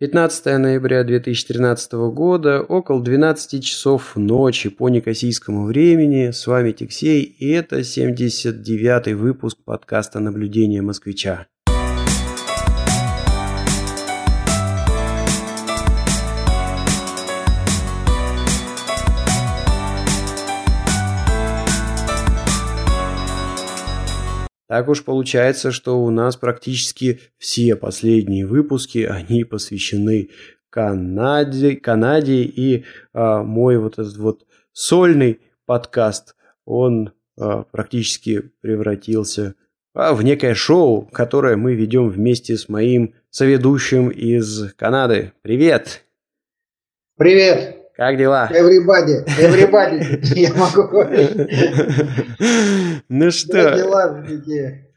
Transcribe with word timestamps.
15 0.00 0.58
ноября 0.58 1.02
2013 1.02 1.92
года, 2.12 2.62
около 2.62 3.02
12 3.02 3.64
часов 3.64 4.14
ночи 4.14 4.70
по 4.70 4.88
некосийскому 4.88 5.66
времени. 5.66 6.30
С 6.30 6.46
вами 6.46 6.70
Тиксей, 6.70 7.22
и 7.22 7.48
это 7.48 7.80
79-й 7.80 9.14
выпуск 9.14 9.58
подкаста 9.64 10.20
«Наблюдение 10.20 10.82
москвича». 10.82 11.48
Так 24.68 24.88
уж 24.88 25.02
получается, 25.02 25.72
что 25.72 25.98
у 25.98 26.10
нас 26.10 26.36
практически 26.36 27.20
все 27.38 27.74
последние 27.74 28.46
выпуски, 28.46 28.98
они 28.98 29.44
посвящены 29.44 30.28
Канаде, 30.68 31.76
Канаде 31.76 32.42
и 32.42 32.84
а, 33.14 33.42
мой 33.42 33.78
вот 33.78 33.94
этот 33.94 34.18
вот 34.18 34.46
сольный 34.72 35.40
подкаст, 35.64 36.36
он 36.66 37.12
а, 37.38 37.62
практически 37.62 38.50
превратился 38.60 39.54
а, 39.94 40.12
в 40.12 40.22
некое 40.22 40.54
шоу, 40.54 41.08
которое 41.10 41.56
мы 41.56 41.74
ведем 41.74 42.10
вместе 42.10 42.58
с 42.58 42.68
моим 42.68 43.14
соведущим 43.30 44.10
из 44.10 44.74
Канады. 44.74 45.32
Привет! 45.40 46.04
Привет! 47.16 47.77
Как 47.98 48.16
дела? 48.16 48.48
Everybody, 48.52 49.24
everybody, 49.40 50.20
я 50.36 50.54
могу. 50.54 51.02
Ну 53.08 53.30
что? 53.32 53.52
Как 53.52 53.76
дела? 53.76 54.24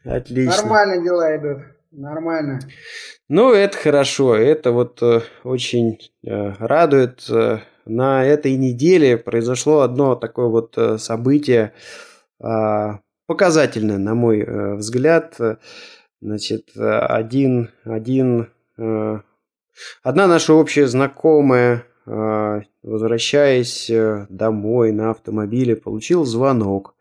Отлично. 0.04 0.56
Нормально 0.62 1.02
дела 1.02 1.36
идут, 1.36 1.62
нормально. 1.90 2.60
Ну, 3.28 3.52
это 3.52 3.76
хорошо, 3.76 4.36
это 4.36 4.70
вот 4.70 5.02
э, 5.02 5.22
очень 5.42 5.98
э, 6.24 6.52
радует. 6.60 7.28
Э, 7.28 7.58
на 7.86 8.24
этой 8.24 8.54
неделе 8.54 9.18
произошло 9.18 9.80
одно 9.80 10.14
такое 10.14 10.46
вот 10.46 10.78
событие, 10.98 11.72
э, 12.40 12.88
показательное, 13.26 13.98
на 13.98 14.14
мой 14.14 14.76
взгляд. 14.76 15.36
Значит, 16.20 16.68
один, 16.76 17.70
один, 17.84 18.48
одна 18.76 20.26
наша 20.28 20.54
общая 20.54 20.86
знакомая 20.86 21.78
а, 21.78 21.91
возвращаясь 22.04 23.88
э, 23.90 24.26
домой 24.28 24.92
на 24.92 25.10
автомобиле, 25.10 25.76
получил 25.76 26.24
звонок. 26.24 26.94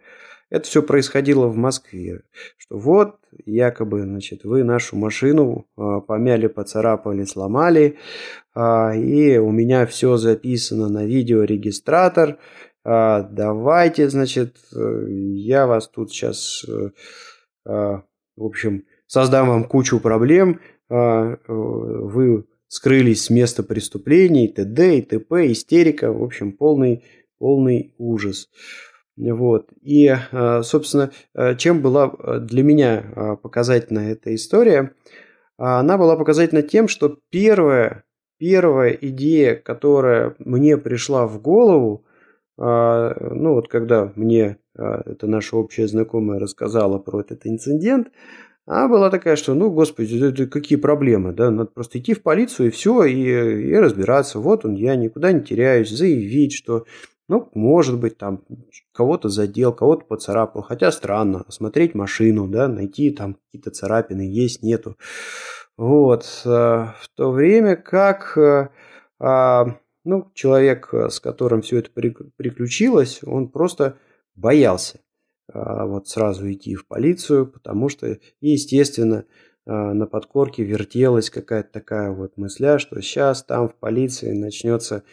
Это 0.50 0.68
все 0.68 0.84
происходило 0.84 1.48
в 1.48 1.56
Москве. 1.56 2.22
Что 2.58 2.78
вот, 2.78 3.16
якобы, 3.46 4.02
значит, 4.02 4.44
вы 4.44 4.64
нашу 4.64 4.98
машину 4.98 5.66
а, 5.78 6.02
помяли, 6.02 6.48
поцарапали, 6.48 7.24
сломали, 7.24 7.98
а, 8.54 8.94
и 8.94 9.38
у 9.38 9.50
меня 9.52 9.86
все 9.86 10.18
записано 10.18 10.90
на 10.90 11.06
видеорегистратор. 11.06 12.38
Давайте, 12.84 14.10
значит, 14.10 14.58
э, 14.76 15.06
я 15.08 15.68
вас 15.68 15.88
тут 15.88 16.12
сейчас, 16.12 16.66
э, 16.68 16.90
в 17.64 18.04
общем, 18.36 18.86
создам 19.06 19.50
вам 19.50 19.64
кучу 19.66 20.00
проблем. 20.00 20.60
Вы 20.90 22.46
скрылись 22.72 23.26
с 23.26 23.30
места 23.30 23.64
преступлений, 23.64 24.48
т.д. 24.48 25.00
и 25.00 25.02
т.п., 25.02 25.52
истерика, 25.52 26.14
в 26.14 26.24
общем, 26.24 26.54
полный, 26.54 27.04
полный 27.38 27.94
ужас. 27.98 28.48
Вот. 29.18 29.68
И, 29.82 30.08
а, 30.08 30.64
собственно, 30.64 31.12
а, 31.36 31.56
чем 31.56 31.82
была 31.82 32.06
а, 32.06 32.40
для 32.40 32.64
меня 32.64 33.38
показательна 33.44 34.12
эта 34.12 34.34
история? 34.34 34.96
Она 35.58 35.98
была 35.98 36.16
показательна 36.16 36.62
тем, 36.62 36.88
что 36.88 37.20
первая, 37.30 38.06
первая 38.38 38.92
идея, 38.94 39.56
которая 39.56 40.34
мне 40.40 40.78
пришла 40.78 41.28
в 41.28 41.42
голову, 41.42 42.06
ну 42.58 43.54
вот 43.54 43.68
когда 43.68 44.12
мне 44.16 44.58
эта 44.76 45.28
наша 45.28 45.58
общая 45.58 45.88
знакомая 45.88 46.40
рассказала 46.40 46.98
про 46.98 47.22
этот 47.22 47.46
инцидент, 47.46 48.08
а 48.74 48.88
была 48.88 49.10
такая, 49.10 49.36
что, 49.36 49.54
ну, 49.54 49.70
господи, 49.70 50.26
это 50.26 50.48
какие 50.48 50.78
проблемы, 50.78 51.34
да, 51.34 51.52
надо 51.52 51.72
просто 51.72 52.00
идти 52.00 52.14
в 52.14 52.24
полицию 52.24 52.70
и 52.70 52.72
все, 52.72 53.04
и, 53.04 53.20
и 53.20 53.76
разбираться. 53.76 54.40
Вот 54.40 54.64
он, 54.64 54.76
я 54.76 54.96
никуда 54.96 55.34
не 55.34 55.42
теряюсь, 55.42 55.90
заявить, 55.90 56.54
что, 56.54 56.86
ну, 57.28 57.50
может 57.54 58.00
быть, 58.00 58.18
там 58.18 58.46
кого-то 58.94 59.28
задел, 59.28 59.74
кого-то 59.74 60.06
поцарапал. 60.06 60.62
Хотя 60.62 60.90
странно, 60.94 61.44
осмотреть 61.46 61.96
машину, 61.96 62.48
да, 62.48 62.70
найти 62.70 63.12
там 63.12 63.34
какие-то 63.34 63.72
царапины, 63.72 64.22
есть, 64.22 64.64
нету. 64.64 64.96
Вот. 65.76 66.24
Э, 66.46 66.94
в 66.98 67.10
то 67.16 67.32
время 67.32 67.76
как, 67.76 68.38
э, 68.38 68.70
а, 69.20 69.66
ну, 70.06 70.32
человек, 70.34 70.94
с 70.94 71.20
которым 71.20 71.62
все 71.62 71.80
это 71.80 71.90
приключилось, 71.92 73.20
он 73.22 73.50
просто 73.50 73.98
боялся. 74.36 75.02
А, 75.54 75.86
вот 75.86 76.08
сразу 76.08 76.52
идти 76.52 76.76
в 76.76 76.88
полицию, 76.88 77.48
потому 77.48 77.90
что, 77.90 78.18
естественно, 78.40 79.26
а, 79.66 79.94
на 79.94 80.08
подкорке 80.08 80.64
вертелась 80.64 81.30
какая-то 81.30 81.72
такая 81.72 82.12
вот 82.12 82.38
мысля, 82.38 82.80
что 82.80 83.02
сейчас 83.02 83.44
там 83.44 83.70
в 83.70 83.76
полиции 83.76 84.32
начнется 84.32 85.04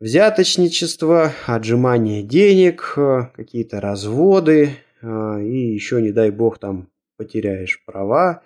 взяточничество, 0.00 1.32
отжимание 1.46 2.22
денег, 2.22 2.94
а, 2.96 3.32
какие-то 3.34 3.80
разводы, 3.80 4.70
и 5.02 5.72
еще, 5.74 6.00
не 6.00 6.10
дай 6.10 6.30
бог, 6.30 6.58
там 6.58 6.88
потеряешь 7.18 7.84
права, 7.84 8.42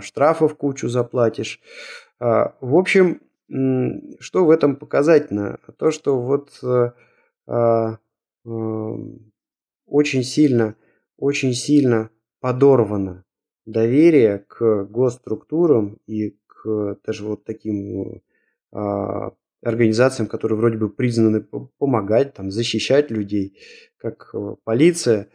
штрафов 0.00 0.54
кучу 0.56 0.88
заплатишь. 0.88 1.58
В 2.20 2.76
общем, 2.76 3.22
что 4.20 4.44
в 4.44 4.50
этом 4.50 4.76
показательно? 4.76 5.58
То, 5.78 5.90
что 5.90 6.20
вот 6.20 6.50
очень 9.90 10.22
сильно, 10.22 10.76
очень 11.16 11.52
сильно 11.52 12.10
подорвано 12.40 13.24
доверие 13.66 14.38
к 14.48 14.84
госструктурам 14.84 15.98
и 16.06 16.36
к 16.46 16.96
даже 17.04 17.24
вот 17.24 17.44
таким 17.44 18.22
а, 18.72 19.32
организациям, 19.62 20.28
которые 20.28 20.58
вроде 20.58 20.78
бы 20.78 20.88
признаны 20.88 21.42
помогать, 21.78 22.34
там, 22.34 22.50
защищать 22.50 23.10
людей, 23.10 23.58
как 23.98 24.30
э, 24.32 24.56
полиция. 24.64 25.28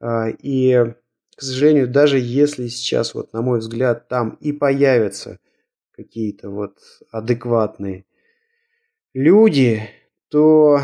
А, 0.00 0.28
и, 0.28 0.94
к 1.36 1.42
сожалению, 1.42 1.88
даже 1.88 2.18
если 2.18 2.68
сейчас, 2.68 3.14
вот, 3.14 3.32
на 3.32 3.42
мой 3.42 3.58
взгляд, 3.58 4.08
там 4.08 4.38
и 4.40 4.52
появятся 4.52 5.38
какие-то 5.90 6.50
вот 6.50 6.78
адекватные 7.10 8.06
люди, 9.12 9.82
то 10.28 10.80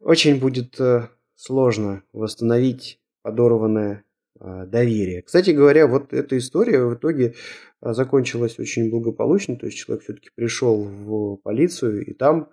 очень 0.00 0.38
будет 0.38 0.80
э, 0.80 1.08
сложно 1.40 2.02
восстановить 2.12 3.00
подорванное 3.22 4.04
а, 4.38 4.66
доверие. 4.66 5.22
Кстати 5.22 5.50
говоря, 5.50 5.86
вот 5.86 6.12
эта 6.12 6.36
история 6.36 6.84
в 6.84 6.94
итоге 6.94 7.34
а, 7.80 7.94
закончилась 7.94 8.58
очень 8.58 8.90
благополучно, 8.90 9.56
то 9.56 9.64
есть 9.64 9.78
человек 9.78 10.04
все-таки 10.04 10.28
пришел 10.34 10.84
в 10.84 11.36
полицию, 11.36 12.04
и 12.04 12.12
там 12.12 12.50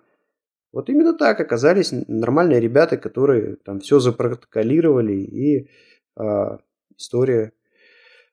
вот 0.72 0.88
именно 0.88 1.12
так 1.12 1.38
оказались 1.38 1.92
нормальные 1.92 2.60
ребята, 2.60 2.96
которые 2.96 3.56
там 3.56 3.80
все 3.80 4.00
запротоколировали, 4.00 5.14
и 5.14 5.68
э, 6.16 6.58
история 6.96 7.52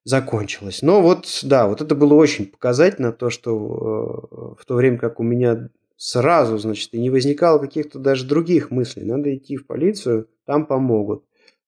закончилась. 0.04 0.82
Но 0.82 1.02
вот, 1.02 1.40
да, 1.44 1.68
вот 1.68 1.82
это 1.82 1.96
было 1.96 2.14
очень 2.14 2.46
показательно, 2.48 3.14
то, 3.14 3.30
что 3.30 4.56
э, 4.58 4.62
в 4.62 4.66
то 4.66 4.76
время 4.76 4.98
как 4.98 5.22
у 5.22 5.24
меня 5.24 5.70
сразу, 5.98 6.58
значит, 6.58 6.94
и 6.94 7.00
не 7.00 7.10
возникало 7.10 7.60
каких-то 7.60 8.00
даже 8.00 8.28
других 8.28 8.72
мыслей. 8.72 9.04
Надо 9.04 9.36
идти 9.36 9.58
в 9.58 9.66
полицию, 9.66 10.30
там 10.46 10.66
помогут. 10.66 11.26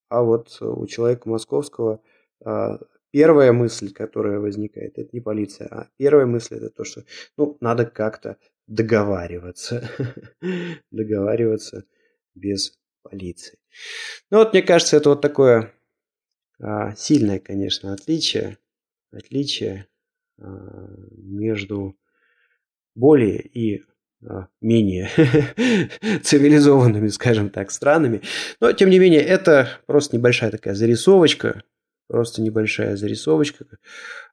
А 0.09 0.23
вот 0.23 0.57
у 0.61 0.85
человека 0.88 1.29
московского 1.29 2.01
а, 2.43 2.79
первая 3.11 3.51
мысль, 3.51 3.91
которая 3.91 4.39
возникает, 4.39 4.97
это 4.97 5.09
не 5.11 5.21
полиция, 5.21 5.67
а 5.67 5.89
первая 5.97 6.25
мысль 6.25 6.55
это 6.55 6.69
то, 6.69 6.83
что 6.83 7.03
ну, 7.38 7.57
надо 7.61 7.85
как-то 7.85 8.38
договариваться. 8.67 9.89
договариваться 10.91 11.85
без 12.35 12.77
полиции. 13.01 13.57
Ну 14.30 14.39
вот, 14.39 14.53
мне 14.53 14.62
кажется, 14.62 14.97
это 14.97 15.09
вот 15.09 15.21
такое 15.21 15.73
а, 16.59 16.95
сильное, 16.95 17.39
конечно, 17.39 17.94
отличие, 17.94 18.57
отличие 19.12 19.88
а, 20.38 20.88
между 21.12 21.97
более 22.95 23.41
и 23.41 23.83
менее 24.62 25.10
цивилизованными, 26.24 27.08
скажем 27.10 27.50
так, 27.50 27.72
странами. 27.72 28.22
Но, 28.60 28.72
тем 28.74 28.90
не 28.90 29.00
менее, 29.00 29.22
это 29.22 29.69
просто 29.86 30.16
небольшая 30.16 30.52
такая 30.52 30.74
зарисовочка, 30.74 31.64
просто 32.08 32.42
небольшая 32.42 32.98
зарисовочка. 32.98 33.66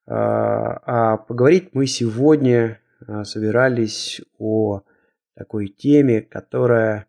А, 0.07 0.81
а 0.85 1.17
поговорить 1.19 1.71
мы 1.73 1.87
сегодня 1.87 2.81
а, 3.07 3.25
собирались 3.25 4.21
о 4.39 4.83
такой 5.37 5.69
теме, 5.69 6.23
которая, 6.23 7.07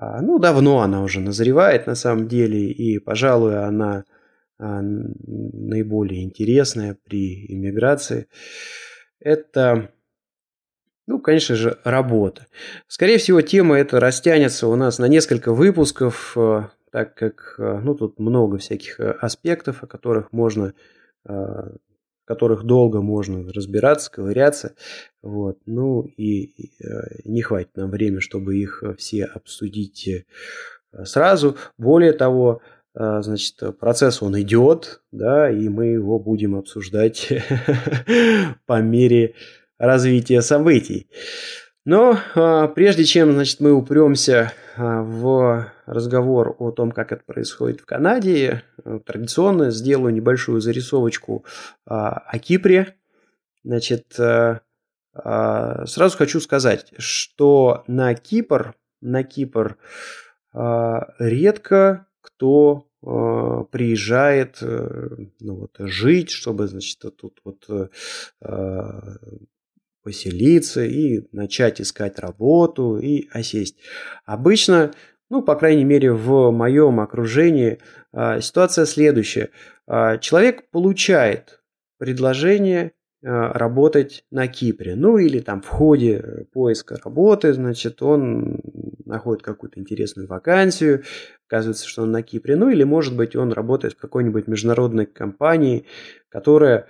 ну, 0.00 0.38
давно 0.38 0.80
она 0.80 1.02
уже 1.02 1.20
назревает 1.20 1.86
на 1.86 1.94
самом 1.94 2.26
деле, 2.26 2.70
и, 2.70 2.98
пожалуй, 2.98 3.62
она 3.62 4.04
наиболее 4.58 6.24
интересная 6.24 6.96
при 7.04 7.44
иммиграции. 7.52 8.28
Это 9.20 9.90
Ну, 11.06 11.20
конечно 11.20 11.54
же, 11.54 11.78
работа. 11.84 12.46
Скорее 12.88 13.18
всего, 13.18 13.42
тема 13.42 13.76
эта 13.76 14.00
растянется 14.00 14.68
у 14.68 14.74
нас 14.74 14.98
на 14.98 15.06
несколько 15.06 15.52
выпусков, 15.52 16.32
э, 16.36 16.62
так 16.90 17.14
как 17.14 17.56
э, 17.58 17.80
ну, 17.82 17.94
тут 17.94 18.18
много 18.18 18.56
всяких 18.56 18.98
э, 19.00 19.10
аспектов, 19.10 19.82
о 19.82 19.86
которых 19.86 20.32
можно 20.32 20.74
в 21.26 22.26
которых 22.26 22.64
долго 22.64 23.00
можно 23.00 23.50
разбираться, 23.50 24.10
ковыряться. 24.10 24.74
Вот. 25.22 25.56
Ну 25.64 26.02
и, 26.02 26.70
не 27.24 27.40
хватит 27.40 27.74
нам 27.76 27.90
времени, 27.90 28.20
чтобы 28.20 28.58
их 28.58 28.82
все 28.98 29.24
обсудить 29.24 30.26
сразу. 31.04 31.56
Более 31.78 32.12
того, 32.12 32.60
значит, 32.94 33.58
процесс 33.80 34.20
он 34.20 34.38
идет, 34.38 35.00
да, 35.12 35.50
и 35.50 35.70
мы 35.70 35.86
его 35.86 36.18
будем 36.18 36.56
обсуждать 36.56 37.32
по 38.66 38.82
мере 38.82 39.34
развития 39.78 40.42
событий. 40.42 41.08
Но 41.84 42.18
а, 42.34 42.68
прежде 42.68 43.04
чем 43.04 43.32
значит, 43.32 43.60
мы 43.60 43.72
упремся 43.72 44.52
а, 44.76 45.02
в 45.02 45.70
разговор 45.84 46.56
о 46.58 46.70
том, 46.70 46.90
как 46.92 47.12
это 47.12 47.22
происходит 47.24 47.80
в 47.80 47.84
Канаде, 47.84 48.62
а, 48.82 49.00
традиционно 49.00 49.70
сделаю 49.70 50.14
небольшую 50.14 50.62
зарисовочку 50.62 51.44
а, 51.86 52.10
о 52.10 52.38
Кипре. 52.38 52.96
Значит, 53.64 54.18
а, 54.18 54.60
сразу 55.86 56.16
хочу 56.16 56.40
сказать, 56.40 56.92
что 56.96 57.84
на 57.86 58.14
Кипр, 58.14 58.74
на 59.00 59.22
Кипр 59.22 59.76
редко 61.18 62.06
кто 62.20 62.86
приезжает 63.70 64.58
э, 64.62 65.08
ну, 65.40 65.56
вот, 65.56 65.76
жить, 65.78 66.30
чтобы, 66.30 66.68
значит, 66.68 67.00
тут 67.18 67.40
вот 67.44 67.90
поселиться 70.04 70.84
и 70.84 71.26
начать 71.32 71.80
искать 71.80 72.18
работу 72.18 72.98
и 72.98 73.26
осесть. 73.32 73.78
Обычно, 74.24 74.92
ну, 75.30 75.42
по 75.42 75.56
крайней 75.56 75.84
мере, 75.84 76.12
в 76.12 76.50
моем 76.50 77.00
окружении 77.00 77.80
а, 78.12 78.40
ситуация 78.40 78.84
следующая. 78.84 79.50
А, 79.86 80.18
человек 80.18 80.70
получает 80.70 81.60
предложение 81.98 82.92
а, 83.24 83.52
работать 83.54 84.24
на 84.30 84.46
Кипре. 84.46 84.94
Ну 84.94 85.16
или 85.16 85.40
там 85.40 85.62
в 85.62 85.68
ходе 85.68 86.46
поиска 86.52 86.96
работы, 87.02 87.54
значит, 87.54 88.02
он 88.02 88.60
находит 89.06 89.42
какую-то 89.42 89.80
интересную 89.80 90.28
вакансию, 90.28 91.02
оказывается, 91.48 91.88
что 91.88 92.02
он 92.02 92.12
на 92.12 92.22
Кипре. 92.22 92.56
Ну 92.56 92.68
или, 92.68 92.84
может 92.84 93.16
быть, 93.16 93.34
он 93.34 93.52
работает 93.52 93.94
в 93.94 93.98
какой-нибудь 93.98 94.48
международной 94.48 95.06
компании, 95.06 95.86
которая 96.28 96.88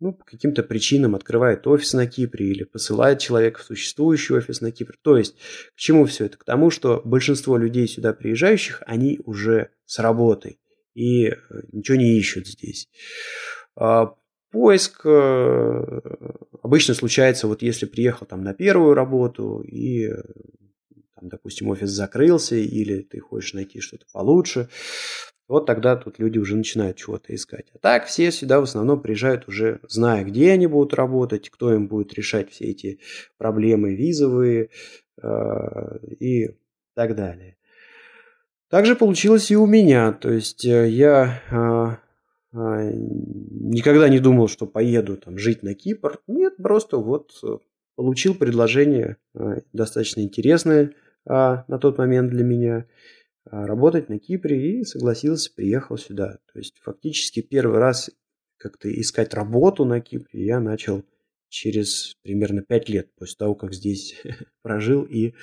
ну, 0.00 0.12
по 0.12 0.24
каким-то 0.24 0.62
причинам 0.62 1.14
открывает 1.14 1.66
офис 1.66 1.92
на 1.94 2.06
Кипре 2.06 2.46
или 2.46 2.64
посылает 2.64 3.20
человека 3.20 3.60
в 3.60 3.64
существующий 3.64 4.34
офис 4.34 4.60
на 4.60 4.70
Кипре. 4.70 4.96
То 5.02 5.16
есть, 5.16 5.36
к 5.74 5.78
чему 5.78 6.04
все 6.06 6.26
это? 6.26 6.36
К 6.36 6.44
тому, 6.44 6.70
что 6.70 7.00
большинство 7.04 7.56
людей 7.56 7.86
сюда 7.88 8.12
приезжающих, 8.12 8.82
они 8.86 9.20
уже 9.24 9.70
с 9.86 9.98
работой 9.98 10.58
и 10.94 11.26
э, 11.26 11.36
ничего 11.72 11.96
не 11.96 12.16
ищут 12.18 12.46
здесь. 12.46 12.88
А, 13.76 14.14
поиск 14.50 15.04
э, 15.04 16.00
обычно 16.62 16.94
случается, 16.94 17.48
вот 17.48 17.62
если 17.62 17.86
приехал 17.86 18.26
там 18.26 18.42
на 18.42 18.54
первую 18.54 18.94
работу 18.94 19.60
и 19.60 20.08
там, 21.16 21.28
допустим, 21.28 21.68
офис 21.68 21.90
закрылся, 21.90 22.56
или 22.56 23.02
ты 23.02 23.18
хочешь 23.20 23.54
найти 23.54 23.80
что-то 23.80 24.06
получше, 24.12 24.68
вот 25.46 25.66
тогда 25.66 25.96
тут 25.96 26.18
люди 26.18 26.38
уже 26.38 26.56
начинают 26.56 26.96
чего-то 26.96 27.34
искать. 27.34 27.66
А 27.74 27.78
так 27.78 28.06
все 28.06 28.30
сюда 28.30 28.60
в 28.60 28.64
основном 28.64 29.00
приезжают 29.00 29.46
уже 29.46 29.80
зная, 29.88 30.24
где 30.24 30.52
они 30.52 30.66
будут 30.66 30.94
работать, 30.94 31.50
кто 31.50 31.72
им 31.74 31.86
будет 31.86 32.14
решать 32.14 32.50
все 32.50 32.66
эти 32.66 32.98
проблемы 33.36 33.94
визовые 33.94 34.70
э, 35.22 35.98
и 36.18 36.56
так 36.94 37.14
далее. 37.14 37.56
Также 38.70 38.96
получилось 38.96 39.50
и 39.50 39.56
у 39.56 39.66
меня. 39.66 40.12
То 40.12 40.32
есть 40.32 40.64
э, 40.64 40.88
я 40.88 41.42
э, 41.50 42.56
э, 42.56 42.92
никогда 42.94 44.08
не 44.08 44.20
думал, 44.20 44.48
что 44.48 44.66
поеду 44.66 45.18
там 45.18 45.36
жить 45.36 45.62
на 45.62 45.74
Кипр. 45.74 46.20
Нет, 46.26 46.54
просто 46.56 46.96
вот 46.96 47.32
э, 47.42 47.58
получил 47.96 48.34
предложение 48.34 49.18
э, 49.34 49.60
достаточно 49.74 50.22
интересное 50.22 50.84
э, 50.84 50.92
на 51.26 51.78
тот 51.78 51.98
момент 51.98 52.30
для 52.30 52.44
меня– 52.44 52.86
работать 53.50 54.08
на 54.08 54.18
Кипре 54.18 54.80
и 54.80 54.84
согласился, 54.84 55.52
приехал 55.54 55.96
сюда. 55.98 56.38
То 56.52 56.58
есть 56.58 56.78
фактически 56.82 57.42
первый 57.42 57.78
раз 57.78 58.10
как-то 58.56 58.88
искать 58.88 59.34
работу 59.34 59.84
на 59.84 60.00
Кипре 60.00 60.46
я 60.46 60.60
начал 60.60 61.04
через 61.48 62.14
примерно 62.22 62.62
5 62.62 62.88
лет 62.88 63.14
после 63.14 63.36
того, 63.36 63.54
как 63.54 63.74
здесь 63.74 64.20
прожил 64.62 65.02
и 65.02 65.34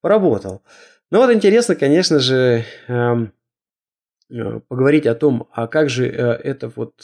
поработал. 0.00 0.62
Ну 1.10 1.18
вот 1.18 1.30
интересно, 1.32 1.74
конечно 1.74 2.18
же, 2.18 2.64
эм, 2.88 3.32
э, 4.30 4.60
поговорить 4.68 5.06
о 5.06 5.14
том, 5.14 5.48
а 5.52 5.66
как 5.66 5.90
же 5.90 6.06
э, 6.06 6.12
это 6.12 6.72
вот 6.74 6.94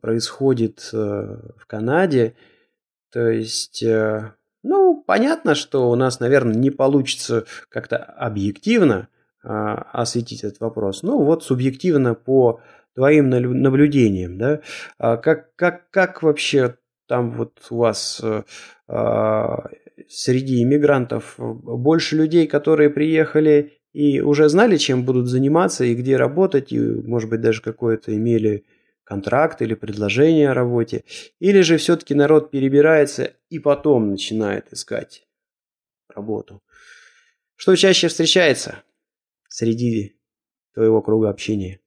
происходит 0.00 0.88
э, 0.92 0.96
в 0.96 1.66
Канаде. 1.66 2.34
То 3.10 3.28
есть, 3.28 3.82
ну, 4.62 5.02
понятно, 5.06 5.54
что 5.54 5.90
у 5.90 5.94
нас, 5.94 6.20
наверное, 6.20 6.54
не 6.54 6.70
получится 6.70 7.46
как-то 7.70 7.96
объективно 7.96 9.08
а, 9.08 9.17
осветить 9.42 10.44
этот 10.44 10.60
вопрос. 10.60 11.02
Ну, 11.02 11.22
вот 11.22 11.44
субъективно 11.44 12.14
по 12.14 12.60
твоим 12.94 13.30
наблюдениям, 13.30 14.38
да, 14.38 14.60
а 14.98 15.16
как, 15.16 15.54
как, 15.54 15.90
как 15.90 16.22
вообще 16.22 16.76
там 17.06 17.32
вот 17.32 17.58
у 17.70 17.76
вас 17.76 18.20
э, 18.22 18.42
а, 18.88 19.68
среди 20.08 20.62
иммигрантов 20.62 21.34
больше 21.38 22.16
людей, 22.16 22.46
которые 22.46 22.90
приехали 22.90 23.78
и 23.92 24.20
уже 24.20 24.48
знали, 24.48 24.76
чем 24.76 25.04
будут 25.04 25.26
заниматься 25.26 25.84
и 25.84 25.94
где 25.94 26.16
работать, 26.16 26.72
и, 26.72 26.78
может 26.78 27.30
быть, 27.30 27.40
даже 27.40 27.62
какое-то 27.62 28.14
имели 28.14 28.64
контракт 29.04 29.62
или 29.62 29.74
предложение 29.74 30.50
о 30.50 30.54
работе, 30.54 31.04
или 31.40 31.62
же 31.62 31.78
все-таки 31.78 32.14
народ 32.14 32.50
перебирается 32.50 33.32
и 33.48 33.58
потом 33.58 34.10
начинает 34.10 34.72
искать 34.72 35.26
работу. 36.14 36.62
Что 37.56 37.74
чаще 37.74 38.08
встречается? 38.08 38.82
Среди 39.48 40.16
твоего 40.74 41.02
круга 41.02 41.30
общения? 41.30 41.80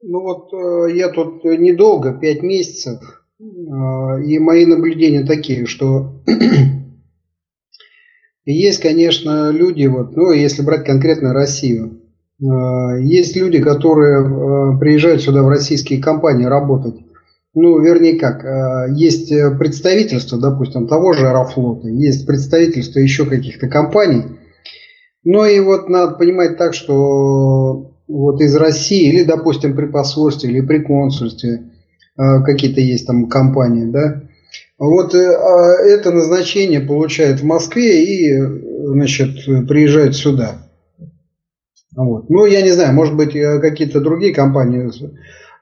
Ну 0.00 0.20
вот 0.20 0.52
э, 0.52 0.96
я 0.96 1.08
тут 1.08 1.44
недолго, 1.44 2.12
пять 2.12 2.42
месяцев, 2.42 3.00
э, 3.40 3.42
и 3.42 4.38
мои 4.38 4.64
наблюдения 4.64 5.24
такие, 5.24 5.66
что 5.66 6.22
есть, 8.44 8.80
конечно, 8.80 9.50
люди, 9.50 9.86
вот, 9.86 10.14
ну 10.14 10.30
если 10.30 10.62
брать 10.62 10.84
конкретно 10.84 11.32
Россию, 11.32 12.00
э, 12.40 12.44
есть 13.02 13.34
люди, 13.34 13.60
которые 13.60 14.78
приезжают 14.78 15.22
сюда 15.22 15.42
в 15.42 15.48
российские 15.48 16.00
компании 16.00 16.44
работать. 16.44 16.94
Ну, 17.54 17.80
вернее 17.80 18.20
как, 18.20 18.94
есть 18.94 19.32
представительство, 19.58 20.38
допустим, 20.38 20.86
того 20.86 21.12
же 21.12 21.26
Аэрофлота, 21.26 21.88
есть 21.88 22.24
представительство 22.24 23.00
еще 23.00 23.26
каких-то 23.26 23.68
компаний, 23.68 24.37
ну 25.30 25.44
и 25.44 25.60
вот 25.60 25.90
надо 25.90 26.14
понимать 26.14 26.56
так, 26.56 26.72
что 26.72 27.92
вот 28.08 28.40
из 28.40 28.56
России, 28.56 29.10
или, 29.10 29.24
допустим, 29.24 29.76
при 29.76 29.84
посольстве, 29.84 30.48
или 30.48 30.62
при 30.62 30.78
консульстве, 30.78 31.64
э, 32.16 32.42
какие-то 32.46 32.80
есть 32.80 33.06
там 33.06 33.28
компании, 33.28 33.84
да, 33.84 34.22
вот 34.78 35.14
э, 35.14 35.36
а 35.36 35.82
это 35.84 36.12
назначение 36.12 36.80
получают 36.80 37.40
в 37.40 37.44
Москве 37.44 38.06
и, 38.06 38.40
значит, 38.40 39.44
приезжают 39.68 40.16
сюда. 40.16 40.66
Вот. 41.94 42.30
Ну, 42.30 42.46
я 42.46 42.62
не 42.62 42.70
знаю, 42.70 42.94
может 42.94 43.14
быть, 43.14 43.36
э, 43.36 43.60
какие-то 43.60 44.00
другие 44.00 44.32
компании 44.32 44.90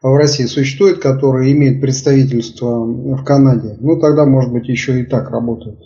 в 0.00 0.16
России 0.16 0.44
существуют, 0.44 1.00
которые 1.00 1.50
имеют 1.50 1.80
представительство 1.80 2.84
в 2.84 3.24
Канаде. 3.24 3.76
Ну, 3.80 3.98
тогда, 3.98 4.26
может 4.26 4.52
быть, 4.52 4.68
еще 4.68 5.00
и 5.00 5.04
так 5.04 5.30
работают. 5.30 5.80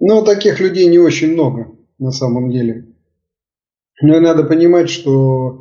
Но 0.00 0.22
таких 0.22 0.58
людей 0.58 0.86
не 0.86 0.98
очень 0.98 1.34
много 1.34 1.74
на 1.98 2.10
самом 2.10 2.50
деле. 2.50 2.86
Но 4.00 4.16
и 4.16 4.20
надо 4.20 4.44
понимать, 4.44 4.88
что 4.88 5.60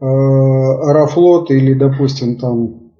э, 0.00 0.04
Аэрофлот 0.04 1.50
или, 1.50 1.74
допустим, 1.74 2.38
там 2.38 2.92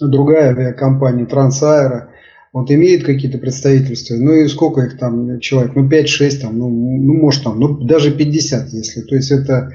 другая 0.00 0.50
авиакомпания 0.50 1.26
Трансаэро, 1.26 2.10
вот 2.52 2.70
имеет 2.70 3.04
какие-то 3.04 3.38
представительства, 3.38 4.16
ну 4.16 4.32
и 4.32 4.48
сколько 4.48 4.80
их 4.80 4.98
там 4.98 5.40
человек, 5.40 5.74
ну 5.74 5.88
5-6 5.88 6.40
там, 6.40 6.58
ну, 6.58 6.70
ну 6.70 7.14
может 7.14 7.44
там, 7.44 7.60
ну 7.60 7.78
даже 7.84 8.10
50 8.10 8.72
если, 8.72 9.02
то 9.02 9.14
есть 9.14 9.30
это, 9.30 9.70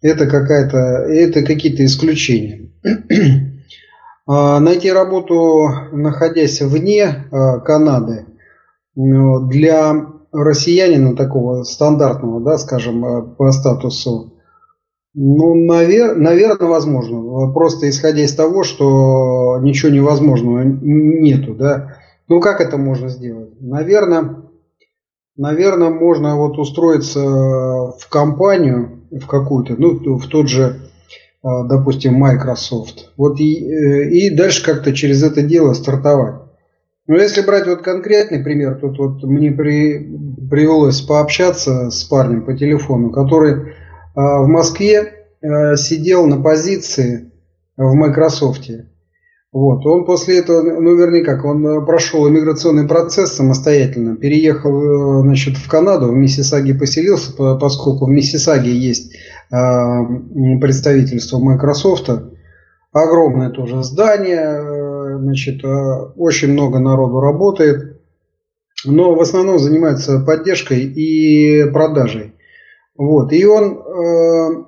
это 0.00 0.26
какая-то, 0.26 0.78
это 0.78 1.42
какие-то 1.42 1.84
исключения. 1.84 2.70
А, 4.26 4.60
найти 4.60 4.92
работу, 4.92 5.68
находясь 5.90 6.62
вне 6.62 7.02
э, 7.02 7.60
Канады, 7.64 8.26
для 8.94 10.06
россиянина 10.32 11.16
такого 11.16 11.64
стандартного, 11.64 12.40
да, 12.40 12.58
скажем, 12.58 13.04
э, 13.04 13.22
по 13.36 13.50
статусу, 13.52 14.34
Ну, 15.14 15.54
навер... 15.54 16.16
наверное, 16.16 16.68
возможно. 16.68 17.52
Просто 17.52 17.88
исходя 17.88 18.22
из 18.22 18.34
того, 18.34 18.62
что 18.62 19.58
ничего 19.60 19.90
невозможного 19.90 20.62
нету, 20.62 21.54
да. 21.54 21.96
Ну, 22.28 22.40
как 22.40 22.60
это 22.60 22.76
можно 22.78 23.08
сделать? 23.08 23.60
Наверное, 23.60 24.36
наверное, 25.36 25.90
можно 25.90 26.36
вот 26.36 26.58
устроиться 26.58 27.20
в 27.20 28.08
компанию, 28.08 29.00
в 29.10 29.26
какую-то, 29.26 29.74
ну, 29.76 30.16
в 30.16 30.28
тот 30.28 30.48
же, 30.48 30.76
а, 31.42 31.64
допустим, 31.64 32.14
Microsoft. 32.14 33.10
Вот 33.16 33.40
и, 33.40 33.64
э, 33.64 34.10
и 34.10 34.30
дальше 34.36 34.64
как-то 34.64 34.92
через 34.92 35.24
это 35.24 35.42
дело 35.42 35.72
стартовать. 35.72 36.36
Но 37.10 37.16
если 37.16 37.40
брать 37.40 37.66
вот 37.66 37.82
конкретный 37.82 38.38
пример, 38.38 38.76
тут 38.76 38.96
вот 39.00 39.24
мне 39.24 39.50
при, 39.50 39.98
привелось 40.48 41.00
пообщаться 41.00 41.90
с 41.90 42.04
парнем 42.04 42.44
по 42.44 42.56
телефону, 42.56 43.10
который 43.10 43.74
а, 44.14 44.44
в 44.44 44.46
Москве 44.46 45.26
а, 45.42 45.74
сидел 45.74 46.28
на 46.28 46.40
позиции 46.40 47.32
в 47.76 47.94
Microsoft. 47.94 48.70
Вот. 49.52 49.84
Он 49.86 50.04
после 50.04 50.38
этого, 50.38 50.62
ну 50.62 50.94
вернее 50.94 51.24
как, 51.24 51.44
он 51.44 51.66
э, 51.66 51.84
прошел 51.84 52.28
иммиграционный 52.28 52.86
процесс 52.86 53.32
самостоятельно, 53.32 54.14
переехал 54.14 55.18
э, 55.18 55.22
значит, 55.22 55.56
в 55.56 55.68
Канаду, 55.68 56.12
в 56.12 56.14
Миссисаге 56.14 56.74
поселился, 56.74 57.32
поскольку 57.56 58.06
в 58.06 58.10
Миссисаге 58.10 58.70
есть 58.70 59.16
а, 59.50 60.04
представительство 60.60 61.40
Microsoft, 61.40 62.08
огромное 62.92 63.50
тоже 63.50 63.82
здание, 63.82 64.60
э, 64.60 64.89
значит, 65.18 65.64
очень 65.64 66.52
много 66.52 66.78
народу 66.78 67.20
работает, 67.20 68.00
но 68.84 69.14
в 69.14 69.20
основном 69.20 69.58
занимается 69.58 70.20
поддержкой 70.20 70.84
и 70.84 71.70
продажей. 71.70 72.34
Вот. 72.96 73.32
И 73.32 73.44
он 73.44 74.66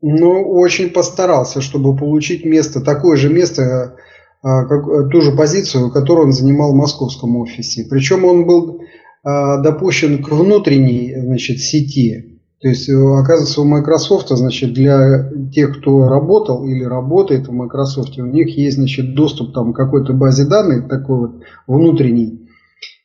ну, 0.00 0.50
очень 0.50 0.90
постарался, 0.90 1.60
чтобы 1.60 1.96
получить 1.96 2.44
место, 2.44 2.80
такое 2.80 3.16
же 3.16 3.32
место, 3.32 3.96
а, 4.42 4.64
как, 4.64 5.10
ту 5.10 5.20
же 5.20 5.32
позицию, 5.32 5.90
которую 5.90 6.26
он 6.28 6.32
занимал 6.32 6.72
в 6.72 6.76
московском 6.76 7.36
офисе. 7.36 7.86
Причем 7.88 8.24
он 8.24 8.46
был 8.46 8.80
допущен 9.24 10.22
к 10.22 10.30
внутренней 10.30 11.14
значит, 11.20 11.58
сети. 11.58 12.37
То 12.60 12.68
есть, 12.68 12.88
э, 12.88 12.94
оказывается, 12.94 13.60
у 13.60 13.64
Microsoft, 13.64 14.30
значит, 14.30 14.72
для 14.72 15.30
тех, 15.52 15.78
кто 15.78 16.08
работал 16.08 16.64
или 16.64 16.82
работает 16.82 17.46
в 17.46 17.52
Microsoft, 17.52 18.18
у 18.18 18.26
них 18.26 18.56
есть, 18.56 18.76
значит, 18.78 19.14
доступ 19.14 19.54
там, 19.54 19.72
к 19.72 19.76
какой-то 19.76 20.12
базе 20.12 20.44
данных, 20.44 20.88
такой 20.88 21.18
вот 21.18 21.42
внутренний. 21.68 22.48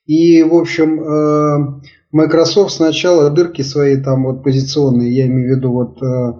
И, 0.08 0.42
в 0.42 0.56
общем, 0.56 1.00
э, 1.00 1.82
Microsoft 2.12 2.74
сначала 2.74 3.30
дырки 3.30 3.62
свои 3.62 3.98
там 3.98 4.26
вот 4.26 4.44
позиционные, 4.44 5.16
я 5.16 5.28
имею 5.28 5.54
в 5.54 5.58
виду 5.58 5.72
вот 5.72 6.02
э, 6.02 6.34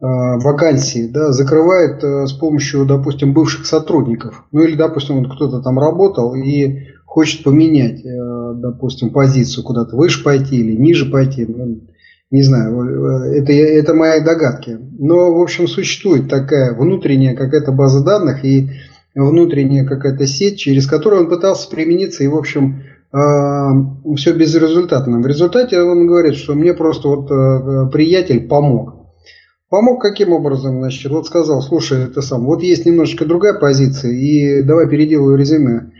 вакансии 0.00 1.06
да, 1.06 1.32
закрывает 1.32 2.02
с 2.02 2.32
помощью, 2.34 2.84
допустим, 2.84 3.32
бывших 3.32 3.64
сотрудников. 3.64 4.44
Ну 4.52 4.60
или, 4.60 4.76
допустим, 4.76 5.20
вот 5.20 5.34
кто-то 5.34 5.62
там 5.62 5.78
работал 5.78 6.34
и 6.34 6.88
хочет 7.06 7.42
поменять, 7.42 8.02
допустим, 8.60 9.10
позицию 9.10 9.64
куда-то 9.64 9.96
выше 9.96 10.22
пойти 10.22 10.56
или 10.56 10.76
ниже 10.76 11.10
пойти. 11.10 11.46
Ну, 11.46 11.80
не 12.34 12.42
знаю, 12.42 13.32
это, 13.32 13.52
это 13.52 13.94
мои 13.94 14.20
догадки. 14.20 14.76
Но, 14.98 15.32
в 15.32 15.40
общем, 15.40 15.68
существует 15.68 16.28
такая 16.28 16.74
внутренняя 16.74 17.36
какая-то 17.36 17.70
база 17.70 18.02
данных 18.02 18.44
и 18.44 18.70
внутренняя 19.14 19.86
какая-то 19.86 20.26
сеть, 20.26 20.58
через 20.58 20.88
которую 20.88 21.22
он 21.22 21.28
пытался 21.28 21.70
примениться 21.70 22.24
и, 22.24 22.26
в 22.26 22.34
общем, 22.34 22.82
все 23.12 24.32
безрезультатно. 24.32 25.20
В 25.20 25.26
результате 25.28 25.80
он 25.80 26.08
говорит, 26.08 26.34
что 26.34 26.56
мне 26.56 26.74
просто 26.74 27.06
вот 27.06 27.92
приятель 27.92 28.48
помог. 28.48 28.94
Помог 29.68 30.02
каким 30.02 30.32
образом? 30.32 30.80
Значит, 30.80 31.12
вот 31.12 31.28
сказал, 31.28 31.62
слушай, 31.62 32.02
это 32.02 32.20
сам, 32.20 32.46
вот 32.46 32.64
есть 32.64 32.84
немножечко 32.84 33.26
другая 33.26 33.54
позиция, 33.54 34.10
и 34.10 34.62
давай 34.62 34.88
переделаю 34.88 35.36
резюме. 35.36 35.92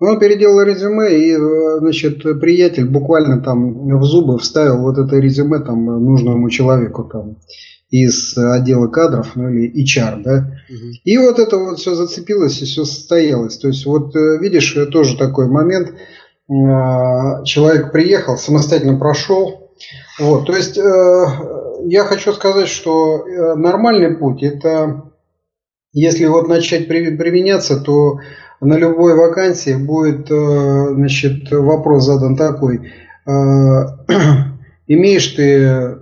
Он 0.00 0.18
переделал 0.18 0.62
резюме, 0.62 1.14
и, 1.14 1.36
значит, 1.78 2.22
приятель 2.40 2.88
буквально 2.88 3.42
там 3.42 3.98
в 3.98 4.04
зубы 4.04 4.38
вставил 4.38 4.78
вот 4.78 4.98
это 4.98 5.16
резюме 5.16 5.60
там 5.60 5.84
нужному 5.84 6.48
человеку 6.48 7.04
там 7.04 7.36
из 7.90 8.36
отдела 8.38 8.86
кадров, 8.86 9.32
ну 9.34 9.48
или 9.50 9.84
HR, 9.84 10.22
да. 10.22 10.56
Угу. 10.68 10.90
И 11.04 11.18
вот 11.18 11.38
это 11.38 11.58
вот 11.58 11.78
все 11.78 11.94
зацепилось 11.94 12.62
и 12.62 12.64
все 12.64 12.84
состоялось. 12.84 13.58
То 13.58 13.68
есть 13.68 13.84
вот 13.84 14.14
э, 14.16 14.38
видишь, 14.38 14.76
тоже 14.92 15.18
такой 15.18 15.48
момент, 15.48 15.88
э, 15.90 17.44
человек 17.44 17.92
приехал, 17.92 18.36
самостоятельно 18.36 18.98
прошел, 18.98 19.70
вот, 20.18 20.46
то 20.46 20.54
есть 20.54 20.76
э, 20.76 21.24
я 21.86 22.04
хочу 22.04 22.32
сказать, 22.32 22.68
что 22.68 23.26
э, 23.26 23.54
нормальный 23.54 24.16
путь 24.16 24.42
это, 24.42 25.12
если 25.92 26.26
вот 26.26 26.48
начать 26.48 26.88
применяться, 26.88 27.80
то 27.80 28.18
на 28.60 28.76
любой 28.76 29.14
вакансии 29.14 29.74
будет 29.74 30.30
э, 30.30 30.94
значит, 30.94 31.50
вопрос 31.50 32.06
задан 32.06 32.36
такой. 32.36 32.92
Э, 33.26 33.30
имеешь 34.86 35.26
ты, 35.28 35.96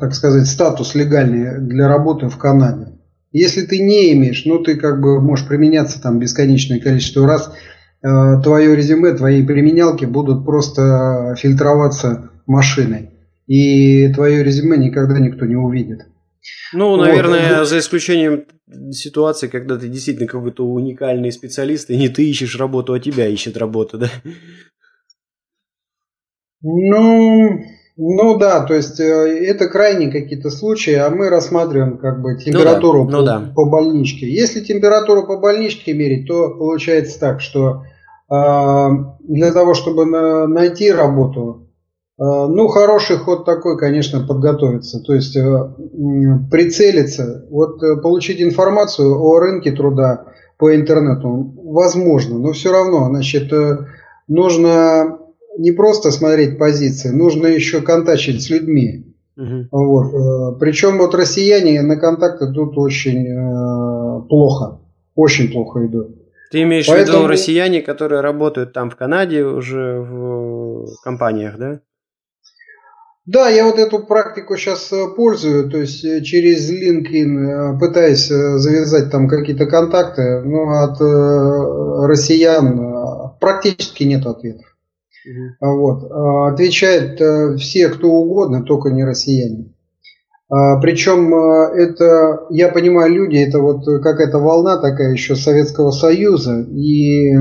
так 0.00 0.14
сказать, 0.14 0.46
статус 0.46 0.94
легальный 0.94 1.60
для 1.60 1.88
работы 1.88 2.28
в 2.28 2.38
Канаде? 2.38 2.92
Если 3.32 3.62
ты 3.62 3.78
не 3.80 4.12
имеешь, 4.12 4.44
ну 4.46 4.60
ты 4.60 4.76
как 4.76 5.00
бы 5.00 5.20
можешь 5.20 5.46
применяться 5.46 6.00
там 6.00 6.18
бесконечное 6.18 6.80
количество 6.80 7.26
раз, 7.26 7.52
твое 8.00 8.76
резюме, 8.76 9.12
твои 9.12 9.44
применялки 9.44 10.04
будут 10.04 10.46
просто 10.46 11.34
фильтроваться 11.36 12.30
машиной 12.46 13.10
и 13.48 14.12
твое 14.12 14.44
резюме 14.44 14.76
никогда 14.76 15.18
никто 15.18 15.46
не 15.46 15.56
увидит. 15.56 16.06
Ну, 16.72 16.96
наверное, 16.96 17.60
вот. 17.60 17.68
за 17.68 17.78
исключением 17.78 18.44
ситуации, 18.92 19.48
когда 19.48 19.78
ты 19.78 19.88
действительно 19.88 20.28
какой-то 20.28 20.64
уникальный 20.64 21.32
специалист, 21.32 21.90
и 21.90 21.96
не 21.96 22.08
ты 22.08 22.28
ищешь 22.28 22.58
работу, 22.58 22.92
а 22.92 23.00
тебя 23.00 23.26
ищет 23.26 23.56
работа, 23.56 23.98
да? 23.98 24.10
Ну, 26.60 27.60
ну 27.96 28.38
да, 28.38 28.64
то 28.64 28.74
есть 28.74 29.00
э, 29.00 29.04
это 29.04 29.68
крайние 29.68 30.10
какие-то 30.10 30.50
случаи, 30.50 30.94
а 30.94 31.10
мы 31.10 31.30
рассматриваем 31.30 31.98
как 31.98 32.20
бы 32.20 32.36
температуру 32.36 33.04
ну 33.04 33.22
да, 33.22 33.38
ну 33.40 33.46
по, 33.46 33.48
да. 33.48 33.54
по 33.54 33.64
больничке. 33.64 34.28
Если 34.28 34.60
температуру 34.60 35.26
по 35.26 35.38
больничке 35.38 35.94
мерить, 35.94 36.26
то 36.26 36.50
получается 36.50 37.18
так, 37.18 37.40
что 37.40 37.84
э, 38.30 38.88
для 39.20 39.52
того, 39.52 39.74
чтобы 39.74 40.04
на, 40.04 40.46
найти 40.46 40.92
работу, 40.92 41.67
ну, 42.18 42.66
хороший 42.66 43.16
ход 43.16 43.44
такой, 43.44 43.78
конечно, 43.78 44.26
подготовиться. 44.26 45.00
То 45.00 45.14
есть 45.14 45.36
э, 45.36 45.42
прицелиться, 46.50 47.46
вот 47.48 47.80
э, 47.82 47.96
получить 47.96 48.42
информацию 48.42 49.16
о 49.16 49.38
рынке 49.38 49.70
труда 49.70 50.24
по 50.58 50.74
интернету 50.74 51.54
возможно, 51.64 52.38
но 52.38 52.50
все 52.50 52.72
равно, 52.72 53.06
значит, 53.06 53.52
нужно 54.26 55.18
не 55.56 55.70
просто 55.70 56.10
смотреть 56.10 56.58
позиции, 56.58 57.10
нужно 57.10 57.46
еще 57.46 57.82
контактить 57.82 58.42
с 58.42 58.50
людьми. 58.50 59.14
Угу. 59.36 59.68
Вот. 59.70 60.58
Причем 60.58 60.98
вот 60.98 61.14
россияне 61.14 61.80
на 61.82 61.94
контакты 61.94 62.52
тут 62.52 62.76
очень 62.76 64.26
плохо, 64.28 64.80
очень 65.14 65.52
плохо 65.52 65.86
идут. 65.86 66.16
Ты 66.50 66.62
имеешь 66.62 66.88
Поэтому... 66.88 67.18
в 67.18 67.20
виду 67.20 67.28
россияне, 67.28 67.80
которые 67.82 68.20
работают 68.20 68.72
там 68.72 68.90
в 68.90 68.96
Канаде 68.96 69.44
уже 69.44 70.00
в 70.00 70.86
компаниях, 71.04 71.56
да? 71.56 71.80
Да, 73.28 73.50
я 73.50 73.66
вот 73.66 73.78
эту 73.78 73.98
практику 73.98 74.56
сейчас 74.56 74.90
э, 74.90 75.06
пользую, 75.14 75.68
то 75.68 75.76
есть 75.76 76.02
э, 76.02 76.22
через 76.22 76.70
LinkedIn 76.72 77.74
э, 77.76 77.78
пытаюсь 77.78 78.26
завязать 78.26 79.10
там 79.10 79.28
какие-то 79.28 79.66
контакты, 79.66 80.40
но 80.40 80.82
от 80.82 80.98
россиян 82.08 83.36
практически 83.38 84.04
нет 84.04 84.24
ответов. 84.24 84.64
Угу. 85.60 85.74
Вот. 85.76 86.10
А 86.10 86.48
отвечает 86.54 87.60
все, 87.60 87.90
кто 87.90 88.08
угодно, 88.08 88.62
только 88.62 88.88
не 88.88 89.04
россияне. 89.04 89.74
А, 90.48 90.80
Причем 90.80 91.34
это, 91.34 92.46
я 92.48 92.70
понимаю, 92.70 93.12
люди, 93.12 93.36
это 93.36 93.58
вот 93.58 93.84
какая-то 94.02 94.38
волна 94.38 94.80
такая 94.80 95.12
еще 95.12 95.36
Советского 95.36 95.90
Союза, 95.90 96.62
и 96.62 97.34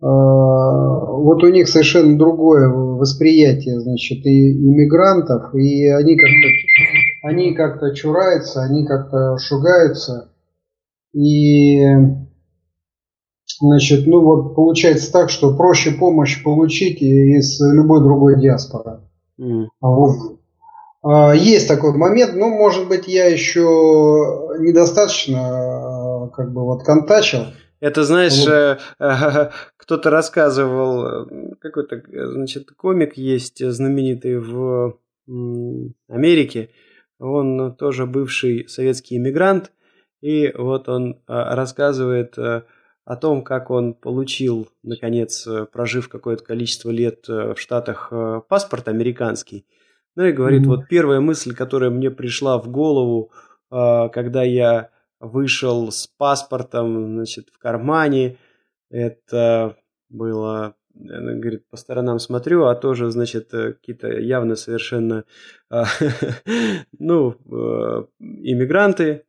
вот 0.00 1.42
у 1.44 1.48
них 1.48 1.68
совершенно 1.68 2.16
другое 2.18 2.68
восприятие, 2.68 3.80
значит, 3.80 4.24
и 4.24 4.52
иммигрантов, 4.52 5.54
и 5.54 5.86
они 5.88 6.16
как-то 6.16 7.28
они 7.28 7.54
как-то 7.54 7.94
чураются, 7.94 8.62
они 8.62 8.86
как-то 8.86 9.36
шугаются, 9.38 10.30
и 11.12 11.84
значит, 13.60 14.06
ну 14.06 14.20
вот 14.22 14.54
получается 14.54 15.12
так, 15.12 15.30
что 15.30 15.54
проще 15.54 15.92
помощь 15.92 16.42
получить 16.42 17.02
из 17.02 17.60
любой 17.60 18.02
другой 18.02 18.40
диаспоры. 18.40 19.00
Mm. 19.38 19.66
Вот. 19.80 20.38
А, 21.02 21.34
есть 21.34 21.68
такой 21.68 21.92
момент, 21.96 22.34
но 22.34 22.48
может 22.48 22.88
быть 22.88 23.08
я 23.08 23.26
еще 23.26 24.56
недостаточно 24.60 26.30
как 26.34 26.52
бы 26.52 26.64
вот 26.64 26.84
контачил. 26.84 27.46
Это, 27.80 28.04
знаешь, 28.04 28.44
вот. 28.46 28.78
кто-то 29.90 30.10
рассказывал, 30.10 31.26
какой-то, 31.60 32.00
значит, 32.30 32.70
комик 32.76 33.16
есть 33.16 33.58
знаменитый 33.58 34.38
в 34.38 35.00
Америке, 36.08 36.70
Он 37.18 37.74
тоже 37.74 38.06
бывший 38.06 38.68
советский 38.68 39.16
иммигрант, 39.16 39.72
и 40.20 40.52
вот 40.56 40.88
он 40.88 41.20
рассказывает 41.26 42.38
о 42.38 43.16
том, 43.16 43.42
как 43.42 43.70
он 43.70 43.94
получил, 43.94 44.68
наконец, 44.84 45.46
прожив 45.72 46.08
какое-то 46.08 46.44
количество 46.44 46.90
лет 46.90 47.26
в 47.26 47.56
Штатах, 47.56 48.12
паспорт 48.48 48.86
американский. 48.86 49.66
Ну 50.14 50.24
и 50.24 50.32
говорит, 50.32 50.62
mm-hmm. 50.62 50.66
вот 50.66 50.88
первая 50.88 51.20
мысль, 51.20 51.52
которая 51.52 51.90
мне 51.90 52.12
пришла 52.12 52.58
в 52.58 52.68
голову, 52.68 53.32
когда 53.70 54.44
я 54.44 54.90
вышел 55.18 55.90
с 55.90 56.06
паспортом, 56.06 57.16
значит, 57.16 57.48
в 57.52 57.58
кармане, 57.58 58.36
это 58.88 59.76
было 60.10 60.74
она 61.08 61.34
говорит, 61.34 61.66
по 61.68 61.76
сторонам 61.76 62.18
смотрю, 62.18 62.64
а 62.66 62.74
тоже, 62.74 63.10
значит, 63.10 63.54
э, 63.54 63.72
какие-то 63.74 64.08
явно 64.08 64.56
совершенно, 64.56 65.24
а, 65.70 65.84
ну, 66.98 67.36
э, 67.50 68.04
иммигранты 68.18 69.24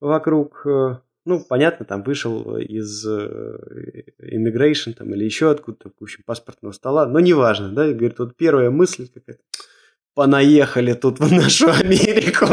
вокруг, 0.00 0.66
э, 0.66 0.98
ну, 1.24 1.40
понятно, 1.40 1.86
там 1.86 2.02
вышел 2.02 2.56
из 2.58 3.06
immigration 3.06 4.92
там 4.92 5.14
или 5.14 5.24
еще 5.24 5.50
откуда-то, 5.50 5.90
в 5.98 6.02
общем, 6.02 6.22
паспортного 6.26 6.72
стола, 6.72 7.06
но 7.06 7.20
неважно, 7.20 7.70
да, 7.70 7.86
говорит, 7.86 8.18
вот 8.18 8.36
первая 8.36 8.70
мысль 8.70 9.08
какая-то, 9.12 9.40
понаехали 10.14 10.92
тут 10.92 11.20
в 11.20 11.32
нашу 11.32 11.68
Америку. 11.70 12.46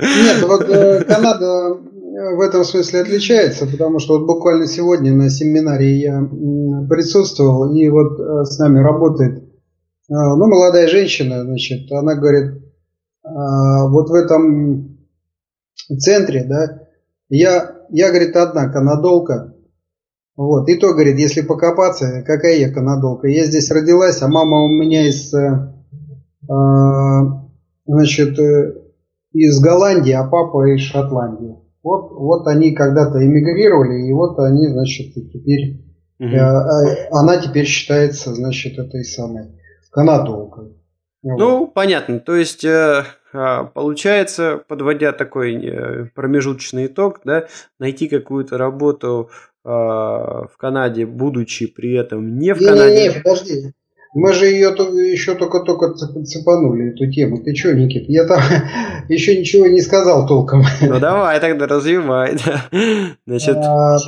Нет, 0.00 0.42
вот 0.42 0.64
Канада 1.06 1.76
в 2.18 2.40
этом 2.40 2.64
смысле 2.64 3.02
отличается, 3.02 3.66
потому 3.66 4.00
что 4.00 4.18
вот 4.18 4.26
буквально 4.26 4.66
сегодня 4.66 5.12
на 5.12 5.30
семинаре 5.30 6.00
я 6.00 6.20
присутствовал, 6.88 7.72
и 7.72 7.88
вот 7.88 8.18
э, 8.18 8.44
с 8.44 8.58
нами 8.58 8.80
работает 8.80 9.38
э, 9.38 9.44
ну, 10.08 10.48
молодая 10.48 10.88
женщина, 10.88 11.44
значит, 11.44 11.90
она 11.92 12.16
говорит, 12.16 12.54
э, 12.54 12.58
вот 13.24 14.10
в 14.10 14.14
этом 14.14 14.98
центре, 15.96 16.44
да, 16.44 16.88
я, 17.28 17.76
я, 17.90 18.08
говорит, 18.08 18.34
одна 18.34 18.68
канадолка, 18.68 19.54
вот, 20.36 20.68
и 20.68 20.76
то, 20.76 20.94
говорит, 20.94 21.18
если 21.18 21.42
покопаться, 21.42 22.24
какая 22.26 22.56
я 22.56 22.72
канадолка, 22.72 23.28
я 23.28 23.44
здесь 23.44 23.70
родилась, 23.70 24.22
а 24.22 24.28
мама 24.28 24.64
у 24.64 24.68
меня 24.68 25.06
из, 25.06 25.32
значит, 27.86 28.38
из 29.32 29.60
Голландии, 29.60 30.12
а 30.12 30.24
папа 30.24 30.74
из 30.74 30.80
Шотландии. 30.80 31.67
Вот, 31.82 32.10
вот 32.12 32.46
они 32.46 32.72
когда-то 32.72 33.24
эмигрировали, 33.24 34.08
и 34.08 34.12
вот 34.12 34.38
они, 34.38 34.66
значит, 34.68 35.14
теперь, 35.14 35.80
угу. 36.18 36.28
э, 36.28 37.08
она 37.10 37.36
теперь 37.38 37.66
считается, 37.66 38.34
значит, 38.34 38.78
этой 38.78 39.04
самой 39.04 39.58
канадолкой. 39.90 40.76
Ну, 41.22 41.60
вот. 41.60 41.74
понятно. 41.74 42.20
То 42.20 42.36
есть, 42.36 42.64
э, 42.64 43.04
а, 43.32 43.64
получается, 43.64 44.62
подводя 44.68 45.12
такой 45.12 45.54
э, 45.54 46.04
промежуточный 46.14 46.86
итог, 46.86 47.20
да, 47.24 47.46
найти 47.78 48.08
какую-то 48.08 48.56
работу 48.56 49.30
э, 49.64 49.68
в 49.68 50.52
Канаде, 50.56 51.06
будучи 51.06 51.66
при 51.66 51.94
этом 51.94 52.38
не 52.38 52.54
в 52.54 52.58
Канаде. 52.58 52.94
Не, 52.94 53.08
не, 53.08 53.20
подожди. 53.20 53.72
Мы 54.14 54.32
же 54.32 54.46
ее 54.46 54.68
еще 54.68 55.34
только-только 55.34 55.94
цепанули, 55.94 56.92
эту 56.92 57.10
тему. 57.10 57.42
Ты 57.42 57.54
что, 57.54 57.74
Никит? 57.74 58.08
Я 58.08 58.24
там 58.24 58.40
еще 59.08 59.38
ничего 59.38 59.66
не 59.66 59.80
сказал 59.80 60.26
толком. 60.26 60.62
Ну 60.80 60.98
давай 60.98 61.40
тогда 61.40 61.66
развивай. 61.66 62.36
Значит... 63.26 63.56
А, 63.56 63.98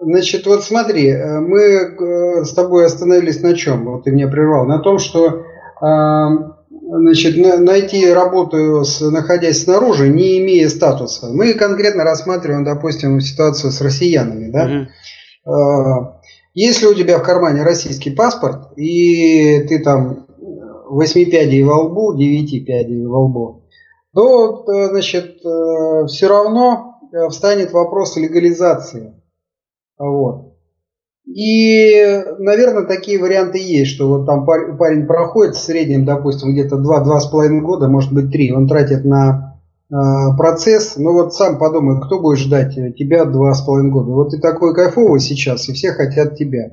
значит, 0.00 0.46
вот 0.46 0.64
смотри, 0.64 1.08
э, 1.08 1.40
мы 1.40 1.60
э, 1.60 2.44
с 2.44 2.52
тобой 2.54 2.86
остановились 2.86 3.42
на 3.42 3.54
чем? 3.54 3.84
Вот 3.84 4.04
ты 4.04 4.12
меня 4.12 4.28
прервал. 4.28 4.66
На 4.66 4.78
том, 4.78 4.98
что 4.98 5.44
а, 5.80 6.28
значит, 6.70 7.36
найти 7.60 8.10
работу, 8.12 8.82
находясь 9.10 9.64
снаружи, 9.64 10.08
не 10.08 10.38
имея 10.38 10.68
статуса. 10.68 11.28
Мы 11.32 11.54
конкретно 11.54 12.04
рассматриваем, 12.04 12.64
допустим, 12.64 13.20
ситуацию 13.20 13.72
с 13.72 13.80
россиянами. 13.80 14.50
Да? 14.50 14.64
Угу. 14.64 16.19
Если 16.54 16.86
у 16.86 16.94
тебя 16.94 17.18
в 17.18 17.22
кармане 17.22 17.62
российский 17.62 18.10
паспорт, 18.10 18.76
и 18.76 19.64
ты 19.68 19.78
там 19.82 20.26
8 20.88 21.30
пядей 21.30 21.62
во 21.62 21.84
лбу, 21.84 22.16
9 22.16 22.66
пядей 22.66 23.06
во 23.06 23.24
лбу, 23.24 23.64
то, 24.12 24.64
э, 24.64 24.88
значит, 24.88 25.36
э, 25.44 26.06
все 26.06 26.28
равно 26.28 26.96
э, 27.12 27.28
встанет 27.28 27.72
вопрос 27.72 28.16
легализации. 28.16 29.14
Вот. 29.96 30.54
И, 31.26 32.24
наверное, 32.38 32.86
такие 32.86 33.20
варианты 33.20 33.58
есть, 33.58 33.92
что 33.92 34.08
вот 34.08 34.26
там 34.26 34.44
парень 34.44 35.06
проходит 35.06 35.54
в 35.54 35.60
среднем, 35.60 36.04
допустим, 36.04 36.52
где-то 36.52 36.76
2-2,5 36.76 37.60
года, 37.60 37.86
может 37.86 38.12
быть 38.12 38.32
3, 38.32 38.52
он 38.52 38.66
тратит 38.66 39.04
на 39.04 39.49
процесс, 39.90 40.96
но 40.96 41.12
вот 41.12 41.34
сам 41.34 41.58
подумай, 41.58 42.00
кто 42.00 42.20
будет 42.20 42.38
ждать 42.38 42.74
тебя 42.96 43.24
два 43.24 43.52
с 43.54 43.62
половиной 43.62 43.90
года. 43.90 44.12
Вот 44.12 44.30
ты 44.30 44.38
такой 44.38 44.74
кайфовый 44.74 45.20
сейчас, 45.20 45.68
и 45.68 45.72
все 45.72 45.92
хотят 45.92 46.36
тебя. 46.36 46.70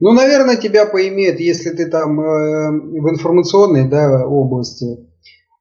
Ну, 0.00 0.10
наверное, 0.14 0.56
тебя 0.56 0.84
поимеют, 0.86 1.38
если 1.38 1.70
ты 1.70 1.86
там 1.86 2.20
э, 2.20 2.70
в 2.72 3.08
информационной 3.08 3.88
да, 3.88 4.26
области. 4.26 4.98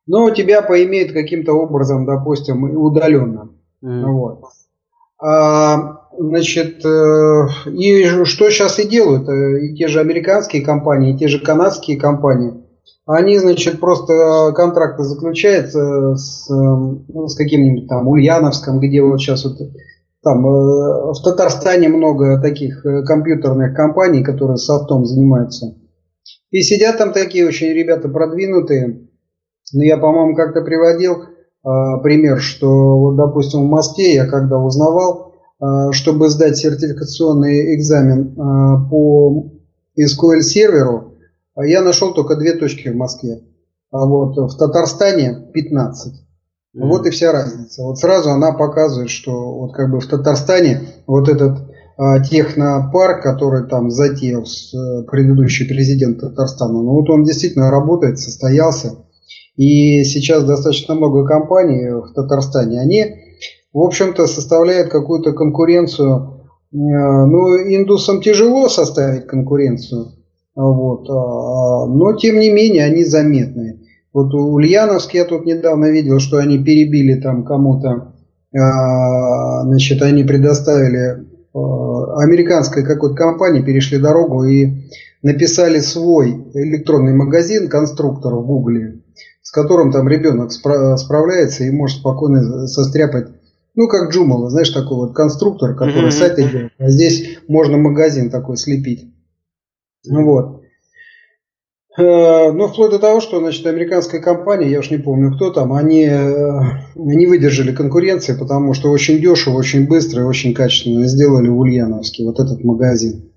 Но 0.07 0.31
тебя 0.31 0.63
поимеют 0.63 1.11
каким-то 1.11 1.53
образом, 1.53 2.07
допустим, 2.07 2.63
удаленно. 2.63 3.51
Mm. 3.85 4.03
Вот. 4.05 4.41
А, 5.21 6.07
значит, 6.17 6.83
э, 6.83 7.47
и 7.71 8.25
что 8.25 8.49
сейчас 8.49 8.79
и 8.79 8.87
делают? 8.87 9.29
Э, 9.29 9.61
и 9.61 9.75
те 9.75 9.87
же 9.87 9.99
американские 9.99 10.63
компании, 10.63 11.13
и 11.13 11.17
те 11.19 11.27
же 11.27 11.39
канадские 11.39 11.99
компании– 11.99 12.53
они, 13.05 13.37
значит, 13.37 13.79
просто 13.79 14.13
э, 14.13 14.53
контракты 14.53 15.03
заключают 15.03 15.71
с, 15.71 16.47
ну, 16.49 17.27
с 17.27 17.35
каким-нибудь 17.35 17.87
там 17.87 18.07
Ульяновском, 18.07 18.79
где 18.79 19.01
вот 19.01 19.19
сейчас 19.19 19.43
вот 19.45 19.57
там 20.23 20.45
э, 20.45 21.11
в 21.13 21.21
Татарстане 21.23 21.89
много 21.89 22.39
таких 22.39 22.85
э, 22.85 23.03
компьютерных 23.03 23.75
компаний, 23.75 24.23
которые 24.23 24.57
софтом 24.57 25.05
занимаются. 25.05 25.75
И 26.51 26.61
сидят 26.61 26.97
там 26.97 27.11
такие 27.11 27.47
очень 27.47 27.69
ребята 27.69 28.07
продвинутые. 28.07 29.07
Ну, 29.73 29.81
я, 29.81 29.97
по-моему, 29.97 30.35
как-то 30.35 30.61
приводил 30.61 31.23
пример, 31.63 32.41
что, 32.41 32.67
вот, 32.67 33.15
допустим, 33.15 33.61
в 33.61 33.69
Москве 33.69 34.15
я 34.15 34.25
когда 34.25 34.57
узнавал, 34.57 35.35
чтобы 35.91 36.27
сдать 36.27 36.57
сертификационный 36.57 37.75
экзамен 37.75 38.33
по 38.89 39.51
SQL 39.95 40.41
серверу, 40.41 41.10
я 41.57 41.81
нашел 41.81 42.13
только 42.13 42.35
две 42.35 42.53
точки 42.53 42.89
в 42.89 42.95
Москве. 42.95 43.41
А 43.91 44.05
вот 44.05 44.37
в 44.37 44.57
Татарстане 44.57 45.49
15. 45.53 46.13
Mm-hmm. 46.13 46.87
Вот 46.87 47.05
и 47.05 47.09
вся 47.09 47.33
разница. 47.33 47.83
Вот 47.83 47.99
сразу 47.99 48.31
она 48.31 48.53
показывает, 48.53 49.09
что 49.09 49.31
вот 49.31 49.73
как 49.73 49.91
бы 49.91 49.99
в 49.99 50.07
Татарстане 50.07 50.81
вот 51.05 51.27
этот 51.27 51.59
а, 51.97 52.21
технопарк, 52.21 53.21
который 53.21 53.67
там 53.67 53.91
затеял 53.91 54.45
с, 54.45 54.73
а, 54.73 55.03
предыдущий 55.03 55.67
президент 55.67 56.21
Татарстана, 56.21 56.81
ну 56.81 56.91
вот 56.93 57.09
он 57.09 57.25
действительно 57.25 57.69
работает, 57.69 58.17
состоялся. 58.17 58.95
И 59.57 60.05
сейчас 60.05 60.45
достаточно 60.45 60.95
много 60.95 61.27
компаний 61.27 61.89
в 61.89 62.13
Татарстане, 62.13 62.79
они, 62.79 63.05
в 63.73 63.79
общем-то, 63.79 64.25
составляют 64.27 64.89
какую-то 64.89 65.33
конкуренцию. 65.33 66.47
Ну, 66.71 67.57
индусам 67.75 68.21
тяжело 68.21 68.69
составить 68.69 69.27
конкуренцию 69.27 70.13
вот. 70.55 71.09
А, 71.09 71.85
но, 71.87 72.13
тем 72.17 72.39
не 72.39 72.49
менее, 72.49 72.85
они 72.85 73.03
заметны. 73.05 73.79
Вот 74.13 74.33
Ульяновск 74.33 75.13
я 75.13 75.25
тут 75.25 75.45
недавно 75.45 75.85
видел, 75.85 76.19
что 76.19 76.37
они 76.37 76.61
перебили 76.61 77.19
там 77.19 77.45
кому-то, 77.45 78.13
а, 78.53 79.63
значит, 79.63 80.01
они 80.01 80.23
предоставили 80.23 81.25
а, 81.53 82.21
американской 82.21 82.83
какой-то 82.83 83.15
компании, 83.15 83.61
перешли 83.61 83.97
дорогу 83.97 84.43
и 84.43 84.89
написали 85.23 85.79
свой 85.79 86.31
электронный 86.53 87.13
магазин, 87.13 87.69
конструктор 87.69 88.33
в 88.35 88.45
Гугле, 88.45 89.01
с 89.41 89.51
которым 89.51 89.91
там 89.91 90.09
ребенок 90.09 90.51
справляется 90.51 91.63
и 91.63 91.71
может 91.71 91.99
спокойно 91.99 92.67
состряпать 92.67 93.27
ну, 93.73 93.87
как 93.87 94.11
Джумала, 94.11 94.49
знаешь, 94.49 94.69
такой 94.69 94.97
вот 94.97 95.15
конструктор, 95.15 95.75
который 95.75 96.09
mm-hmm. 96.09 96.11
сайты 96.11 96.49
делает. 96.49 96.71
А 96.77 96.89
здесь 96.89 97.37
можно 97.47 97.77
магазин 97.77 98.29
такой 98.29 98.57
слепить. 98.57 99.10
Ну 100.05 100.25
вот. 100.25 100.61
Э, 101.97 102.51
ну, 102.51 102.67
вплоть 102.67 102.91
до 102.91 102.99
того, 102.99 103.19
что, 103.19 103.39
значит, 103.39 103.65
американская 103.65 104.21
компания, 104.21 104.69
я 104.69 104.79
уж 104.79 104.89
не 104.91 104.97
помню, 104.97 105.35
кто 105.35 105.51
там, 105.51 105.73
они 105.73 106.05
э, 106.05 106.59
не 106.95 107.27
выдержали 107.27 107.75
конкуренции, 107.75 108.33
потому 108.33 108.73
что 108.73 108.89
очень 108.91 109.19
дешево, 109.19 109.55
очень 109.55 109.87
быстро 109.87 110.21
и 110.21 110.25
очень 110.25 110.53
качественно 110.53 111.05
сделали 111.05 111.49
в 111.49 111.59
Ульяновске 111.59 112.23
вот 112.23 112.39
этот 112.39 112.63
магазин. 112.63 113.33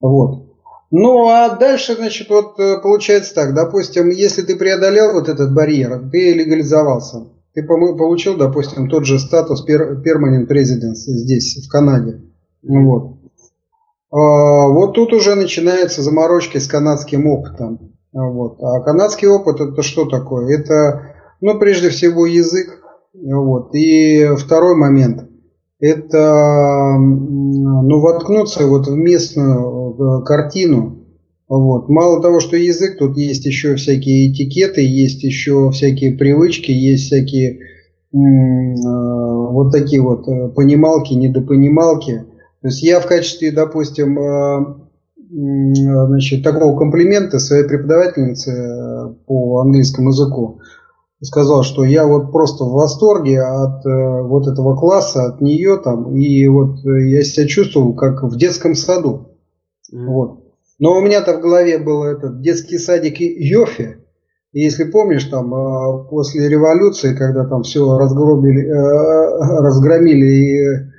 Вот. 0.00 0.46
Ну, 0.92 1.28
а 1.28 1.56
дальше, 1.56 1.96
значит, 1.96 2.28
вот 2.30 2.58
э, 2.60 2.78
получается 2.80 3.34
так, 3.34 3.54
допустим, 3.54 4.10
если 4.10 4.42
ты 4.42 4.56
преодолел 4.56 5.12
вот 5.12 5.28
этот 5.28 5.52
барьер, 5.52 6.10
ты 6.12 6.32
легализовался, 6.32 7.26
ты 7.54 7.64
получил, 7.64 8.36
допустим, 8.36 8.88
тот 8.88 9.04
же 9.04 9.18
статус 9.18 9.66
permanent 9.66 10.46
residence 10.48 11.06
здесь, 11.06 11.66
в 11.66 11.68
Канаде. 11.68 12.22
Вот. 12.62 13.19
А, 14.10 14.68
вот 14.68 14.94
тут 14.94 15.12
уже 15.12 15.34
начинаются 15.34 16.02
заморочки 16.02 16.58
с 16.58 16.66
канадским 16.66 17.26
опытом. 17.26 17.94
Вот. 18.12 18.60
А 18.60 18.80
канадский 18.80 19.28
опыт 19.28 19.60
это 19.60 19.82
что 19.82 20.06
такое? 20.06 20.58
Это 20.58 21.14
Ну, 21.40 21.58
прежде 21.58 21.90
всего, 21.90 22.26
язык. 22.26 22.82
Вот. 23.14 23.74
И 23.74 24.34
второй 24.36 24.74
момент– 24.76 25.28
это 25.80 26.96
ну, 26.98 28.00
воткнуться 28.00 28.66
вот 28.66 28.88
в 28.88 28.94
местную 28.94 30.22
картину. 30.24 30.96
Вот. 31.48 31.88
Мало 31.88 32.22
того, 32.22 32.40
что 32.40 32.56
язык, 32.56 32.98
тут 32.98 33.16
есть 33.16 33.44
еще 33.44 33.76
всякие 33.76 34.30
этикеты, 34.30 34.82
есть 34.82 35.22
еще 35.22 35.70
всякие 35.70 36.16
привычки, 36.16 36.70
есть 36.70 37.06
всякие 37.06 37.58
вот 38.12 39.72
такие 39.72 40.02
вот 40.02 40.26
э, 40.28 40.48
понималки, 40.48 41.14
недопонималки. 41.14 42.24
То 42.62 42.68
есть 42.68 42.82
я 42.82 43.00
в 43.00 43.06
качестве, 43.06 43.52
допустим, 43.52 44.18
э, 44.18 44.74
значит, 45.30 46.44
такого 46.44 46.78
комплимента 46.78 47.38
своей 47.38 47.64
преподавательнице 47.64 48.50
э, 48.50 49.14
по 49.26 49.60
английскому 49.60 50.10
языку 50.10 50.60
сказал, 51.22 51.62
что 51.64 51.84
я 51.84 52.06
вот 52.06 52.32
просто 52.32 52.64
в 52.64 52.72
восторге 52.72 53.42
от 53.42 53.84
вот 53.84 54.48
этого 54.48 54.74
класса, 54.74 55.26
от 55.26 55.42
нее 55.42 55.76
там, 55.76 56.16
и 56.16 56.46
вот 56.48 56.78
я 56.82 57.22
себя 57.22 57.46
чувствовал 57.46 57.94
как 57.94 58.22
в 58.22 58.38
детском 58.38 58.74
саду. 58.74 59.36
Mm. 59.92 60.06
Вот. 60.06 60.40
Но 60.78 60.96
у 60.96 61.02
меня-то 61.02 61.36
в 61.36 61.42
голове 61.42 61.76
был 61.76 62.04
этот 62.04 62.40
детский 62.40 62.78
садик 62.78 63.20
Йофи, 63.20 63.98
и 64.52 64.60
если 64.60 64.84
помнишь, 64.84 65.24
там 65.24 66.08
после 66.08 66.48
революции, 66.48 67.14
когда 67.14 67.44
там 67.44 67.62
все 67.62 67.96
разгромили, 67.96 68.66
э, 68.66 69.60
разгромили 69.60 70.26
и 70.26 70.56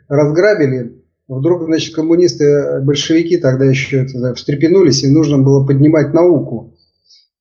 разграбили, 0.07 1.00
вдруг, 1.37 1.63
значит, 1.63 1.95
коммунисты, 1.95 2.81
большевики 2.81 3.37
тогда 3.37 3.65
еще 3.65 4.05
встрепенулись, 4.35 5.03
и 5.03 5.11
нужно 5.11 5.37
было 5.37 5.65
поднимать 5.65 6.13
науку. 6.13 6.75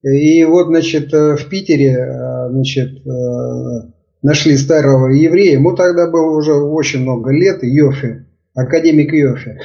И 0.03 0.44
вот, 0.44 0.68
значит, 0.68 1.12
э, 1.12 1.37
в 1.37 1.48
Питере, 1.48 1.92
э, 1.92 2.50
значит, 2.50 3.03
нашли 4.22 4.57
старого 4.57 5.09
еврея, 5.09 5.55
ему 5.55 5.74
тогда 5.74 6.11
было 6.11 6.37
уже 6.37 6.55
очень 6.55 7.00
много 7.00 7.33
лет, 7.33 7.62
Йофи, 7.62 8.26
академик 8.55 9.12
Йофи. 9.12 9.59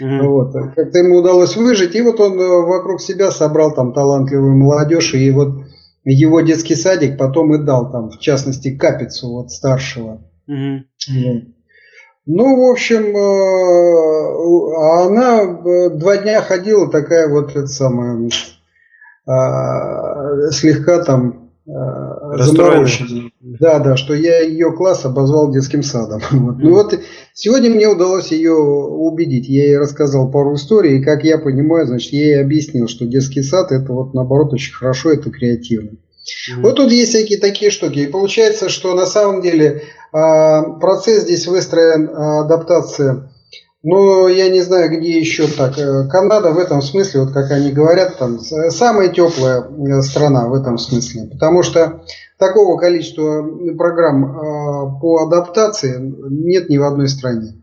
Mm-hmm. 0.00 0.22
Вот. 0.26 0.52
Как-то 0.74 0.98
ему 0.98 1.18
удалось 1.18 1.56
выжить, 1.56 1.94
и 1.94 2.00
вот 2.00 2.18
он 2.18 2.36
вокруг 2.36 3.00
себя 3.00 3.30
собрал 3.30 3.74
там 3.74 3.92
талантливую 3.92 4.56
молодежь, 4.56 5.14
и 5.14 5.30
вот 5.30 5.64
его 6.04 6.40
детский 6.40 6.74
садик 6.74 7.18
потом 7.18 7.54
и 7.54 7.64
дал 7.64 7.90
там, 7.92 8.10
в 8.10 8.18
частности, 8.18 8.76
капицу 8.76 9.28
вот 9.28 9.50
старшего. 9.50 10.22
Mm-hmm. 10.48 11.52
Ну, 12.24 12.56
в 12.56 12.70
общем, 12.70 13.16
э, 13.16 14.32
она 15.06 15.42
э, 15.42 15.90
два 15.90 16.18
дня 16.18 16.40
ходила 16.40 16.88
такая 16.90 17.28
вот 17.28 17.50
это 17.50 17.66
самая 17.66 18.28
э, 19.26 20.50
слегка 20.52 21.02
там 21.02 21.50
замороченная. 21.64 23.30
Да, 23.40 23.80
да, 23.80 23.96
что 23.96 24.14
я 24.14 24.40
ее 24.40 24.72
класс 24.72 25.04
обозвал 25.04 25.52
детским 25.52 25.82
садом. 25.82 26.22
Вот. 26.30 26.58
Ну 26.58 26.70
вот 26.74 27.00
сегодня 27.34 27.70
мне 27.70 27.88
удалось 27.88 28.30
ее 28.30 28.54
убедить. 28.54 29.48
Я 29.48 29.64
ей 29.64 29.78
рассказал 29.78 30.30
пару 30.30 30.54
историй, 30.54 30.98
и 30.98 31.02
как 31.02 31.24
я 31.24 31.38
понимаю, 31.38 31.86
значит, 31.86 32.12
я 32.12 32.20
ей 32.20 32.40
объяснил, 32.40 32.86
что 32.86 33.04
детский 33.04 33.42
сад 33.42 33.72
это 33.72 33.92
вот 33.92 34.14
наоборот 34.14 34.52
очень 34.52 34.74
хорошо, 34.74 35.10
это 35.12 35.30
креативно. 35.30 35.90
Mm-hmm. 35.90 36.60
Вот 36.62 36.76
тут 36.76 36.92
есть 36.92 37.10
всякие 37.10 37.38
такие 37.38 37.72
штуки. 37.72 37.98
И 37.98 38.06
получается, 38.06 38.68
что 38.68 38.94
на 38.94 39.06
самом 39.06 39.42
деле 39.42 39.82
а, 39.82 40.01
процесс 40.12 41.22
здесь 41.22 41.46
выстроен 41.46 42.10
а, 42.10 42.40
адаптация. 42.44 43.30
Ну, 43.84 44.28
я 44.28 44.48
не 44.48 44.60
знаю, 44.60 44.96
где 44.96 45.18
еще 45.18 45.48
так. 45.48 45.76
Э, 45.76 46.06
Канада 46.08 46.52
в 46.52 46.58
этом 46.58 46.82
смысле, 46.82 47.22
вот 47.22 47.32
как 47.32 47.50
они 47.50 47.72
говорят, 47.72 48.16
там 48.16 48.38
самая 48.38 49.08
теплая 49.08 49.62
э, 49.62 50.02
страна 50.02 50.46
в 50.46 50.54
этом 50.54 50.78
смысле. 50.78 51.28
Потому 51.32 51.64
что 51.64 52.02
такого 52.38 52.78
количества 52.78 53.44
программ 53.76 54.24
э, 54.24 55.00
по 55.00 55.26
адаптации 55.26 55.96
нет 55.98 56.68
ни 56.68 56.78
в 56.78 56.84
одной 56.84 57.08
стране. 57.08 57.58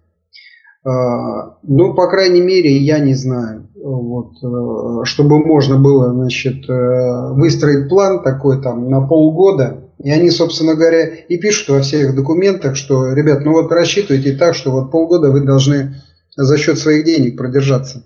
Ну, 0.82 1.94
по 1.94 2.08
крайней 2.10 2.40
мере, 2.40 2.78
я 2.78 3.00
не 3.00 3.14
знаю. 3.14 3.68
Вот, 3.76 4.32
э, 4.42 5.04
чтобы 5.04 5.46
можно 5.46 5.78
было 5.78 6.14
значит, 6.14 6.66
выстроить 6.68 7.90
план 7.90 8.24
такой 8.24 8.62
там 8.62 8.90
на 8.90 9.06
полгода. 9.06 9.89
И 10.02 10.10
они, 10.10 10.32
собственно 10.32 10.76
говоря, 10.76 11.06
и 11.08 11.38
пишут 11.38 11.70
во 11.70 11.82
всех 11.82 12.16
документах, 12.16 12.76
что, 12.78 13.12
ребят, 13.14 13.44
ну 13.44 13.52
вот 13.52 13.72
рассчитывайте 13.72 14.34
так, 14.34 14.56
что 14.56 14.72
вот 14.72 14.92
полгода 14.92 15.30
вы 15.30 15.42
должны 15.42 15.96
за 16.36 16.58
счет 16.58 16.80
своих 16.80 17.04
денег 17.04 17.38
продержаться. 17.38 18.04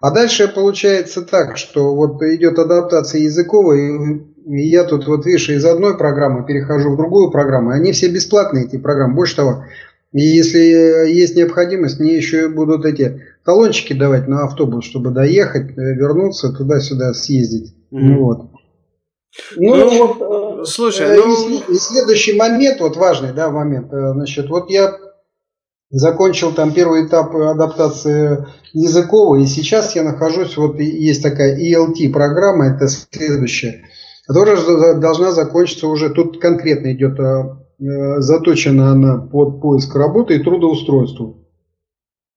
А 0.00 0.10
дальше 0.10 0.48
получается 0.48 1.22
так, 1.22 1.56
что 1.56 1.94
вот 1.94 2.22
идет 2.22 2.58
адаптация 2.58 3.22
языковая, 3.22 4.20
и 4.46 4.68
я 4.68 4.84
тут, 4.84 5.06
вот 5.06 5.24
видишь, 5.24 5.48
из 5.48 5.64
одной 5.64 5.96
программы 5.96 6.44
перехожу 6.44 6.92
в 6.92 6.96
другую 6.98 7.30
программу. 7.30 7.70
Они 7.70 7.92
все 7.92 8.08
бесплатные, 8.08 8.66
эти 8.66 8.76
программы. 8.76 9.14
Больше 9.14 9.36
того, 9.36 9.64
и 10.12 10.20
если 10.20 10.58
есть 11.10 11.36
необходимость, 11.36 11.98
мне 11.98 12.16
еще 12.16 12.44
и 12.44 12.48
будут 12.48 12.84
эти 12.84 13.22
талончики 13.46 13.94
давать 13.94 14.28
на 14.28 14.44
автобус, 14.44 14.84
чтобы 14.84 15.10
доехать, 15.10 15.76
вернуться, 15.76 16.52
туда-сюда 16.52 17.14
съездить. 17.14 17.74
Mm-hmm. 17.90 18.16
Вот. 18.18 18.50
Ну, 19.56 19.74
ну 19.74 20.06
вот, 20.06 20.20
э, 20.20 20.43
слушай, 20.64 21.06
э, 21.06 21.16
ну... 21.16 21.48
и, 21.48 21.74
и 21.74 21.76
следующий 21.76 22.36
момент, 22.36 22.80
вот 22.80 22.96
важный, 22.96 23.32
да, 23.32 23.50
момент, 23.50 23.88
значит, 23.90 24.48
вот 24.50 24.70
я 24.70 24.96
закончил 25.90 26.52
там 26.52 26.72
первый 26.72 27.06
этап 27.06 27.34
адаптации 27.34 28.46
языковой, 28.72 29.44
и 29.44 29.46
сейчас 29.46 29.94
я 29.94 30.02
нахожусь, 30.02 30.56
вот 30.56 30.78
есть 30.80 31.22
такая 31.22 31.56
ELT 31.58 32.10
программа, 32.12 32.66
это 32.74 32.88
следующая 32.88 33.84
которая 34.26 34.94
должна 34.94 35.32
закончиться 35.32 35.88
уже, 35.88 36.10
тут 36.10 36.40
конкретно 36.40 36.92
идет, 36.92 37.18
э, 37.18 38.20
заточена 38.20 38.92
она 38.92 39.18
под 39.18 39.60
поиск 39.60 39.94
работы 39.94 40.36
и 40.36 40.42
трудоустройство. 40.42 41.34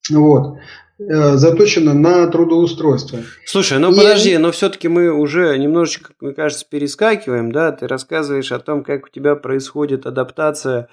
Вот 0.10 0.58
э, 0.58 0.60
заточена 1.00 1.94
на 1.94 2.28
трудоустройство. 2.28 3.20
Слушай, 3.46 3.80
ну 3.80 3.92
и... 3.92 3.96
подожди, 3.96 4.38
но 4.38 4.52
все-таки 4.52 4.88
мы 4.88 5.12
уже 5.12 5.58
немножечко, 5.58 6.14
мне 6.20 6.34
кажется, 6.34 6.66
перескакиваем, 6.70 7.52
да? 7.52 7.72
Ты 7.72 7.88
рассказываешь 7.88 8.52
о 8.52 8.60
том, 8.60 8.84
как 8.84 9.06
у 9.06 9.10
тебя 9.10 9.36
происходит 9.36 10.06
адаптация 10.06 10.90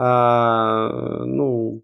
а, 0.00 1.24
ну, 1.24 1.82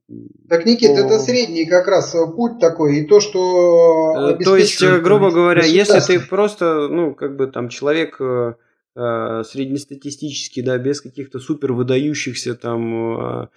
так, 0.48 0.64
Никит, 0.66 0.94
по... 0.94 1.00
это 1.00 1.18
средний 1.18 1.66
как 1.66 1.88
раз 1.88 2.14
путь 2.37 2.60
такой, 2.60 2.98
и 2.98 3.06
то, 3.06 3.18
что... 3.18 4.37
Э, 4.38 4.44
то 4.44 4.56
есть, 4.56 4.80
грубо 5.02 5.32
говоря, 5.32 5.64
если 5.64 5.98
ты 5.98 6.20
просто, 6.20 6.87
ну, 6.87 7.12
как 7.12 7.34
бы 7.34 7.48
там 7.48 7.68
человек 7.68 8.20
э, 8.20 8.54
э, 8.94 9.42
среднестатистический, 9.44 10.62
да, 10.62 10.78
без 10.78 11.00
каких-то 11.00 11.40
супер 11.40 11.72
выдающихся 11.72 12.54
там, 12.54 13.42
э, 13.42 13.42
э, 13.42 13.48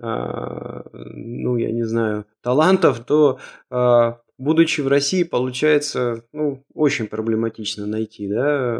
ну, 0.00 1.56
я 1.56 1.70
не 1.72 1.84
знаю, 1.84 2.26
талантов, 2.42 3.00
то 3.00 3.38
э, 3.70 4.12
будучи 4.38 4.80
в 4.80 4.88
России, 4.88 5.22
получается, 5.22 6.24
ну, 6.32 6.64
очень 6.74 7.06
проблематично 7.06 7.86
найти, 7.86 8.28
да, 8.28 8.78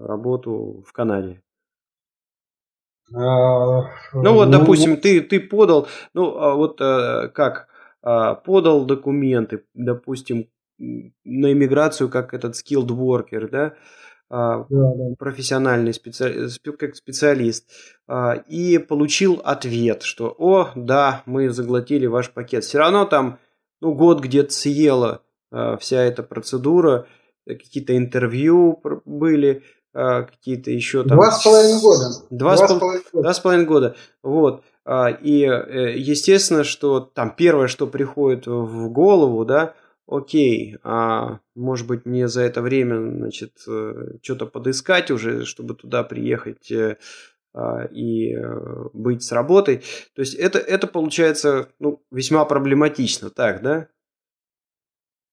работу 0.00 0.84
в 0.86 0.92
Канаде. 0.92 1.40
А, 3.12 3.90
ну 4.14 4.32
вот, 4.32 4.46
ну, 4.46 4.58
допустим, 4.58 4.96
ты, 4.96 5.20
ты 5.20 5.38
подал, 5.38 5.88
ну 6.14 6.38
а 6.38 6.54
вот 6.54 6.80
э, 6.80 7.28
как, 7.34 7.68
а, 8.02 8.34
подал 8.34 8.86
документы, 8.86 9.64
допустим, 9.74 10.48
на 10.78 11.52
иммиграцию 11.52 12.08
как 12.08 12.32
этот 12.32 12.54
skilled 12.54 12.88
worker, 12.88 13.48
да, 13.48 13.74
да, 14.68 14.94
да. 14.94 15.14
профессиональный 15.18 15.94
специ... 15.94 16.48
как 16.78 16.96
специалист, 16.96 17.70
и 18.48 18.78
получил 18.78 19.40
ответ, 19.44 20.02
что 20.02 20.34
«О, 20.38 20.70
да, 20.74 21.22
мы 21.26 21.50
заглотили 21.50 22.06
ваш 22.06 22.30
пакет». 22.30 22.64
Все 22.64 22.78
равно 22.78 23.04
там 23.04 23.38
ну, 23.80 23.94
год 23.94 24.20
где-то 24.20 24.52
съела 24.52 25.22
вся 25.78 26.02
эта 26.02 26.22
процедура, 26.22 27.06
какие-то 27.46 27.96
интервью 27.96 28.80
были, 29.04 29.62
а, 29.94 30.22
какие-то 30.22 30.70
еще 30.70 31.04
там... 31.04 31.16
Два 31.16 31.30
с 31.30 31.44
половиной 31.44 31.80
года. 31.80 32.04
Два, 32.30 32.56
два, 32.56 32.66
с, 32.66 32.78
пол... 32.78 32.92
два 33.12 33.34
с 33.34 33.40
половиной 33.40 33.66
года. 33.66 33.96
Вот. 34.22 34.64
А, 34.84 35.08
и 35.08 35.44
э, 35.44 35.96
естественно, 35.96 36.64
что 36.64 37.00
там 37.00 37.34
первое, 37.34 37.68
что 37.68 37.86
приходит 37.86 38.46
в 38.46 38.88
голову, 38.88 39.44
да, 39.44 39.74
окей, 40.06 40.76
а 40.82 41.40
может 41.54 41.86
быть 41.86 42.04
мне 42.04 42.28
за 42.28 42.42
это 42.42 42.62
время, 42.62 42.96
значит, 43.16 43.52
э, 43.68 44.18
что-то 44.22 44.46
подыскать 44.46 45.10
уже, 45.10 45.44
чтобы 45.44 45.74
туда 45.74 46.02
приехать 46.02 46.70
э, 46.70 46.98
а, 47.52 47.84
и 47.84 48.36
быть 48.92 49.22
с 49.22 49.30
работой. 49.30 49.82
То 50.14 50.22
есть 50.22 50.34
это, 50.34 50.58
это 50.58 50.86
получается 50.88 51.68
ну, 51.78 52.02
весьма 52.10 52.44
проблематично, 52.44 53.30
так, 53.30 53.62
да? 53.62 53.88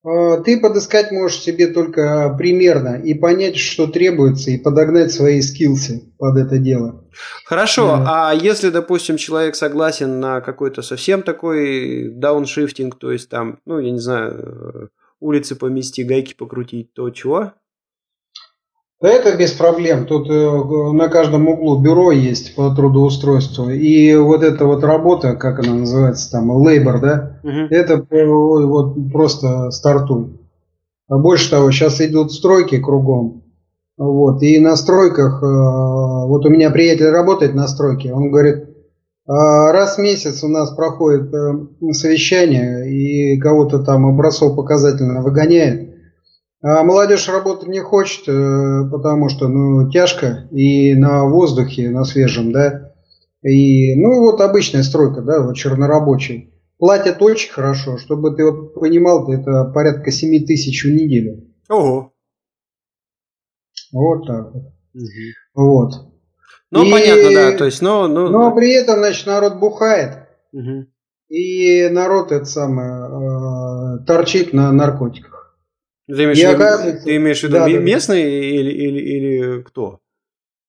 А, 0.03 0.37
ты 0.37 0.59
подыскать 0.59 1.11
можешь 1.11 1.39
себе 1.39 1.67
только 1.67 2.33
примерно 2.37 2.95
и 2.95 3.13
понять, 3.13 3.57
что 3.57 3.87
требуется, 3.87 4.51
и 4.51 4.57
подогнать 4.57 5.11
свои 5.11 5.41
скилсы 5.41 6.11
под 6.17 6.37
это 6.37 6.57
дело. 6.57 7.05
Хорошо, 7.45 7.97
да. 7.97 8.29
а 8.29 8.33
если, 8.33 8.69
допустим, 8.69 9.17
человек 9.17 9.55
согласен 9.55 10.19
на 10.19 10.41
какой-то 10.41 10.81
совсем 10.81 11.21
такой 11.21 12.09
дауншифтинг, 12.09 12.97
то 12.97 13.11
есть 13.11 13.29
там, 13.29 13.59
ну, 13.65 13.79
я 13.79 13.91
не 13.91 13.99
знаю, 13.99 14.89
улицы 15.19 15.55
помести, 15.55 16.03
гайки 16.03 16.33
покрутить, 16.33 16.93
то 16.93 17.09
чего? 17.11 17.53
Это 19.01 19.35
без 19.35 19.51
проблем. 19.51 20.05
Тут 20.05 20.29
э, 20.29 20.91
на 20.93 21.07
каждом 21.09 21.47
углу 21.47 21.79
бюро 21.79 22.11
есть 22.11 22.55
по 22.55 22.69
трудоустройству. 22.69 23.71
И 23.71 24.15
вот 24.15 24.43
эта 24.43 24.65
вот 24.65 24.83
работа, 24.83 25.35
как 25.35 25.59
она 25.59 25.73
называется 25.73 26.29
там, 26.29 26.51
лейбор, 26.51 27.01
да, 27.01 27.39
угу. 27.43 27.67
это 27.71 28.05
вот 28.11 29.11
просто 29.11 29.71
стартуй. 29.71 30.39
А 31.09 31.17
больше 31.17 31.49
того, 31.49 31.71
сейчас 31.71 31.99
идут 31.99 32.31
стройки 32.31 32.79
кругом. 32.79 33.41
Вот, 33.97 34.41
и 34.43 34.59
на 34.59 34.75
стройках, 34.75 35.41
э, 35.41 35.45
вот 35.45 36.45
у 36.45 36.49
меня 36.49 36.69
приятель 36.69 37.09
работает 37.09 37.55
на 37.55 37.67
стройке, 37.67 38.13
он 38.13 38.29
говорит, 38.29 38.65
«А 39.27 39.71
раз 39.71 39.97
в 39.97 40.01
месяц 40.01 40.43
у 40.43 40.47
нас 40.47 40.71
проходит 40.71 41.33
э, 41.33 41.93
совещание, 41.93 42.89
и 42.91 43.39
кого-то 43.39 43.79
там 43.79 44.05
образцов 44.05 44.55
показательно 44.55 45.21
выгоняет, 45.21 45.90
а 46.61 46.83
молодежь 46.83 47.27
работать 47.27 47.67
не 47.67 47.79
хочет, 47.79 48.27
э, 48.27 48.89
потому 48.91 49.29
что 49.29 49.47
ну, 49.47 49.89
тяжко 49.89 50.47
и 50.51 50.93
на 50.93 51.25
воздухе, 51.25 51.89
на 51.89 52.03
свежем, 52.03 52.51
да. 52.51 52.93
И, 53.41 53.95
ну, 53.95 54.21
вот 54.21 54.39
обычная 54.41 54.83
стройка, 54.83 55.21
да, 55.21 55.41
вот 55.41 55.55
чернорабочий. 55.55 56.53
Платят 56.77 57.21
очень 57.21 57.51
хорошо, 57.51 57.97
чтобы 57.97 58.35
ты 58.35 58.45
вот 58.45 58.75
понимал, 58.75 59.31
это 59.31 59.65
порядка 59.65 60.11
7 60.11 60.45
тысяч 60.45 60.83
в 60.83 60.89
неделю. 60.89 61.47
Ого. 61.69 62.13
Вот 63.91 64.27
так 64.27 64.53
вот. 64.53 64.63
Угу. 64.93 65.03
Вот. 65.55 65.93
Ну, 66.69 66.85
и, 66.85 66.91
понятно, 66.91 67.33
да, 67.33 67.57
то 67.57 67.65
есть, 67.65 67.81
ну, 67.81 68.07
ну... 68.07 68.29
Но 68.29 68.55
при 68.55 68.71
этом, 68.73 68.99
значит, 68.99 69.25
народ 69.25 69.59
бухает. 69.59 70.27
Угу. 70.53 70.85
И 71.29 71.89
народ, 71.89 72.31
это 72.31 72.45
самое, 72.45 73.99
э, 74.01 74.05
торчит 74.05 74.53
на 74.53 74.71
наркотиках. 74.71 75.30
Ты 76.15 76.23
имеешь, 76.25 76.39
в, 76.39 77.03
ты 77.03 77.15
имеешь 77.15 77.39
в 77.39 77.43
виду 77.43 77.53
да, 77.53 77.67
местные 77.67 78.23
да. 78.23 78.45
Или, 78.45 78.71
или, 78.71 78.99
или 78.99 79.61
кто? 79.61 79.99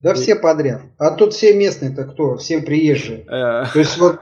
Да 0.00 0.14
все 0.14 0.36
подряд. 0.36 0.82
А 0.98 1.10
тут 1.10 1.32
все 1.32 1.54
местные-то 1.54 2.04
кто? 2.04 2.36
Все 2.36 2.60
приезжие. 2.60 3.24
Э. 3.28 3.64
То 3.72 3.78
есть 3.78 3.98
вот, 3.98 4.20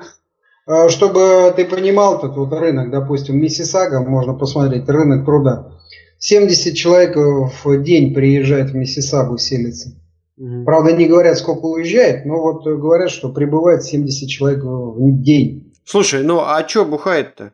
а, 0.66 0.88
чтобы 0.88 1.52
ты 1.56 1.64
понимал, 1.66 2.20
тут 2.20 2.36
вот 2.36 2.52
рынок, 2.52 2.90
допустим, 2.90 3.38
Миссисага, 3.38 4.00
можно 4.00 4.34
посмотреть, 4.34 4.88
рынок 4.88 5.24
труда. 5.24 5.72
70 6.18 6.74
человек 6.74 7.16
в 7.16 7.82
день 7.82 8.14
приезжает 8.14 8.70
в 8.70 8.74
Миссисагу, 8.74 9.38
селится. 9.38 9.90
Угу. 10.38 10.64
Правда, 10.64 10.92
не 10.92 11.06
говорят, 11.06 11.38
сколько 11.38 11.66
уезжает, 11.66 12.24
но 12.24 12.40
вот 12.40 12.64
говорят, 12.64 13.10
что 13.10 13.30
прибывает 13.30 13.82
70 13.82 14.28
человек 14.28 14.62
в 14.64 15.22
день. 15.22 15.72
Слушай, 15.84 16.22
ну 16.22 16.40
а 16.40 16.66
что 16.66 16.84
бухает-то? 16.84 17.52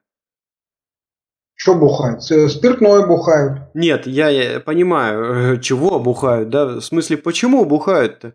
Что 1.56 1.74
бухают? 1.74 2.22
Спиртное 2.22 3.06
бухают. 3.06 3.62
Нет, 3.72 4.06
я, 4.06 4.28
я 4.28 4.60
понимаю, 4.60 5.54
э, 5.54 5.60
чего 5.60 5.98
бухают, 5.98 6.50
да? 6.50 6.66
В 6.66 6.80
смысле, 6.82 7.16
почему 7.16 7.64
бухают-то? 7.64 8.34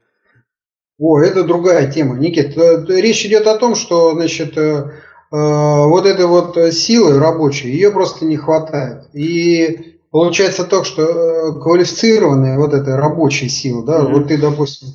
О, 1.00 1.20
это 1.20 1.44
другая 1.44 1.92
тема, 1.92 2.18
Никит. 2.18 2.58
Э, 2.58 2.84
речь 2.88 3.24
идет 3.24 3.46
о 3.46 3.60
том, 3.60 3.76
что, 3.76 4.14
значит, 4.14 4.58
э, 4.58 4.92
вот 5.30 6.06
этой 6.08 6.26
вот 6.26 6.58
силы 6.74 7.20
рабочей, 7.20 7.70
ее 7.70 7.92
просто 7.92 8.26
не 8.26 8.38
хватает. 8.38 9.04
И 9.14 10.00
получается 10.10 10.64
то, 10.64 10.84
что 10.84 11.54
квалифицированная 11.62 12.58
вот 12.58 12.74
эта 12.74 12.98
рабочая 12.98 13.50
сила, 13.50 13.86
да, 13.86 14.00
mm-hmm. 14.02 14.12
вот 14.14 14.28
ты, 14.28 14.38
допустим, 14.40 14.90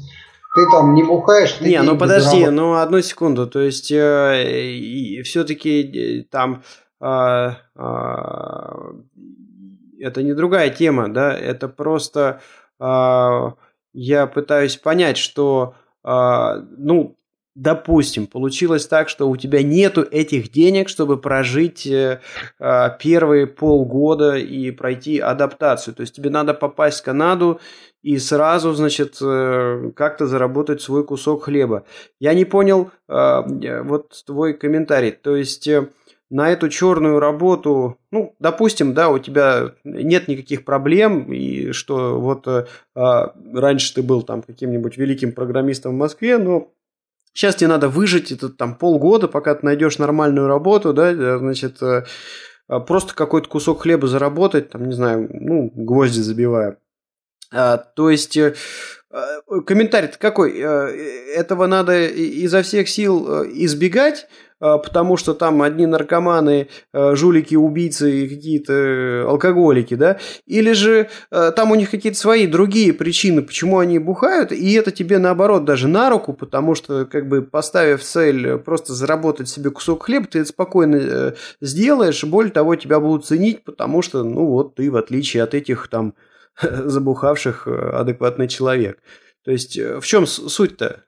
ты 0.56 0.66
там 0.70 0.94
не 0.94 1.04
бухаешь. 1.04 1.52
Ты 1.52 1.68
не, 1.68 1.80
ну 1.80 1.96
подожди, 1.96 2.44
ну 2.46 2.74
одну 2.74 3.00
секунду, 3.02 3.46
то 3.46 3.60
есть 3.60 3.92
э, 3.92 5.22
все-таки 5.24 6.26
там 6.30 6.64
а, 7.00 7.58
а, 7.74 8.94
это 9.98 10.22
не 10.22 10.34
другая 10.34 10.70
тема, 10.70 11.12
да, 11.12 11.36
это 11.36 11.68
просто 11.68 12.40
а, 12.78 13.54
я 13.92 14.26
пытаюсь 14.26 14.76
понять, 14.76 15.16
что, 15.16 15.74
а, 16.02 16.56
ну, 16.76 17.16
допустим, 17.56 18.26
получилось 18.26 18.86
так, 18.86 19.08
что 19.08 19.28
у 19.28 19.36
тебя 19.36 19.62
нету 19.62 20.02
этих 20.02 20.52
денег, 20.52 20.88
чтобы 20.88 21.16
прожить 21.16 21.86
э, 21.86 22.20
а, 22.60 22.90
первые 22.90 23.46
полгода 23.46 24.36
и 24.36 24.70
пройти 24.70 25.18
адаптацию. 25.18 25.94
То 25.94 26.02
есть 26.02 26.14
тебе 26.14 26.28
надо 26.28 26.52
попасть 26.52 27.00
в 27.00 27.04
Канаду 27.04 27.58
и 28.02 28.18
сразу, 28.18 28.74
значит, 28.74 29.16
э, 29.22 29.90
как-то 29.96 30.26
заработать 30.26 30.82
свой 30.82 31.02
кусок 31.04 31.44
хлеба. 31.44 31.84
Я 32.20 32.34
не 32.34 32.44
понял 32.44 32.90
э, 33.08 33.82
вот 33.82 34.12
твой 34.26 34.52
комментарий. 34.52 35.12
То 35.12 35.34
есть 35.34 35.66
на 36.30 36.50
эту 36.50 36.68
черную 36.68 37.20
работу, 37.20 37.98
ну, 38.10 38.34
допустим, 38.40 38.94
да, 38.94 39.10
у 39.10 39.18
тебя 39.18 39.74
нет 39.84 40.26
никаких 40.28 40.64
проблем, 40.64 41.32
и 41.32 41.70
что 41.70 42.20
вот 42.20 42.48
э, 42.48 42.66
а, 42.94 43.32
раньше 43.54 43.94
ты 43.94 44.02
был 44.02 44.22
там 44.22 44.42
каким-нибудь 44.42 44.96
великим 44.96 45.32
программистом 45.32 45.92
в 45.94 45.98
Москве, 45.98 46.38
но 46.38 46.72
сейчас 47.32 47.56
тебе 47.56 47.68
надо 47.68 47.88
выжить 47.88 48.32
это 48.32 48.48
там 48.48 48.74
полгода, 48.74 49.28
пока 49.28 49.54
ты 49.54 49.64
найдешь 49.64 49.98
нормальную 49.98 50.48
работу, 50.48 50.92
да, 50.92 51.12
э, 51.12 51.38
значит, 51.38 51.80
э, 51.80 52.04
а, 52.66 52.80
просто 52.80 53.14
какой-то 53.14 53.48
кусок 53.48 53.82
хлеба 53.82 54.08
заработать, 54.08 54.70
там, 54.70 54.86
не 54.88 54.94
знаю, 54.94 55.28
ну, 55.32 55.70
гвозди 55.74 56.20
забивая. 56.20 56.78
А, 57.52 57.76
то 57.76 58.10
есть 58.10 58.36
э, 58.36 58.56
комментарий 59.64 60.10
какой? 60.18 60.58
Этого 60.58 61.68
надо 61.68 62.06
изо 62.08 62.62
всех 62.62 62.88
сил 62.88 63.44
избегать, 63.44 64.26
потому 64.58 65.16
что 65.16 65.34
там 65.34 65.62
одни 65.62 65.86
наркоманы, 65.86 66.68
а, 66.92 67.14
жулики, 67.14 67.54
убийцы 67.54 68.24
и 68.24 68.28
какие-то 68.28 68.72
э, 68.72 69.22
алкоголики, 69.24 69.94
да, 69.94 70.18
или 70.46 70.72
же 70.72 71.08
а, 71.30 71.52
там 71.52 71.72
у 71.72 71.74
них 71.74 71.90
какие-то 71.90 72.18
свои 72.18 72.46
другие 72.46 72.92
причины, 72.94 73.42
почему 73.42 73.78
они 73.78 73.98
бухают, 73.98 74.52
и 74.52 74.72
это 74.72 74.92
тебе 74.92 75.18
наоборот 75.18 75.64
даже 75.64 75.88
на 75.88 76.08
руку, 76.08 76.32
потому 76.32 76.74
что 76.74 77.04
как 77.04 77.28
бы 77.28 77.42
поставив 77.42 78.02
цель 78.02 78.56
просто 78.58 78.94
заработать 78.94 79.48
себе 79.48 79.70
кусок 79.70 80.04
хлеба, 80.04 80.26
ты 80.26 80.40
это 80.40 80.48
спокойно 80.48 80.96
э, 80.96 81.34
сделаешь, 81.60 82.24
более 82.24 82.52
того, 82.52 82.76
тебя 82.76 82.98
будут 83.00 83.26
ценить, 83.26 83.64
потому 83.64 84.00
что, 84.00 84.24
ну 84.24 84.46
вот, 84.46 84.76
ты 84.76 84.90
в 84.90 84.96
отличие 84.96 85.42
от 85.42 85.54
этих 85.54 85.88
там 85.88 86.14
забухавших 86.62 87.66
э, 87.66 87.90
адекватный 87.90 88.48
человек. 88.48 88.98
То 89.44 89.52
есть 89.52 89.78
в 89.78 90.02
чем 90.02 90.26
суть-то? 90.26 91.05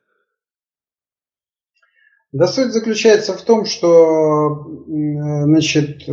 Да 2.32 2.46
суть 2.46 2.72
заключается 2.72 3.32
в 3.32 3.40
том, 3.42 3.64
что 3.64 4.66
значит, 4.86 6.06
э, 6.08 6.12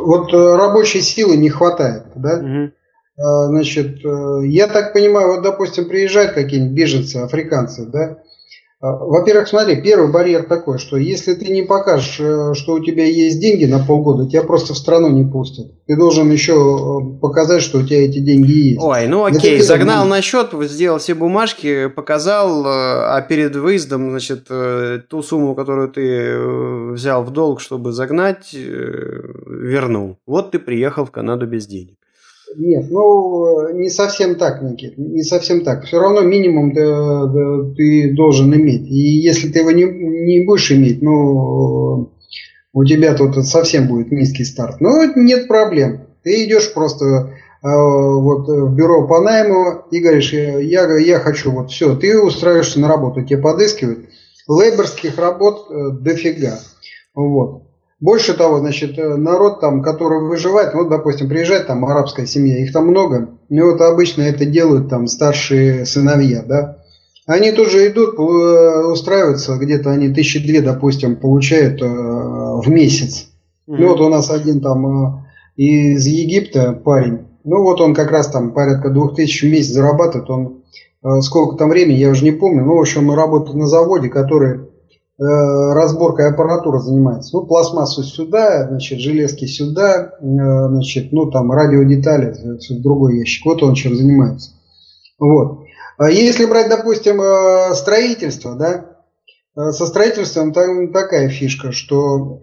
вот 0.00 0.32
рабочей 0.32 1.02
силы 1.02 1.36
не 1.36 1.50
хватает, 1.50 2.04
да? 2.14 2.38
Угу. 2.38 2.72
Значит, 3.48 4.04
э, 4.04 4.46
я 4.46 4.66
так 4.66 4.92
понимаю, 4.92 5.34
вот, 5.34 5.42
допустим, 5.42 5.88
приезжают 5.88 6.32
какие-нибудь 6.32 6.76
беженцы, 6.76 7.16
африканцы, 7.16 7.86
да, 7.86 8.18
во-первых, 8.92 9.48
смотри, 9.48 9.80
первый 9.82 10.10
барьер 10.10 10.44
такой, 10.44 10.78
что 10.78 10.96
если 10.96 11.34
ты 11.34 11.52
не 11.52 11.62
покажешь, 11.62 12.18
э, 12.20 12.54
что 12.54 12.74
у 12.74 12.84
тебя 12.84 13.04
есть 13.04 13.40
деньги 13.40 13.64
на 13.64 13.84
полгода, 13.84 14.28
тебя 14.28 14.42
просто 14.42 14.74
в 14.74 14.78
страну 14.78 15.08
не 15.08 15.24
пустят. 15.24 15.66
Ты 15.86 15.96
должен 15.96 16.30
еще 16.30 16.52
э, 16.52 17.20
показать, 17.20 17.62
что 17.62 17.78
у 17.78 17.82
тебя 17.82 18.04
эти 18.04 18.18
деньги 18.18 18.70
есть. 18.70 18.80
Ой, 18.82 19.06
ну 19.08 19.24
окей, 19.24 19.60
загнал 19.60 20.06
на 20.06 20.20
счет, 20.22 20.50
сделал 20.62 20.98
все 20.98 21.14
бумажки, 21.14 21.88
показал, 21.88 22.64
э, 22.64 22.68
а 22.68 23.20
перед 23.22 23.56
выездом, 23.56 24.10
значит, 24.10 24.48
ту 25.08 25.22
сумму, 25.22 25.54
которую 25.54 25.88
ты 25.88 26.38
взял 26.92 27.22
в 27.24 27.30
долг, 27.32 27.60
чтобы 27.60 27.92
загнать, 27.92 28.52
вернул. 28.52 30.18
Вот 30.26 30.50
ты 30.50 30.58
приехал 30.58 31.04
в 31.04 31.10
Канаду 31.10 31.46
без 31.46 31.66
денег. 31.66 31.96
Нет, 32.58 32.86
ну 32.90 33.70
не 33.74 33.90
совсем 33.90 34.36
так, 34.36 34.62
Никит, 34.62 34.96
не 34.96 35.22
совсем 35.22 35.62
так. 35.62 35.84
Все 35.84 35.98
равно 35.98 36.22
минимум 36.22 36.72
ты, 36.72 37.74
ты 37.76 38.14
должен 38.14 38.54
иметь. 38.54 38.86
И 38.88 39.20
если 39.20 39.50
ты 39.50 39.58
его 39.58 39.72
не, 39.72 39.84
не 39.84 40.46
будешь 40.46 40.72
иметь, 40.72 41.02
ну 41.02 42.12
у 42.72 42.84
тебя 42.84 43.14
тут 43.14 43.36
совсем 43.46 43.88
будет 43.88 44.10
низкий 44.10 44.44
старт. 44.44 44.80
Но 44.80 45.04
нет 45.16 45.48
проблем. 45.48 46.06
Ты 46.22 46.44
идешь 46.44 46.72
просто 46.72 47.04
э, 47.04 47.28
вот 47.62 48.48
в 48.48 48.74
бюро 48.74 49.06
по 49.06 49.20
найму 49.20 49.82
и 49.90 50.00
говоришь, 50.00 50.32
я, 50.32 50.96
я 50.96 51.20
хочу 51.20 51.52
вот 51.52 51.70
все, 51.70 51.94
ты 51.94 52.18
устраиваешься 52.18 52.80
на 52.80 52.88
работу, 52.88 53.22
тебе 53.22 53.38
подыскивают. 53.38 54.08
Лейборских 54.48 55.18
работ 55.18 55.66
э, 55.70 55.90
дофига. 56.00 56.58
Вот. 57.14 57.65
Больше 57.98 58.34
того, 58.34 58.58
значит, 58.58 58.98
э, 58.98 59.16
народ 59.16 59.60
там, 59.60 59.82
который 59.82 60.20
выживает, 60.28 60.74
вот, 60.74 60.90
допустим, 60.90 61.30
приезжает 61.30 61.66
там 61.66 61.82
арабская 61.86 62.26
семья, 62.26 62.62
их 62.62 62.70
там 62.70 62.88
много, 62.88 63.30
и 63.48 63.58
вот 63.58 63.80
обычно 63.80 64.22
это 64.22 64.44
делают 64.44 64.90
там 64.90 65.06
старшие 65.06 65.86
сыновья, 65.86 66.42
да. 66.46 66.76
Они 67.26 67.52
тоже 67.52 67.88
идут, 67.88 68.18
э, 68.18 68.86
устраиваются, 68.92 69.56
где-то 69.56 69.90
они 69.90 70.10
тысячи 70.10 70.46
две, 70.46 70.60
допустим, 70.60 71.16
получают 71.16 71.80
э, 71.80 71.86
в 71.86 72.68
месяц. 72.68 73.30
Mm-hmm. 73.66 73.76
Ну 73.78 73.88
вот 73.88 74.00
у 74.02 74.08
нас 74.10 74.30
один 74.30 74.60
там 74.60 75.24
из 75.56 76.06
Египта 76.06 76.72
парень, 76.72 77.28
ну 77.44 77.62
вот 77.62 77.80
он 77.80 77.94
как 77.94 78.10
раз 78.10 78.26
там 78.26 78.52
порядка 78.52 78.90
двух 78.90 79.16
тысяч 79.16 79.42
в 79.42 79.46
месяц 79.46 79.72
зарабатывает, 79.72 80.28
он 80.28 80.62
сколько 81.22 81.56
там 81.56 81.70
времени, 81.70 81.96
я 81.96 82.10
уже 82.10 82.24
не 82.24 82.32
помню, 82.32 82.62
но 82.64 82.76
в 82.76 82.80
общем 82.80 83.08
он 83.08 83.16
работает 83.16 83.56
на 83.56 83.66
заводе, 83.66 84.10
который 84.10 84.60
разборкой 85.18 86.30
аппаратуры 86.30 86.80
занимается. 86.80 87.36
Ну, 87.36 87.46
пластмассу 87.46 88.02
сюда, 88.02 88.68
значит, 88.68 89.00
железки 89.00 89.46
сюда, 89.46 90.12
значит, 90.20 91.12
ну, 91.12 91.30
там, 91.30 91.50
радиодетали, 91.52 92.32
в 92.32 92.82
другой 92.82 93.18
ящик. 93.18 93.46
Вот 93.46 93.62
он 93.62 93.74
чем 93.74 93.96
занимается. 93.96 94.50
Вот. 95.18 95.60
А 95.98 96.10
если 96.10 96.44
брать, 96.44 96.68
допустим, 96.68 97.20
строительство, 97.74 98.54
да, 98.54 99.72
со 99.72 99.86
строительством 99.86 100.52
там 100.52 100.92
такая 100.92 101.30
фишка, 101.30 101.72
что 101.72 102.40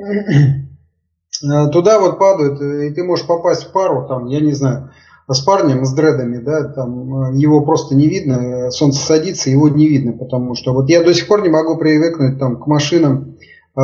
туда 1.72 2.00
вот 2.00 2.18
падают, 2.18 2.60
и 2.60 2.90
ты 2.92 3.04
можешь 3.04 3.28
попасть 3.28 3.66
в 3.66 3.72
пару, 3.72 4.08
там, 4.08 4.26
я 4.26 4.40
не 4.40 4.54
знаю, 4.54 4.90
с 5.28 5.40
парнем, 5.42 5.86
с 5.86 5.94
дредами, 5.94 6.38
да, 6.38 6.64
там 6.64 7.32
э, 7.32 7.38
его 7.38 7.62
просто 7.62 7.96
не 7.96 8.08
видно, 8.08 8.72
солнце 8.72 9.06
садится, 9.06 9.50
его 9.50 9.70
не 9.70 9.88
видно, 9.88 10.14
потому 10.14 10.56
что 10.56 10.74
вот 10.74 10.90
я 10.90 11.04
до 11.04 11.14
сих 11.14 11.28
пор 11.28 11.42
не 11.42 11.50
могу 11.50 11.78
привыкнуть 11.78 12.40
там 12.40 12.60
к 12.60 12.68
машинам 12.68 13.38
э, 13.76 13.82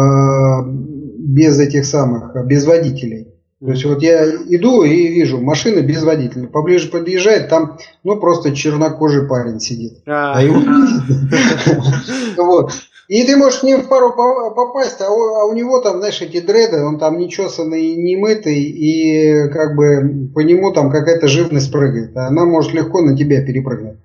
без 1.17 1.59
этих 1.59 1.85
самых, 1.85 2.35
без 2.45 2.65
водителей. 2.65 3.29
То 3.61 3.71
есть 3.71 3.83
вот 3.83 4.01
я 4.01 4.25
иду 4.25 4.83
и 4.83 5.07
вижу 5.09 5.41
машины 5.41 5.79
без 5.79 6.01
водителя. 6.03 6.47
Поближе 6.47 6.89
подъезжает, 6.89 7.49
там 7.49 7.77
ну 8.05 8.17
просто 8.17 8.55
чернокожий 8.55 9.27
парень 9.27 9.59
сидит. 9.59 10.01
А, 10.07 10.33
а 10.35 10.41
его... 10.41 10.61
Вот. 12.37 12.71
И 13.09 13.23
ты 13.23 13.35
можешь 13.37 13.63
не 13.63 13.75
в 13.75 13.87
пару 13.87 14.13
попасть, 14.13 15.01
а 15.01 15.09
у, 15.09 15.35
а 15.35 15.45
у 15.45 15.53
него 15.53 15.81
там, 15.81 15.97
знаешь, 15.97 16.21
эти 16.21 16.39
дреды, 16.41 16.83
он 16.85 16.99
там 16.99 17.17
нечесанный, 17.17 17.95
не 17.95 18.15
мытый, 18.15 18.61
и 18.61 19.49
как 19.49 19.75
бы 19.75 20.29
по 20.33 20.41
нему 20.41 20.71
там 20.71 20.91
какая-то 20.91 21.27
живность 21.27 21.71
прыгает. 21.71 22.15
А 22.15 22.27
она 22.27 22.45
может 22.45 22.71
легко 22.71 23.01
на 23.01 23.17
тебя 23.17 23.41
перепрыгнуть. 23.41 23.97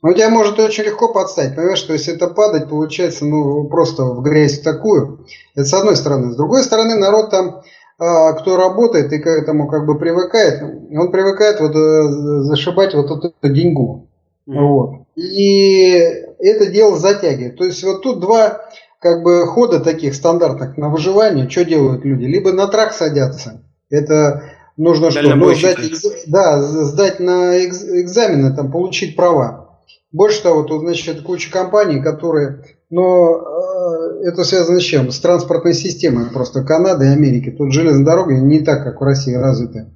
Но 0.00 0.10
у 0.10 0.14
тебя 0.14 0.30
может 0.30 0.60
очень 0.60 0.84
легко 0.84 1.12
подстать, 1.12 1.56
понимаешь, 1.56 1.78
что 1.78 1.92
если 1.92 2.14
это 2.14 2.28
падать, 2.28 2.68
получается, 2.68 3.24
ну, 3.24 3.64
просто 3.64 4.04
в 4.04 4.22
грязь 4.22 4.60
такую. 4.60 5.26
Это 5.56 5.64
с 5.64 5.74
одной 5.74 5.96
стороны. 5.96 6.30
С 6.30 6.36
другой 6.36 6.62
стороны, 6.62 6.94
народ 6.94 7.30
там, 7.30 7.62
а, 7.98 8.32
кто 8.34 8.56
работает 8.56 9.12
и 9.12 9.18
к 9.18 9.26
этому 9.26 9.66
как 9.66 9.86
бы 9.86 9.98
привыкает, 9.98 10.62
он 10.62 11.10
привыкает 11.10 11.58
вот 11.58 11.74
э, 11.74 12.42
зашибать 12.42 12.94
вот 12.94 13.10
эту 13.10 13.32
деньгу. 13.42 14.06
Mm-hmm. 14.48 14.58
Вот. 14.60 14.90
И 15.16 16.26
это 16.46 16.66
дело 16.66 16.98
затягивает. 16.98 17.56
То 17.56 17.64
есть 17.64 17.82
вот 17.84 18.02
тут 18.02 18.20
два 18.20 18.60
как 19.00 19.22
бы 19.22 19.46
хода 19.46 19.80
таких 19.80 20.14
стандартных 20.14 20.76
на 20.76 20.88
выживание. 20.88 21.48
Что 21.48 21.64
делают 21.64 22.04
люди? 22.04 22.24
Либо 22.24 22.52
на 22.52 22.68
трак 22.68 22.92
садятся. 22.92 23.64
Это 23.90 24.44
нужно 24.76 25.10
что? 25.10 25.22
Ну, 25.34 25.54
сдать, 25.54 25.78
да, 26.26 26.62
сдать 26.62 27.20
на 27.20 27.58
экзамены, 27.58 28.54
там, 28.54 28.70
получить 28.70 29.16
права. 29.16 29.80
Больше 30.12 30.42
того, 30.42 30.62
тут, 30.62 30.82
значит, 30.82 31.22
куча 31.22 31.50
компаний, 31.50 32.00
которые, 32.00 32.64
но 32.90 33.36
э, 33.36 34.28
это 34.28 34.44
связано 34.44 34.78
с 34.78 34.84
чем? 34.84 35.10
С 35.10 35.18
транспортной 35.20 35.74
системой 35.74 36.26
просто 36.26 36.62
Канады 36.62 37.06
и 37.06 37.12
Америки. 37.12 37.50
Тут 37.50 37.72
железная 37.72 38.04
дорога 38.04 38.34
не 38.34 38.60
так, 38.60 38.84
как 38.84 39.00
в 39.00 39.04
России 39.04 39.34
развита. 39.34 39.90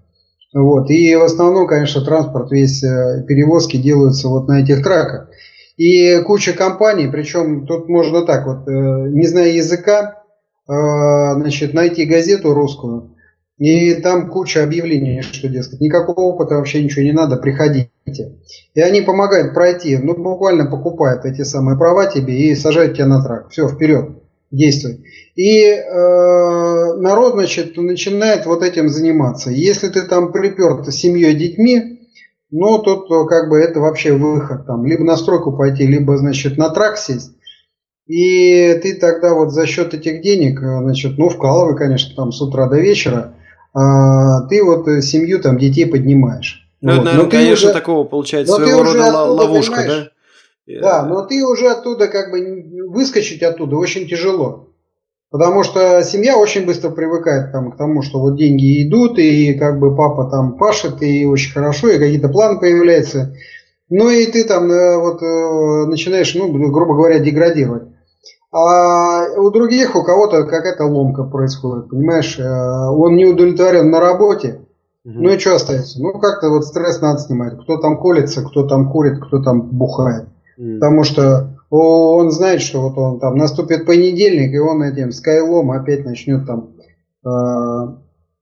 Вот. 0.55 0.91
И 0.91 1.15
в 1.17 1.23
основном, 1.23 1.67
конечно, 1.67 2.03
транспорт, 2.03 2.51
весь 2.51 2.83
э, 2.83 3.25
перевозки 3.29 3.77
делаются 3.77 4.29
вот 4.29 4.49
на 4.49 4.63
этих 4.63 4.83
траках. 4.83 5.29
И 5.77 6.21
куча 6.23 6.53
компаний, 6.55 7.09
причем 7.09 7.67
тут 7.67 7.89
можно 7.89 8.25
так 8.25 8.47
вот, 8.47 8.67
э, 8.67 9.09
не 9.11 9.27
зная 9.27 9.51
языка, 9.51 10.23
э, 10.69 10.73
значит, 10.73 11.75
найти 11.75 12.07
газету 12.07 12.55
русскую, 12.55 13.17
и 13.59 13.95
там 13.95 14.31
куча 14.31 14.63
объявлений, 14.63 15.23
что, 15.23 15.49
дескать, 15.49 15.81
никакого 15.81 16.21
опыта 16.21 16.57
вообще 16.57 16.83
ничего 16.83 17.03
не 17.05 17.13
надо, 17.13 17.37
приходите. 17.37 17.91
И 18.75 18.81
они 18.81 19.01
помогают 19.03 19.55
пройти, 19.55 19.97
ну, 19.99 20.15
буквально 20.15 20.67
покупают 20.67 21.25
эти 21.25 21.43
самые 21.43 21.79
права 21.79 22.07
тебе 22.07 22.39
и 22.39 22.55
сажают 22.55 22.95
тебя 22.95 23.07
на 23.07 23.23
трак. 23.23 23.51
Все, 23.51 23.69
вперед, 23.69 24.23
действуй. 24.51 25.05
И 25.35 25.63
э, 25.63 26.95
народ, 26.97 27.35
значит, 27.35 27.77
начинает 27.77 28.47
вот 28.47 28.63
этим 28.63 28.89
заниматься. 28.89 29.51
Если 29.51 29.89
ты 29.89 30.03
там 30.03 30.33
приперт 30.33 30.87
с 30.87 30.95
семьей, 30.95 31.35
детьми, 31.35 31.96
ну, 32.51 32.79
тут 32.79 33.11
э, 33.11 33.27
как 33.29 33.49
бы 33.49 33.59
это 33.59 33.81
вообще 33.81 34.13
выход. 34.13 34.67
Там, 34.67 34.87
либо 34.87 35.05
на 35.05 35.17
стройку 35.17 35.57
пойти, 35.57 35.87
либо, 35.87 36.17
значит, 36.17 36.57
на 36.57 36.71
трак 36.71 36.99
сесть. 36.99 37.33
И 38.07 38.79
ты 38.83 38.95
тогда 38.95 39.35
вот 39.35 39.53
за 39.53 39.67
счет 39.67 39.95
этих 39.95 40.23
денег, 40.23 40.63
э, 40.63 40.79
значит, 40.81 41.19
ну, 41.19 41.29
вкалывай, 41.29 41.77
конечно, 41.77 42.15
там 42.15 42.33
с 42.33 42.41
утра 42.41 42.69
до 42.69 42.79
вечера, 42.79 43.35
а, 43.75 44.43
ты 44.49 44.63
вот 44.63 44.87
э, 44.89 45.03
семью, 45.03 45.41
там, 45.41 45.59
детей 45.59 45.87
поднимаешь. 45.87 46.67
Ну, 46.81 46.93
вот. 46.93 46.95
это, 46.95 47.05
наверное, 47.05 47.25
но 47.25 47.31
конечно, 47.31 47.69
уже, 47.69 47.73
такого 47.73 48.05
получается 48.05 48.55
своего 48.55 48.83
рода 48.83 49.11
ловушка, 49.11 49.85
да? 49.87 50.81
Да, 50.81 51.07
но 51.07 51.25
ты 51.25 51.45
уже 51.45 51.69
оттуда, 51.69 52.09
как 52.09 52.31
бы, 52.31 52.89
выскочить 52.89 53.43
оттуда 53.43 53.77
очень 53.77 54.09
тяжело. 54.09 54.66
Потому 55.37 55.65
что 55.65 56.03
семья 56.03 56.39
очень 56.39 56.65
быстро 56.65 56.89
привыкает 56.89 57.53
там, 57.53 57.71
к 57.71 57.77
тому, 57.77 58.01
что 58.01 58.21
вот 58.21 58.39
деньги 58.39 58.89
идут, 58.89 59.19
и 59.19 59.53
как 59.53 59.79
бы 59.79 59.95
папа 59.95 60.31
там 60.31 60.57
пашет, 60.57 61.03
и 61.03 61.27
очень 61.27 61.53
хорошо, 61.53 61.89
и 61.89 61.99
какие-то 61.99 62.31
планы 62.31 62.59
появляются. 62.59 63.35
Ну 63.91 64.09
и 64.09 64.25
ты 64.33 64.45
там 64.45 64.71
э, 64.71 64.97
вот 64.97 65.23
э, 65.23 65.87
начинаешь, 65.91 66.35
ну, 66.35 66.51
грубо 66.71 66.95
говоря, 66.95 67.19
деградировать. 67.19 67.83
А 68.51 69.27
у 69.37 69.51
других, 69.51 69.95
у 69.95 70.03
кого-то 70.03 70.45
какая-то 70.45 70.87
ломка 70.87 71.25
происходит, 71.25 71.91
понимаешь? 71.91 72.39
Э, 72.39 72.89
он 72.89 73.17
не 73.17 73.27
удовлетворен 73.27 73.91
на 73.91 74.01
работе, 74.01 74.63
угу. 75.05 75.19
ну 75.19 75.35
и 75.35 75.39
что 75.39 75.57
остается? 75.57 76.01
Ну 76.01 76.19
как-то 76.19 76.49
вот 76.49 76.65
стресс 76.65 77.03
надо 77.03 77.19
снимать. 77.19 77.61
Кто 77.61 77.77
там 77.77 77.99
колется, 77.99 78.41
кто 78.41 78.67
там 78.67 78.91
курит, 78.91 79.23
кто 79.23 79.43
там 79.43 79.61
бухает. 79.61 80.29
Угу. 80.57 80.77
Потому 80.77 81.03
что 81.03 81.56
он 81.71 82.31
знает, 82.31 82.63
что 82.63 82.81
вот 82.83 82.99
он 82.99 83.21
там 83.21 83.37
наступит 83.37 83.87
понедельник, 83.87 84.53
и 84.55 84.59
он 84.59 84.83
этим 84.83 85.13
скайлом 85.13 85.73
опять 85.73 86.05
начнет 86.05 86.47
там 86.47 86.75
э, 87.25 87.29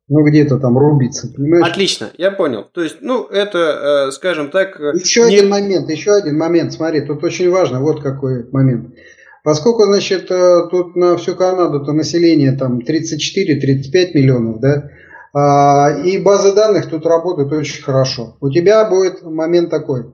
ну 0.09 0.25
где-то 0.25 0.59
там 0.59 0.77
рубиться, 0.77 1.33
понимаешь? 1.35 1.67
Отлично, 1.67 2.11
я 2.19 2.31
понял. 2.31 2.65
То 2.73 2.83
есть, 2.83 2.99
ну 3.01 3.25
это, 3.25 4.09
э, 4.09 4.11
скажем 4.13 4.51
так. 4.51 4.79
Э, 4.79 4.93
еще 4.95 5.23
не... 5.23 5.39
один 5.39 5.49
момент, 5.49 5.91
еще 5.91 6.13
один 6.13 6.37
момент. 6.37 6.73
Смотри, 6.73 7.01
тут 7.01 7.25
очень 7.25 7.51
важно, 7.51 7.81
вот 7.81 8.03
какой 8.03 8.49
момент. 8.51 8.95
Поскольку, 9.43 9.85
значит, 9.85 10.31
э, 10.31 10.69
тут 10.71 10.97
на 10.97 11.17
всю 11.17 11.35
Канаду-то 11.35 11.93
население 11.93 12.53
там 12.53 12.79
34-35 12.79 14.15
миллионов, 14.15 14.61
да, 14.61 14.91
а, 15.35 15.91
и 16.05 16.17
базы 16.19 16.55
данных 16.55 16.89
тут 16.89 17.05
работают 17.07 17.53
очень 17.53 17.83
хорошо. 17.83 18.37
У 18.41 18.51
тебя 18.51 18.85
будет 18.85 19.23
момент 19.23 19.69
такой. 19.69 20.13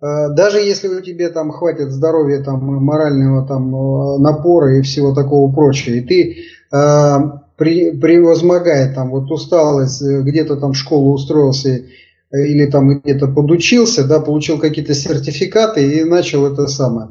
Э, 0.00 0.28
даже 0.30 0.58
если 0.58 0.88
у 0.88 1.00
тебя 1.00 1.30
там 1.30 1.50
хватит 1.50 1.90
здоровья, 1.90 2.42
там, 2.42 2.64
морального 2.64 3.46
там, 3.46 3.74
э, 3.74 4.18
напора 4.18 4.78
и 4.78 4.82
всего 4.82 5.14
такого 5.14 5.52
прочего, 5.52 5.94
и 5.94 6.00
ты 6.00 6.36
э, 6.72 7.16
при, 7.56 7.92
превозмогая 7.92 8.92
там 8.94 9.10
вот 9.10 9.30
усталость, 9.30 10.02
э, 10.02 10.22
где-то 10.22 10.56
там 10.56 10.72
в 10.72 10.76
школу 10.76 11.12
устроился 11.12 11.84
или 12.32 12.66
там 12.66 12.98
где-то 12.98 13.28
подучился, 13.28 14.06
да, 14.06 14.20
получил 14.20 14.58
какие-то 14.58 14.94
сертификаты 14.94 16.00
и 16.00 16.04
начал 16.04 16.44
это 16.46 16.66
самое. 16.66 17.08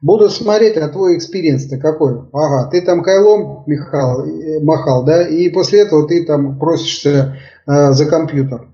Буду 0.00 0.28
смотреть, 0.28 0.76
а 0.76 0.88
твой 0.88 1.16
экспириенс-то 1.16 1.78
какой? 1.78 2.20
Ага, 2.32 2.68
ты 2.70 2.82
там 2.82 3.02
кайлом 3.02 3.64
махал, 3.66 4.26
махал, 4.62 5.04
да, 5.04 5.26
и 5.26 5.48
после 5.48 5.80
этого 5.80 6.06
ты 6.06 6.24
там 6.24 6.58
просишься 6.58 7.38
э, 7.66 7.92
за 7.92 8.06
компьютер. 8.06 8.68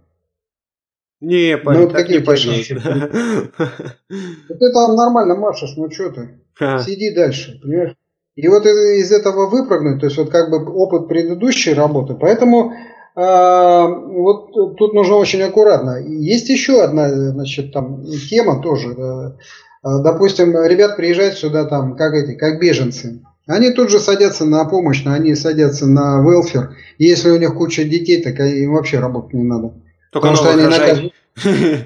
Не, 1.21 1.59
парень, 1.59 1.81
ну, 1.81 1.91
так 1.91 2.09
не 2.09 2.19
пойдет. 2.21 2.67
Ты 4.09 4.73
там 4.73 4.95
нормально 4.97 5.35
машешь, 5.35 5.75
ну 5.77 5.91
что 5.91 6.11
ты? 6.11 6.41
Сиди 6.85 7.15
дальше, 7.15 7.59
понимаешь? 7.63 7.95
И 8.37 8.49
вот 8.49 8.65
из, 8.65 9.05
из 9.05 9.13
этого 9.13 9.49
выпрыгнуть, 9.49 10.01
то 10.01 10.07
есть 10.07 10.17
вот 10.17 10.31
как 10.31 10.51
бы 10.51 10.65
опыт 10.73 11.09
предыдущей 11.09 11.75
работы, 11.75 12.15
поэтому 12.15 12.73
э, 12.73 13.21
вот 13.21 14.77
тут 14.77 14.95
нужно 14.95 15.17
очень 15.17 15.43
аккуратно. 15.43 15.99
Есть 15.99 16.49
еще 16.49 16.83
одна, 16.83 17.11
значит, 17.11 17.73
там 17.73 18.03
тема 18.29 18.63
тоже. 18.63 18.95
Да. 18.95 19.37
Допустим, 19.83 20.53
ребят 20.65 20.97
приезжают 20.97 21.37
сюда 21.37 21.65
там, 21.65 21.97
как 21.97 22.15
эти, 22.15 22.35
как 22.35 22.61
беженцы. 22.61 23.21
Они 23.47 23.71
тут 23.71 23.91
же 23.91 23.99
садятся 23.99 24.45
на 24.45 24.65
помощь, 24.65 25.03
они 25.05 25.35
садятся 25.35 25.87
на 25.87 26.23
велфер. 26.23 26.77
Если 26.99 27.31
у 27.31 27.39
них 27.39 27.55
куча 27.55 27.85
детей, 27.85 28.23
так 28.23 28.39
им 28.41 28.73
вообще 28.75 29.01
работать 29.01 29.35
не 29.35 29.43
надо. 29.43 29.73
Только 30.11 30.29
Потому 30.29 30.37
что 30.37 30.51
они 30.51 30.63
на, 30.65 30.79
кажд... 30.79 31.13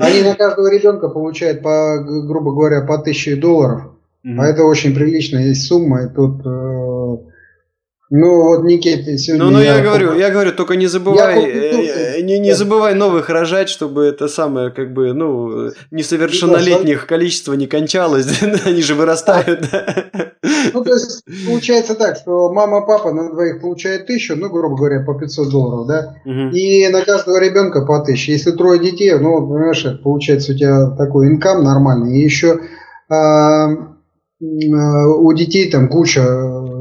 они 0.00 0.22
на 0.22 0.34
каждого 0.34 0.72
ребенка 0.72 1.08
получают, 1.08 1.62
по, 1.62 1.98
грубо 1.98 2.52
говоря, 2.52 2.82
по 2.82 2.98
тысяче 2.98 3.36
долларов. 3.36 3.92
Mm-hmm. 4.24 4.36
А 4.38 4.46
это 4.46 4.64
очень 4.64 4.94
приличная 4.94 5.54
сумма. 5.54 6.04
И 6.04 6.08
тут 6.08 6.40
э, 6.44 7.16
ну 8.10 8.44
вот 8.44 8.64
Никита 8.64 9.16
сегодня. 9.16 9.44
Ну, 9.44 9.50
ну 9.50 9.60
я, 9.60 9.76
я 9.76 9.82
говорю, 9.82 10.14
я 10.14 10.30
говорю, 10.30 10.52
только 10.52 10.76
не 10.76 10.86
забывай, 10.86 11.42
э, 11.42 12.20
не, 12.20 12.38
не 12.38 12.54
забывай 12.54 12.94
новых 12.94 13.30
рожать, 13.30 13.68
чтобы 13.68 14.04
это 14.04 14.28
самое, 14.28 14.70
как 14.70 14.92
бы, 14.92 15.14
ну, 15.14 15.70
несовершеннолетних 15.90 17.06
количество 17.06 17.54
не 17.54 17.66
кончалось, 17.66 18.26
они 18.66 18.82
же 18.82 18.94
вырастают. 18.94 19.68
Ну, 20.72 20.84
то 20.84 20.92
есть, 20.92 21.24
получается 21.46 21.94
так, 21.94 22.16
что 22.16 22.52
мама, 22.52 22.86
папа 22.86 23.12
на 23.12 23.32
двоих 23.32 23.62
получают 23.62 24.06
тысячу, 24.06 24.36
ну, 24.36 24.50
грубо 24.50 24.76
говоря, 24.76 25.02
по 25.04 25.14
500 25.14 25.50
долларов, 25.50 25.86
да, 25.86 26.14
и 26.52 26.86
на 26.88 27.02
каждого 27.02 27.40
ребенка 27.40 27.86
по 27.86 28.00
тысяче. 28.00 28.32
Если 28.32 28.50
трое 28.50 28.78
детей, 28.78 29.14
ну, 29.14 29.46
понимаешь, 29.46 29.86
получается 30.02 30.52
у 30.52 30.56
тебя 30.56 30.90
такой 30.90 31.28
инкам 31.28 31.64
нормальный, 31.64 32.18
и 32.18 32.22
еще 32.22 32.60
а, 33.08 33.93
у 34.40 35.32
детей 35.32 35.70
там 35.70 35.88
куча 35.88 36.20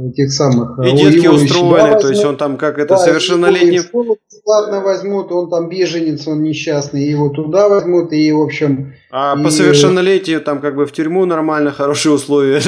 этих 0.09 0.31
самых... 0.31 0.77
И 0.79 0.91
детки 0.95 1.27
устроены, 1.27 1.99
то 1.99 2.09
есть 2.09 2.25
он 2.25 2.37
там 2.37 2.57
как 2.57 2.77
это 2.77 2.95
да, 2.95 2.97
совершеннолетний... 2.97 3.79
Бесплатно 3.79 4.81
возьмут, 4.81 5.31
он 5.31 5.49
там 5.49 5.69
беженец, 5.69 6.27
он 6.27 6.43
несчастный, 6.43 7.03
его 7.03 7.29
туда 7.29 7.69
возьмут, 7.69 8.11
и 8.11 8.31
в 8.31 8.41
общем... 8.41 8.93
А 9.11 9.35
и... 9.39 9.43
по 9.43 9.49
совершеннолетию 9.49 10.41
там 10.41 10.59
как 10.59 10.75
бы 10.75 10.85
в 10.85 10.91
тюрьму 10.91 11.25
нормально, 11.25 11.71
хорошие 11.71 12.13
условия. 12.13 12.61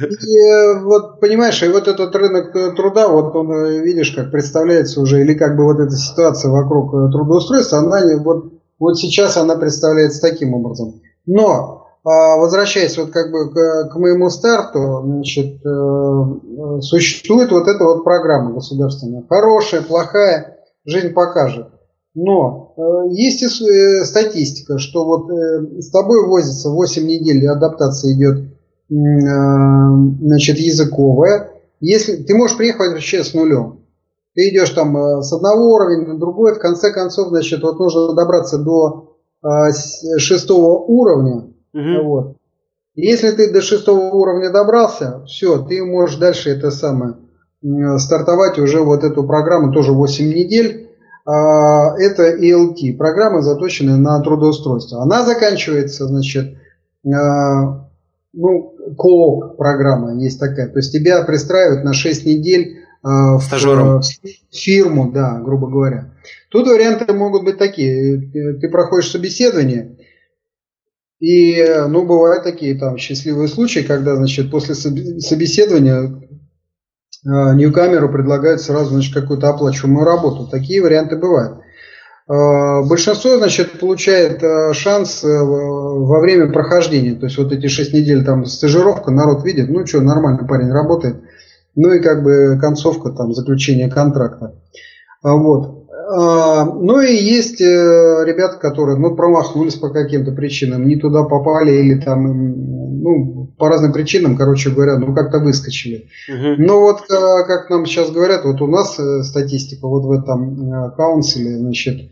И 0.00 0.38
э, 0.38 0.82
вот 0.82 1.20
понимаешь, 1.20 1.62
и 1.62 1.68
вот 1.68 1.88
этот 1.88 2.14
рынок 2.14 2.52
труда, 2.76 3.08
вот 3.08 3.34
он, 3.36 3.52
э, 3.52 3.80
видишь, 3.80 4.12
как 4.12 4.30
представляется 4.30 5.00
уже, 5.00 5.20
или 5.20 5.34
как 5.34 5.56
бы 5.56 5.64
вот 5.64 5.78
эта 5.80 5.96
ситуация 5.96 6.50
вокруг 6.50 6.94
э, 6.94 7.10
трудоустройства, 7.12 7.78
она 7.78 8.00
вот, 8.22 8.59
вот 8.80 8.98
сейчас 8.98 9.36
она 9.36 9.54
представляется 9.54 10.20
таким 10.20 10.54
образом. 10.54 11.00
Но 11.26 11.86
а, 12.02 12.36
возвращаясь 12.36 12.98
вот 12.98 13.10
как 13.10 13.30
бы 13.30 13.50
к, 13.50 13.90
к 13.92 13.96
моему 13.96 14.30
старту, 14.30 15.02
значит, 15.04 15.62
существует 16.82 17.52
вот 17.52 17.68
эта 17.68 17.84
вот 17.84 18.02
программа 18.02 18.54
государственная. 18.54 19.24
Хорошая, 19.28 19.82
плохая, 19.82 20.56
жизнь 20.84 21.10
покажет. 21.10 21.68
Но 22.14 22.74
э, 22.76 23.12
есть 23.12 23.42
э, 23.42 24.04
статистика, 24.04 24.78
что 24.78 25.04
вот 25.04 25.30
э, 25.30 25.80
с 25.80 25.90
тобой 25.90 26.26
возится 26.26 26.70
8 26.70 27.06
недель, 27.06 27.46
адаптация 27.46 28.14
идет 28.14 28.38
э, 28.40 28.94
значит, 30.20 30.58
языковая. 30.58 31.50
Если 31.80 32.16
ты 32.16 32.34
можешь 32.34 32.56
приехать 32.56 32.92
вообще 32.92 33.22
с 33.22 33.32
нулем. 33.32 33.79
Ты 34.34 34.48
идешь 34.50 34.70
там 34.70 34.96
э, 34.96 35.22
с 35.22 35.32
одного 35.32 35.74
уровня 35.74 36.06
на 36.06 36.18
другой, 36.18 36.54
в 36.54 36.58
конце 36.58 36.92
концов, 36.92 37.28
значит, 37.28 37.62
вот 37.62 37.78
нужно 37.78 38.14
добраться 38.14 38.58
до 38.58 39.16
э, 39.42 39.48
шестого 40.18 40.78
уровня. 40.78 41.52
Угу. 41.72 42.04
Вот. 42.04 42.36
Если 42.94 43.30
ты 43.30 43.52
до 43.52 43.60
шестого 43.60 44.10
уровня 44.14 44.50
добрался, 44.50 45.24
все, 45.26 45.58
ты 45.62 45.84
можешь 45.84 46.16
дальше 46.16 46.50
это 46.50 46.70
самое 46.70 47.14
стартовать 47.98 48.58
уже 48.58 48.80
вот 48.80 49.04
эту 49.04 49.24
программу 49.24 49.70
тоже 49.72 49.92
8 49.92 50.28
недель 50.28 50.90
а, 51.26 51.94
это 51.98 52.34
ELT, 52.36 52.96
программа, 52.96 53.42
заточенная 53.42 53.96
на 53.96 54.20
трудоустройство. 54.20 55.02
Она 55.02 55.24
заканчивается, 55.24 56.06
значит, 56.06 56.56
ну, 57.04 58.74
КООП 58.96 59.56
программа 59.56 60.14
есть 60.22 60.40
такая. 60.40 60.68
То 60.68 60.78
есть 60.78 60.92
тебя 60.92 61.22
пристраивают 61.22 61.84
на 61.84 61.92
6 61.92 62.26
недель 62.26 62.79
а, 63.02 63.38
в, 63.38 63.40
в 63.40 64.02
фирму, 64.50 65.10
да, 65.12 65.40
грубо 65.40 65.68
говоря. 65.68 66.14
Тут 66.50 66.66
варианты 66.66 67.12
могут 67.12 67.44
быть 67.44 67.58
такие. 67.58 68.58
Ты 68.60 68.68
проходишь 68.68 69.10
собеседование, 69.10 69.96
и, 71.18 71.62
ну, 71.88 72.06
бывают 72.06 72.44
такие 72.44 72.78
там 72.78 72.96
счастливые 72.96 73.48
случаи, 73.48 73.80
когда, 73.80 74.16
значит, 74.16 74.50
после 74.50 74.74
собеседования 74.74 76.28
Э, 77.26 77.54
ньюкамеру 77.54 78.10
предлагают 78.10 78.60
сразу 78.60 78.90
значит, 78.90 79.14
какую-то 79.14 79.50
оплачиваемую 79.50 80.06
работу. 80.06 80.46
Такие 80.46 80.82
варианты 80.82 81.16
бывают. 81.16 81.58
Э, 82.28 82.82
большинство, 82.88 83.36
значит, 83.36 83.78
получает 83.78 84.42
э, 84.42 84.72
шанс 84.72 85.22
во 85.22 86.20
время 86.20 86.50
прохождения. 86.50 87.14
То 87.14 87.26
есть 87.26 87.36
вот 87.36 87.52
эти 87.52 87.66
6 87.66 87.92
недель 87.92 88.24
там 88.24 88.46
стажировка, 88.46 89.10
народ 89.10 89.44
видит, 89.44 89.68
ну 89.68 89.86
что, 89.86 90.00
нормально 90.00 90.46
парень 90.46 90.72
работает. 90.72 91.16
Ну 91.74 91.92
и 91.92 92.00
как 92.00 92.22
бы 92.22 92.58
концовка 92.60 93.10
там 93.10 93.32
заключения 93.32 93.88
контракта. 93.88 94.54
Вот. 95.22 95.76
Ну 96.12 97.00
и 97.00 97.14
есть 97.14 97.60
ребята, 97.60 98.58
которые 98.58 98.98
ну, 98.98 99.14
промахнулись 99.14 99.76
по 99.76 99.90
каким-то 99.90 100.32
причинам, 100.32 100.88
не 100.88 100.96
туда 100.96 101.22
попали 101.22 101.72
или 101.72 102.00
там 102.00 102.80
ну, 103.00 103.52
по 103.58 103.68
разным 103.68 103.92
причинам, 103.92 104.36
короче 104.36 104.70
говоря, 104.70 104.98
ну 104.98 105.14
как-то 105.14 105.38
выскочили. 105.38 106.08
Угу. 106.28 106.62
Но 106.62 106.80
вот 106.80 107.02
э, 107.10 107.44
как 107.46 107.70
нам 107.70 107.86
сейчас 107.86 108.10
говорят, 108.10 108.44
вот 108.44 108.60
у 108.60 108.66
нас 108.66 108.98
э, 108.98 109.22
статистика 109.22 109.86
вот 109.86 110.04
в 110.04 110.12
этом 110.12 110.72
э, 110.72 110.90
каунсиле, 110.96 111.58
значит, 111.58 112.10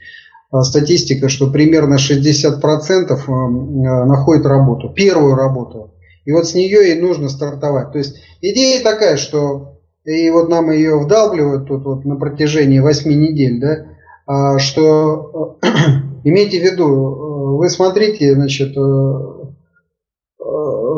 статистика, 0.62 1.28
что 1.28 1.50
примерно 1.50 1.96
60% 1.96 4.06
находит 4.06 4.46
работу, 4.46 4.90
первую 4.94 5.34
работу. 5.34 5.92
И 6.28 6.32
вот 6.32 6.46
с 6.46 6.54
нее 6.54 6.92
и 6.92 7.00
нужно 7.00 7.28
стартовать. 7.28 7.92
То 7.92 7.98
есть 7.98 8.20
идея 8.40 8.82
такая, 8.82 9.16
что 9.16 9.78
и 10.04 10.30
вот 10.30 10.48
нам 10.48 10.70
ее 10.70 10.98
вдалбливают 10.98 11.66
тут 11.66 11.84
вот 11.84 12.04
на 12.04 12.16
протяжении 12.16 12.80
8 12.80 13.10
недель, 13.10 13.60
да, 13.60 13.86
а, 14.26 14.58
что 14.58 15.58
имейте 16.24 16.60
в 16.60 16.62
виду, 16.62 17.56
вы 17.56 17.68
смотрите, 17.68 18.34
значит, 18.34 18.76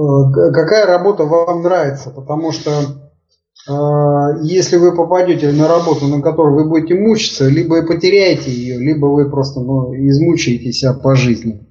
Э, 0.01 0.51
какая 0.53 0.87
работа 0.87 1.25
вам 1.25 1.63
нравится, 1.63 2.11
потому 2.11 2.53
что 2.53 2.71
э, 3.69 4.43
если 4.43 4.77
вы 4.77 4.95
попадете 4.95 5.53
на 5.53 5.69
работу, 5.69 6.07
на 6.07 6.23
которой 6.23 6.55
вы 6.55 6.69
будете 6.69 6.95
мучиться, 6.95 7.49
либо 7.49 7.85
потеряете 7.87 8.51
ее, 8.51 8.79
либо 8.79 9.07
вы 9.07 9.31
просто 9.31 9.61
ну, 9.61 9.95
измучаете 9.95 10.73
себя 10.73 10.95
по 10.95 11.15
жизни. 11.15 11.67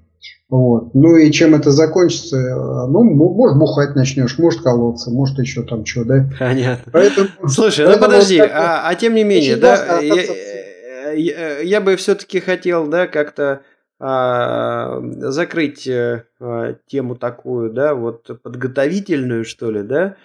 Вот. 0.50 0.96
Ну 0.96 1.16
и 1.16 1.32
чем 1.32 1.54
это 1.54 1.72
закончится? 1.72 2.38
Э, 2.38 2.88
ну, 2.88 3.04
может, 3.04 3.58
бухать 3.58 3.96
начнешь, 3.96 4.38
может, 4.40 4.62
колоться, 4.62 5.12
может, 5.12 5.38
еще 5.38 5.62
там 5.64 5.86
что, 5.86 6.04
да? 6.04 6.26
Понятно. 6.40 6.92
Поэтому, 6.92 7.30
Слушай, 7.48 7.86
ну 7.88 8.00
подожди, 8.00 8.40
вот 8.40 8.50
а, 8.52 8.88
а 8.88 8.96
тем 8.96 9.14
не 9.14 9.24
менее, 9.24 9.58
да, 9.58 10.00
я, 10.00 11.14
я, 11.14 11.60
я 11.60 11.82
бы 11.82 11.96
все-таки 11.98 12.40
хотел, 12.40 12.88
да, 12.88 13.06
как-то 13.06 13.62
а, 14.00 15.02
закрыть 15.20 15.88
а, 15.88 16.76
тему 16.88 17.16
такую, 17.16 17.72
да, 17.72 17.94
вот 17.94 18.42
подготовительную, 18.42 19.46
что 19.46 19.70
ли, 19.70 19.84
да, 19.84 20.16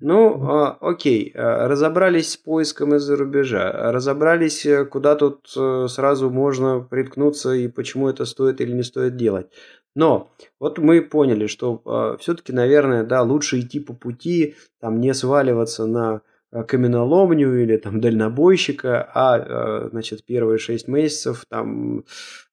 ну, 0.00 0.50
а, 0.50 0.76
окей, 0.80 1.32
а, 1.34 1.68
разобрались 1.68 2.32
с 2.32 2.36
поиском 2.36 2.94
из-за 2.96 3.16
рубежа, 3.16 3.92
разобрались, 3.92 4.66
э, 4.66 4.84
куда 4.84 5.14
тут 5.14 5.52
а, 5.56 5.86
сразу 5.88 6.30
можно 6.30 6.80
приткнуться 6.80 7.52
и 7.52 7.68
почему 7.68 8.08
это 8.08 8.24
стоит 8.24 8.60
или 8.60 8.72
не 8.72 8.82
стоит 8.82 9.16
делать. 9.16 9.46
Но 9.94 10.32
вот 10.58 10.78
мы 10.78 11.00
поняли, 11.00 11.46
что 11.46 11.80
а, 11.84 12.16
все-таки, 12.18 12.52
наверное, 12.52 13.04
да, 13.04 13.22
лучше 13.22 13.60
идти 13.60 13.78
по 13.78 13.94
пути, 13.94 14.56
там 14.80 15.00
не 15.00 15.14
сваливаться 15.14 15.86
на 15.86 16.22
каменоломню 16.50 17.62
или 17.62 17.76
там 17.76 18.00
дальнобойщика, 18.00 19.08
а, 19.14 19.88
значит, 19.90 20.24
первые 20.24 20.58
шесть 20.58 20.88
месяцев 20.88 21.44
там 21.48 22.04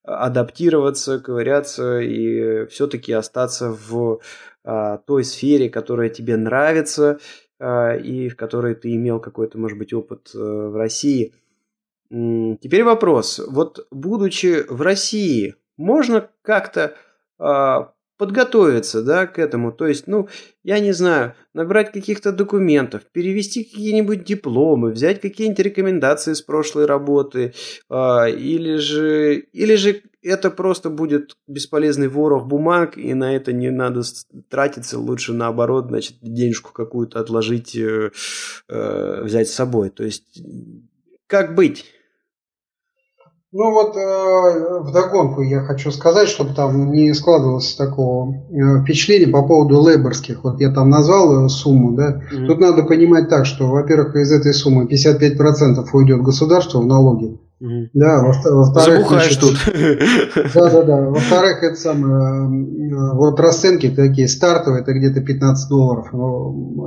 адаптироваться, 0.04 1.20
ковыряться 1.20 2.00
и 2.00 2.66
все-таки 2.66 3.12
остаться 3.12 3.70
в 3.70 4.20
той 4.64 5.24
сфере, 5.24 5.68
которая 5.68 6.08
тебе 6.08 6.36
нравится 6.36 7.18
а, 7.62 7.94
и 7.96 8.28
в 8.28 8.36
которой 8.36 8.74
ты 8.74 8.92
имел 8.96 9.20
какой-то, 9.20 9.56
может 9.56 9.78
быть, 9.78 9.92
опыт 9.92 10.30
а, 10.34 10.68
в 10.68 10.76
России. 10.76 11.32
Теперь 12.10 12.82
вопрос. 12.82 13.40
Вот 13.48 13.86
будучи 13.92 14.66
в 14.68 14.82
России, 14.82 15.54
можно 15.76 16.28
как-то 16.42 16.94
а, 17.38 17.92
подготовиться, 18.18 19.02
да, 19.02 19.28
к 19.28 19.38
этому. 19.38 19.70
То 19.70 19.86
есть, 19.86 20.08
ну, 20.08 20.28
я 20.64 20.80
не 20.80 20.90
знаю, 20.92 21.34
набрать 21.54 21.92
каких-то 21.92 22.32
документов, 22.32 23.02
перевести 23.12 23.62
какие-нибудь 23.62 24.24
дипломы, 24.24 24.90
взять 24.90 25.20
какие-нибудь 25.20 25.64
рекомендации 25.64 26.32
с 26.32 26.42
прошлой 26.42 26.86
работы, 26.86 27.54
э, 27.90 28.30
или 28.30 28.76
же, 28.76 29.36
или 29.36 29.76
же 29.76 30.02
это 30.22 30.50
просто 30.50 30.90
будет 30.90 31.36
бесполезный 31.46 32.08
ворох 32.08 32.46
бумаг, 32.46 32.96
и 32.96 33.12
на 33.14 33.34
это 33.34 33.52
не 33.52 33.70
надо 33.70 34.02
тратиться, 34.48 34.98
лучше 34.98 35.32
наоборот, 35.32 35.86
значит, 35.88 36.16
денежку 36.20 36.72
какую-то 36.72 37.20
отложить, 37.20 37.76
э, 37.76 38.10
э, 38.68 39.22
взять 39.22 39.48
с 39.48 39.54
собой. 39.54 39.90
То 39.90 40.04
есть, 40.04 40.42
как 41.26 41.54
быть? 41.54 41.86
Ну 43.54 43.70
вот 43.70 43.94
э, 43.96 44.80
вдогонку 44.80 45.42
я 45.42 45.60
хочу 45.60 45.90
сказать, 45.90 46.28
чтобы 46.28 46.54
там 46.54 46.90
не 46.90 47.12
складывалось 47.12 47.74
такого 47.74 48.32
э, 48.32 48.82
впечатления 48.82 49.30
по 49.30 49.46
поводу 49.46 49.78
лейборских. 49.78 50.42
Вот 50.42 50.58
я 50.58 50.72
там 50.72 50.88
назвал 50.88 51.44
э, 51.44 51.48
сумму, 51.50 51.92
да. 51.92 52.22
Mm-hmm. 52.32 52.46
Тут 52.46 52.60
надо 52.60 52.82
понимать 52.84 53.28
так, 53.28 53.44
что, 53.44 53.68
во-первых, 53.68 54.16
из 54.16 54.32
этой 54.32 54.54
суммы 54.54 54.86
55% 54.86 55.84
уйдет 55.92 56.22
государству 56.22 56.80
в 56.80 56.86
налоги. 56.86 57.38
Mm-hmm. 57.62 57.88
Да, 57.94 58.22
во- 58.22 58.56
во-вторых, 58.56 59.08
значит, 59.08 59.40
тут. 59.40 59.56
Да, 60.54 60.70
да, 60.70 60.82
да. 60.82 60.96
Во-вторых, 61.10 61.62
это 61.62 61.76
самое, 61.76 62.48
вот 63.14 63.38
расценки 63.38 63.88
такие 63.88 64.26
стартовые, 64.26 64.82
это 64.82 64.92
где-то 64.92 65.20
15 65.20 65.68
долларов, 65.68 66.08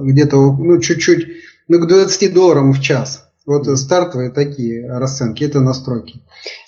где-то, 0.04 0.36
ну, 0.36 0.80
чуть-чуть, 0.80 1.28
ну, 1.70 1.80
к 1.80 1.88
20 1.88 2.34
долларам 2.34 2.74
в 2.74 2.82
час. 2.82 3.30
Вот 3.46 3.68
стартовые 3.78 4.32
такие 4.32 4.88
расценки, 4.90 5.44
это 5.44 5.62
настройки. 5.62 6.22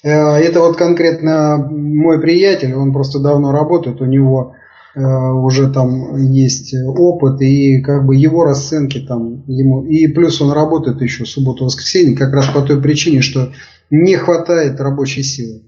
Э, 0.04 0.36
это 0.36 0.60
вот 0.62 0.78
конкретно 0.78 1.58
мой 1.58 2.22
приятель, 2.22 2.76
он 2.76 2.94
просто 2.94 3.20
давно 3.20 3.52
работает, 3.52 4.00
у 4.00 4.06
него 4.06 4.54
уже 4.98 5.72
там 5.72 6.18
есть 6.18 6.74
опыт, 6.74 7.42
и 7.42 7.82
как 7.82 8.06
бы 8.06 8.16
его 8.16 8.44
расценки 8.44 9.00
там 9.00 9.44
ему... 9.48 9.84
И 9.86 10.08
плюс 10.08 10.42
он 10.42 10.52
работает 10.52 11.02
еще 11.02 11.26
субботу-воскресенье, 11.26 12.18
как 12.18 12.34
раз 12.34 12.48
по 12.48 12.62
той 12.62 12.82
причине, 12.82 13.22
что 13.22 13.52
не 13.92 14.16
хватает 14.16 14.80
рабочей 14.80 15.24
силы. 15.24 15.62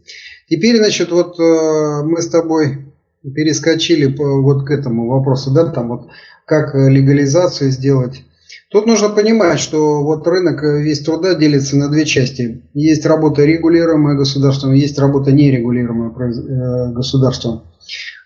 Теперь, 0.49 0.77
значит, 0.77 1.11
вот 1.11 1.37
мы 1.37 2.21
с 2.21 2.27
тобой 2.27 2.93
перескочили 3.21 4.15
вот 4.17 4.65
к 4.65 4.71
этому 4.71 5.07
вопросу, 5.07 5.51
да, 5.51 5.65
там 5.67 5.89
вот 5.89 6.07
как 6.45 6.73
легализацию 6.73 7.69
сделать. 7.69 8.23
Тут 8.71 8.87
нужно 8.87 9.09
понимать, 9.09 9.59
что 9.59 10.03
вот 10.03 10.27
рынок 10.27 10.63
весь 10.63 11.01
труда 11.01 11.35
делится 11.35 11.75
на 11.75 11.89
две 11.89 12.05
части. 12.05 12.63
Есть 12.73 13.05
работа 13.05 13.43
регулируемая 13.45 14.15
государством, 14.15 14.73
есть 14.73 14.97
работа 14.97 15.31
нерегулируемая 15.31 16.93
государством. 16.93 17.63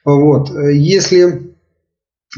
Вот. 0.05 0.49
Если 0.51 1.53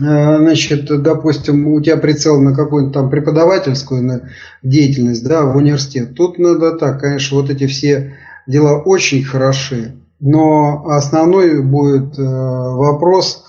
Э, 0.01 0.38
значит, 0.39 0.86
допустим, 1.01 1.68
у 1.68 1.82
тебя 1.82 1.97
прицел 1.97 2.41
на 2.41 2.53
какую-нибудь 2.53 2.93
там 2.93 3.09
преподавательскую 3.09 4.24
деятельность, 4.61 5.24
да, 5.24 5.45
в 5.45 5.55
университет. 5.55 6.16
Тут 6.16 6.38
надо 6.38 6.74
так, 6.74 6.99
конечно, 6.99 7.38
вот 7.39 7.49
эти 7.49 7.68
все 7.68 8.18
дела 8.45 8.82
очень 8.82 9.24
хороши, 9.24 9.95
но 10.20 10.86
основной 10.88 11.61
будет 11.61 12.20
э, 12.20 12.24
вопрос, 12.24 13.45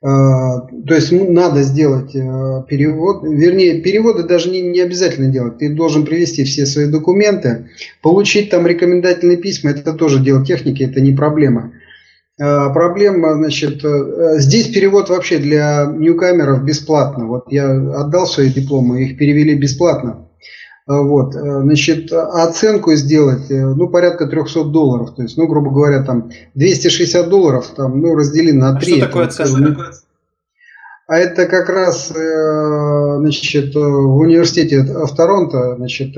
э, 0.00 0.06
то 0.06 0.94
есть 0.94 1.10
надо 1.10 1.62
сделать 1.62 2.12
перевод, 2.12 3.24
вернее, 3.24 3.80
переводы 3.80 4.22
даже 4.22 4.48
не, 4.50 4.60
не 4.60 4.80
обязательно 4.80 5.28
делать. 5.28 5.58
Ты 5.58 5.74
должен 5.74 6.06
привести 6.06 6.44
все 6.44 6.66
свои 6.66 6.86
документы, 6.86 7.68
получить 8.00 8.50
там 8.50 8.64
рекомендательные 8.64 9.38
письма, 9.38 9.70
это 9.70 9.92
тоже 9.92 10.20
дело 10.20 10.46
техники, 10.46 10.84
это 10.84 11.00
не 11.00 11.12
проблема. 11.12 11.72
Э, 12.40 12.72
проблема, 12.72 13.34
значит, 13.34 13.84
э, 13.84 14.38
здесь 14.38 14.68
перевод 14.68 15.10
вообще 15.10 15.36
для 15.38 15.84
ньюкамеров 15.84 16.64
бесплатно. 16.64 17.26
Вот 17.26 17.52
я 17.52 17.70
отдал 17.70 18.26
свои 18.26 18.48
дипломы, 18.48 19.02
их 19.02 19.18
перевели 19.18 19.54
бесплатно. 19.54 20.26
Э, 20.88 20.96
вот, 21.02 21.34
значит, 21.34 22.10
оценку 22.10 22.94
сделать, 22.94 23.50
ну, 23.50 23.88
порядка 23.88 24.26
300 24.26 24.64
долларов. 24.64 25.14
То 25.14 25.22
есть, 25.22 25.36
ну, 25.36 25.46
грубо 25.48 25.70
говоря, 25.70 26.02
там 26.02 26.30
260 26.54 27.28
долларов, 27.28 27.66
там, 27.76 28.00
ну, 28.00 28.14
раздели 28.14 28.52
на 28.52 28.74
3. 28.74 28.92
А 28.92 28.96
что 28.96 29.06
такое 29.06 29.26
оценка? 29.26 29.90
А 31.06 31.18
это 31.18 31.44
как 31.46 31.68
раз, 31.68 32.06
значит, 32.08 33.74
в 33.74 34.16
университете 34.16 34.82
в 34.82 35.14
Торонто, 35.14 35.74
значит, 35.76 36.14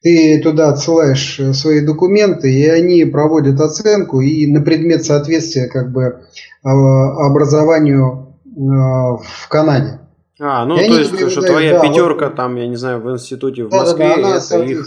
ты 0.00 0.40
туда 0.42 0.70
отсылаешь 0.70 1.40
э, 1.40 1.52
свои 1.52 1.84
документы, 1.84 2.52
и 2.52 2.66
они 2.68 3.04
проводят 3.04 3.60
оценку 3.60 4.20
и 4.20 4.46
на 4.46 4.60
предмет 4.60 5.04
соответствия 5.04 5.66
как 5.66 5.92
бы 5.92 6.20
а, 6.62 7.26
образованию 7.26 8.36
э, 8.44 8.50
в 8.60 9.48
Канаде. 9.48 10.00
А, 10.40 10.64
ну 10.64 10.76
и 10.80 10.86
то 10.86 10.98
есть, 10.98 11.30
что 11.32 11.42
твоя 11.42 11.74
да, 11.74 11.80
пятерка 11.80 12.26
вот, 12.26 12.36
там, 12.36 12.54
я 12.56 12.68
не 12.68 12.76
знаю, 12.76 13.00
в 13.00 13.10
институте 13.10 13.64
в 13.64 13.72
Москве, 13.72 14.08
да, 14.16 14.22
да, 14.22 14.36
это, 14.36 14.62
их, 14.62 14.86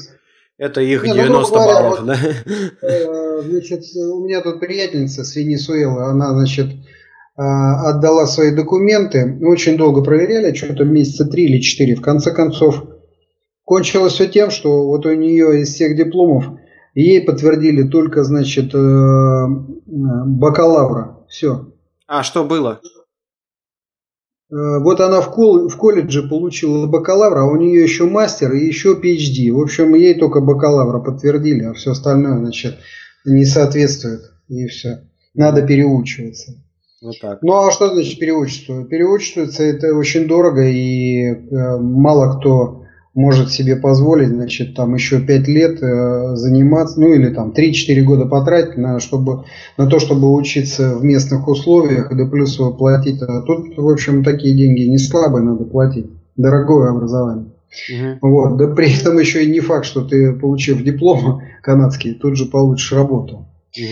это 0.58 0.82
их 0.82 1.04
не, 1.04 1.14
90 1.14 1.56
ну, 1.56 1.66
баллов, 1.66 2.00
вот, 2.00 2.08
да? 2.08 2.18
Э, 2.82 3.42
значит, 3.42 3.84
у 3.96 4.24
меня 4.24 4.42
тут 4.42 4.62
приятельница 4.62 5.26
с 5.26 5.36
Венесуэлы, 5.36 6.04
она, 6.04 6.32
значит, 6.32 6.68
отдала 7.36 8.28
свои 8.28 8.52
документы, 8.52 9.40
очень 9.42 9.76
долго 9.76 10.04
проверяли, 10.04 10.54
что-то 10.54 10.86
месяца 10.86 11.26
три 11.26 11.46
или 11.46 11.60
четыре, 11.60 11.96
в 11.96 12.02
конце 12.02 12.32
концов, 12.32 12.84
Кончилось 13.72 14.12
все 14.16 14.28
тем, 14.28 14.52
что 14.52 14.86
вот 14.86 15.06
у 15.06 15.14
нее 15.14 15.62
из 15.62 15.70
всех 15.70 15.96
дипломов 15.96 16.44
ей 16.94 17.22
подтвердили 17.22 17.84
только, 17.88 18.26
значит, 18.26 18.76
э, 18.76 19.46
бакалавра. 19.88 21.20
Все. 21.30 21.72
А 22.06 22.22
что 22.24 22.44
было? 22.44 22.82
Э, 24.52 24.80
вот 24.80 25.00
она 25.00 25.22
в, 25.22 25.32
кол 25.32 25.70
в 25.70 25.78
колледже 25.78 26.28
получила 26.28 26.86
бакалавра, 26.86 27.44
а 27.44 27.46
у 27.46 27.56
нее 27.56 27.82
еще 27.82 28.10
мастер 28.10 28.52
и 28.52 28.66
еще 28.66 29.00
PhD. 29.02 29.54
В 29.54 29.62
общем, 29.62 29.96
ей 29.96 30.16
только 30.16 30.42
бакалавра 30.42 31.00
подтвердили, 31.00 31.64
а 31.64 31.74
все 31.74 31.92
остальное, 31.92 32.40
значит, 32.40 32.78
не 33.24 33.46
соответствует. 33.46 34.34
И 34.50 34.68
все. 34.68 35.08
Надо 35.34 35.62
переучиваться. 35.66 36.62
Вот 37.02 37.16
так. 37.22 37.40
Ну 37.42 37.54
а 37.54 37.72
что 37.72 37.88
значит 37.88 38.20
переучиваться? 38.20 38.84
Переучиваться 38.90 39.64
это 39.64 39.96
очень 39.96 40.28
дорого 40.28 40.68
и 40.68 41.24
э, 41.24 41.78
мало 41.78 42.38
кто 42.38 42.81
может 43.14 43.52
себе 43.52 43.76
позволить, 43.76 44.30
значит, 44.30 44.76
там 44.76 44.96
еще 44.96 45.20
5 45.20 45.48
лет 45.48 45.84
э, 45.84 46.36
заниматься, 46.36 47.00
ну 47.00 47.14
или 47.14 47.34
там 47.34 47.52
3-4 47.52 48.02
года 48.02 48.26
потратить 48.26 48.78
на, 48.78 49.00
чтобы, 49.00 49.44
на 49.78 49.88
то, 49.88 50.00
чтобы 50.00 50.34
учиться 50.34 50.96
в 50.96 51.04
местных 51.04 51.48
условиях, 51.48 52.16
да 52.16 52.26
плюс 52.26 52.56
платить. 52.78 53.22
А 53.22 53.42
тут, 53.42 53.78
в 53.78 53.90
общем, 53.90 54.24
такие 54.24 54.56
деньги 54.56 54.84
не 54.84 54.98
слабые 54.98 55.44
надо 55.44 55.66
платить. 55.66 56.08
Дорогое 56.38 56.92
образование. 56.92 57.48
Угу. 57.90 58.30
Вот. 58.30 58.58
Да 58.58 58.68
при 58.68 58.98
этом 58.98 59.20
еще 59.20 59.44
и 59.44 59.52
не 59.52 59.60
факт, 59.60 59.86
что 59.86 60.02
ты, 60.02 60.34
получив 60.34 60.84
диплом 60.84 61.42
канадский, 61.62 62.14
тут 62.14 62.38
же 62.38 62.46
получишь 62.46 62.94
работу. 62.94 63.48
Угу. 63.78 63.88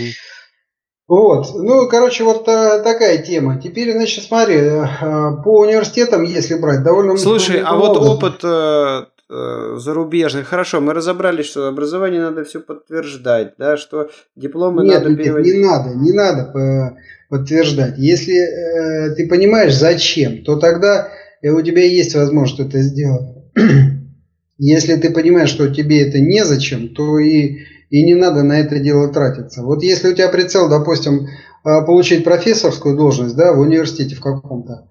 Вот, 1.09 1.55
ну, 1.55 1.89
короче, 1.89 2.23
вот 2.23 2.47
а, 2.47 2.83
такая 2.83 3.17
тема. 3.17 3.59
Теперь, 3.59 3.93
значит, 3.93 4.25
смотри, 4.25 4.59
а, 4.59 5.37
по 5.43 5.61
университетам, 5.61 6.21
если 6.21 6.53
брать, 6.53 6.83
довольно 6.83 7.17
Слушай, 7.17 7.63
а 7.65 7.75
вот 7.75 7.97
опыт 7.97 8.43
э, 8.43 9.05
э, 9.27 9.77
зарубежный, 9.79 10.43
хорошо, 10.43 10.81
мы 10.81 10.93
разобрались, 10.93 11.47
что 11.47 11.67
образование 11.67 12.21
надо 12.21 12.43
все 12.43 12.59
подтверждать, 12.59 13.55
да, 13.57 13.75
что 13.75 14.11
дипломы 14.35 14.83
нет, 14.83 15.03
надо 15.03 15.15
переводить. 15.15 15.55
Нет, 15.55 15.63
не 15.63 15.67
надо, 15.67 15.95
не 15.95 16.11
надо 16.11 16.95
подтверждать. 17.29 17.97
Если 17.97 18.37
э, 18.37 19.15
ты 19.15 19.27
понимаешь, 19.27 19.75
зачем, 19.75 20.43
то 20.43 20.57
тогда 20.57 21.09
э, 21.41 21.49
у 21.49 21.61
тебя 21.63 21.85
есть 21.85 22.13
возможность 22.13 22.69
это 22.69 22.83
сделать. 22.83 23.29
Если 24.59 24.95
ты 24.95 25.09
понимаешь, 25.09 25.49
что 25.49 25.73
тебе 25.73 26.07
это 26.07 26.19
незачем, 26.19 26.89
то 26.89 27.17
и 27.17 27.61
и 27.89 28.05
не 28.05 28.15
надо 28.15 28.43
на 28.43 28.59
это 28.59 28.79
дело 28.79 29.07
тратиться. 29.09 29.63
Вот 29.63 29.83
если 29.83 30.09
у 30.09 30.13
тебя 30.13 30.29
прицел, 30.29 30.69
допустим, 30.69 31.27
а, 31.63 31.81
получить 31.81 32.23
профессорскую 32.23 32.95
должность 32.95 33.35
да, 33.35 33.53
в 33.53 33.59
университете 33.59 34.15
в 34.15 34.21
каком-то, 34.21 34.87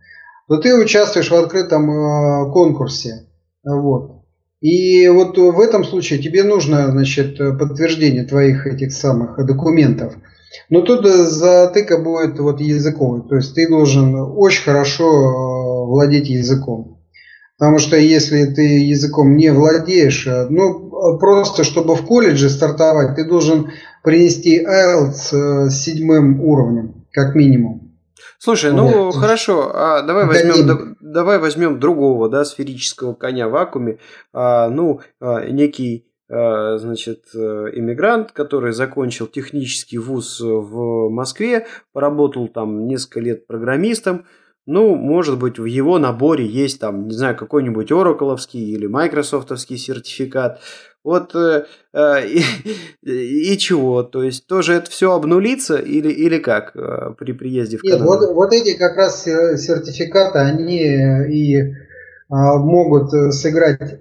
то 0.48 0.56
ты 0.56 0.74
участвуешь 0.74 1.30
в 1.30 1.34
открытом 1.34 1.90
а, 1.90 2.50
конкурсе. 2.50 3.26
Вот. 3.64 4.22
И 4.60 5.06
вот 5.08 5.38
в 5.38 5.60
этом 5.60 5.84
случае 5.84 6.18
тебе 6.18 6.42
нужно 6.42 6.90
значит, 6.90 7.38
подтверждение 7.38 8.24
твоих 8.24 8.66
этих 8.66 8.92
самых 8.92 9.44
документов. 9.46 10.14
Но 10.68 10.80
тут 10.80 11.06
затыка 11.06 11.98
будет 11.98 12.38
вот 12.40 12.60
языковый. 12.60 13.22
То 13.28 13.36
есть 13.36 13.54
ты 13.54 13.68
должен 13.68 14.14
очень 14.16 14.64
хорошо 14.64 15.06
а, 15.06 15.86
владеть 15.86 16.28
языком. 16.28 16.97
Потому 17.58 17.78
что 17.78 17.96
если 17.96 18.44
ты 18.44 18.62
языком 18.62 19.36
не 19.36 19.50
владеешь, 19.52 20.26
э, 20.26 20.46
ну, 20.48 21.18
просто 21.18 21.64
чтобы 21.64 21.96
в 21.96 22.06
колледже 22.06 22.48
стартовать, 22.50 23.16
ты 23.16 23.24
должен 23.28 23.70
принести 24.04 24.64
IELTS 24.64 25.32
э, 25.32 25.68
с 25.68 25.74
седьмым 25.82 26.40
уровнем, 26.40 27.04
как 27.12 27.34
минимум. 27.34 27.88
Слушай, 28.38 28.72
ну 28.72 29.06
вот. 29.06 29.16
хорошо, 29.16 29.72
а 29.74 30.02
давай 30.02 30.24
возьмем, 30.26 30.66
да, 30.66 30.78
давай 31.00 31.38
возьмем 31.38 31.80
другого, 31.80 32.28
да, 32.28 32.44
сферического 32.44 33.14
коня 33.14 33.48
в 33.48 33.52
вакууме, 33.52 33.98
а, 34.32 34.68
ну, 34.68 35.00
а, 35.20 35.44
некий 35.50 36.06
а, 36.30 36.78
значит, 36.78 37.24
э, 37.34 37.38
иммигрант, 37.38 38.30
который 38.32 38.72
закончил 38.72 39.26
технический 39.26 39.98
вуз 39.98 40.40
в 40.40 41.08
Москве, 41.08 41.66
поработал 41.92 42.46
там 42.46 42.86
несколько 42.86 43.20
лет 43.20 43.46
программистом, 43.48 44.26
ну, 44.68 44.96
может 44.96 45.38
быть, 45.38 45.58
в 45.58 45.64
его 45.64 45.98
наборе 45.98 46.46
есть 46.46 46.78
там, 46.78 47.08
не 47.08 47.14
знаю, 47.14 47.34
какой-нибудь 47.34 47.90
Ораколовский 47.90 48.60
или 48.60 48.86
Майкрософтовский 48.86 49.78
сертификат. 49.78 50.60
Вот 51.02 51.34
э, 51.34 51.64
э, 51.94 52.26
и, 52.26 53.54
и 53.54 53.56
чего? 53.56 54.02
То 54.02 54.22
есть 54.22 54.46
тоже 54.46 54.74
это 54.74 54.90
все 54.90 55.14
обнулится 55.14 55.76
или, 55.76 56.10
или 56.10 56.38
как 56.38 56.76
э, 56.76 57.14
при 57.18 57.32
приезде 57.32 57.78
в 57.78 57.80
Канаду? 57.80 58.02
Нет, 58.02 58.08
вот, 58.08 58.34
вот 58.34 58.52
эти 58.52 58.76
как 58.76 58.98
раз 58.98 59.24
сертификаты, 59.24 60.40
они 60.40 60.82
и 61.32 61.56
э, 61.56 61.72
могут 62.28 63.10
сыграть 63.32 63.80
э, 63.80 63.98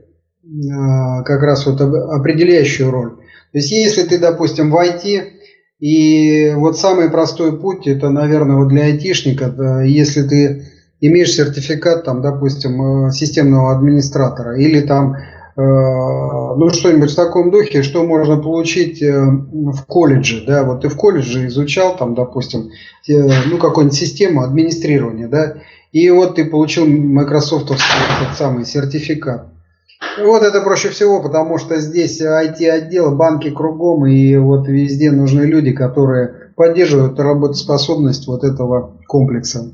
как 1.24 1.44
раз 1.44 1.66
вот 1.66 1.80
определяющую 1.80 2.92
роль. 2.92 3.12
То 3.54 3.60
есть 3.60 3.72
если 3.72 4.04
ты, 4.04 4.20
допустим, 4.20 4.72
в 4.72 4.76
IT 4.76 5.37
и 5.80 6.54
вот 6.56 6.78
самый 6.78 7.10
простой 7.10 7.60
путь, 7.60 7.86
это, 7.86 8.10
наверное, 8.10 8.56
вот 8.56 8.70
для 8.70 8.86
айтишника, 8.86 9.84
если 9.84 10.24
ты 10.24 10.66
имеешь 11.02 11.34
сертификат, 11.34 12.04
там, 12.04 12.22
допустим, 12.22 13.08
э, 13.08 13.12
системного 13.12 13.76
администратора 13.76 14.58
или 14.58 14.82
там 14.82 15.14
э, 15.14 15.18
ну, 15.56 16.70
что-нибудь 16.72 17.12
в 17.12 17.16
таком 17.16 17.52
духе, 17.52 17.84
что 17.84 18.04
можно 18.04 18.38
получить 18.38 19.04
э, 19.04 19.22
в 19.22 19.86
колледже, 19.86 20.44
да, 20.48 20.64
вот 20.64 20.82
ты 20.82 20.90
в 20.90 20.96
колледже 20.96 21.46
изучал, 21.48 21.96
там, 21.96 22.16
допустим, 22.16 22.72
ну, 23.08 23.58
какую-нибудь 23.58 23.98
систему 23.98 24.42
администрирования, 24.42 25.28
да, 25.28 25.58
и 25.92 26.10
вот 26.10 26.36
ты 26.36 26.46
получил 26.46 26.88
майкрософтовский 26.88 27.86
этот 28.20 28.38
самый 28.38 28.66
сертификат. 28.66 29.48
Вот 30.20 30.44
это 30.44 30.62
проще 30.62 30.90
всего, 30.90 31.22
потому 31.22 31.58
что 31.58 31.80
здесь 31.80 32.22
IT-отдел, 32.22 33.16
банки 33.16 33.50
кругом, 33.52 34.06
и 34.06 34.36
вот 34.38 34.68
везде 34.68 35.12
нужны 35.12 35.42
люди, 35.42 35.72
которые 35.72 36.52
поддерживают 36.56 37.20
работоспособность 37.20 38.28
вот 38.28 38.44
этого 38.44 38.98
комплекса. 39.08 39.72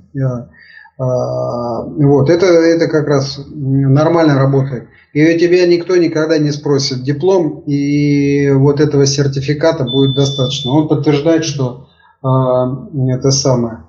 Вот, 0.97 2.29
это, 2.29 2.45
это 2.45 2.87
как 2.87 3.07
раз 3.07 3.39
нормально 3.53 4.35
работает. 4.35 4.87
И 5.13 5.35
у 5.35 5.37
тебя 5.37 5.65
никто 5.67 5.95
никогда 5.95 6.37
не 6.37 6.51
спросит 6.51 7.03
диплом, 7.03 7.63
и 7.65 8.51
вот 8.51 8.79
этого 8.79 9.05
сертификата 9.05 9.83
будет 9.85 10.15
достаточно. 10.15 10.71
Он 10.71 10.87
подтверждает, 10.87 11.45
что 11.45 11.87
это 12.21 13.31
самое, 13.31 13.79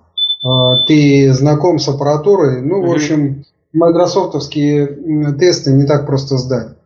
ты 0.87 1.32
знаком 1.32 1.78
с 1.78 1.89
аппаратурой. 1.89 2.61
Ну, 2.62 2.87
в 2.87 2.91
общем, 2.93 3.45
майкрософтовские 3.75 5.35
тесты 5.39 5.72
не 5.72 5.85
так 5.85 6.07
просто 6.07 6.39
сдать. 6.39 6.77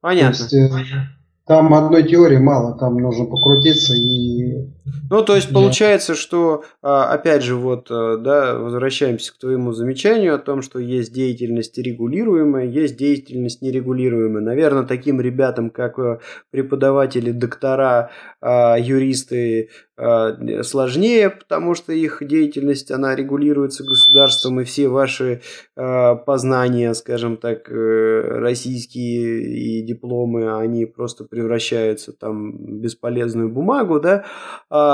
Понятно. 0.00 0.48
То 0.48 0.56
есть, 0.56 0.74
э, 0.74 1.08
там 1.46 1.72
одной 1.74 2.02
теории 2.08 2.38
мало, 2.38 2.76
там 2.78 2.96
нужно 2.98 3.24
покрутиться 3.24 3.94
и... 3.94 4.70
Ну, 5.10 5.22
то 5.22 5.36
есть 5.36 5.52
получается, 5.52 6.14
что, 6.14 6.64
а, 6.82 7.12
опять 7.12 7.42
же, 7.42 7.54
вот, 7.54 7.90
э, 7.90 8.16
да, 8.18 8.58
возвращаемся 8.58 9.32
к 9.32 9.38
твоему 9.38 9.72
замечанию 9.72 10.34
о 10.34 10.38
том, 10.38 10.60
что 10.60 10.78
есть 10.78 11.12
деятельность 11.12 11.78
регулируемая, 11.78 12.66
есть 12.66 12.96
деятельность 12.96 13.62
нерегулируемая. 13.62 14.42
Наверное, 14.42 14.84
таким 14.84 15.20
ребятам, 15.20 15.70
как 15.70 15.98
э, 15.98 16.18
преподаватели, 16.50 17.30
доктора, 17.30 18.10
а, 18.40 18.76
юристы, 18.78 19.70
а, 19.96 20.36
сложнее, 20.62 21.30
потому 21.30 21.74
что 21.74 21.92
их 21.92 22.18
деятельность, 22.20 22.90
она 22.90 23.16
регулируется 23.16 23.84
государством, 23.84 24.60
и 24.60 24.64
все 24.64 24.88
ваши 24.88 25.40
познания, 25.74 26.94
скажем 26.94 27.36
так, 27.36 27.70
э, 27.70 28.20
российские 28.38 29.42
и 29.42 29.82
дипломы, 29.82 30.56
они 30.58 30.86
просто 30.86 31.24
превращаются 31.24 32.12
там 32.12 32.52
в 32.52 32.80
бесполезную 32.80 33.48
бумагу, 33.48 34.00
да, 34.00 34.24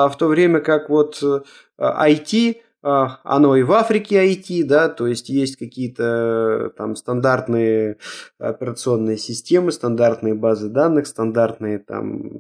в 0.09 0.14
то 0.18 0.26
время 0.26 0.61
как 0.61 0.89
вот 0.91 1.22
IT, 1.78 2.57
оно 2.82 3.57
и 3.57 3.62
в 3.62 3.72
Африке 3.72 4.30
IT, 4.30 4.64
да, 4.64 4.89
то 4.89 5.07
есть 5.07 5.28
есть 5.30 5.57
какие-то 5.57 6.70
там 6.76 6.97
стандартные 6.97 7.97
операционные 8.39 9.16
системы, 9.16 9.72
стандартные 9.72 10.35
базы 10.35 10.68
данных, 10.68 11.07
стандартные 11.07 11.78
там 11.78 12.30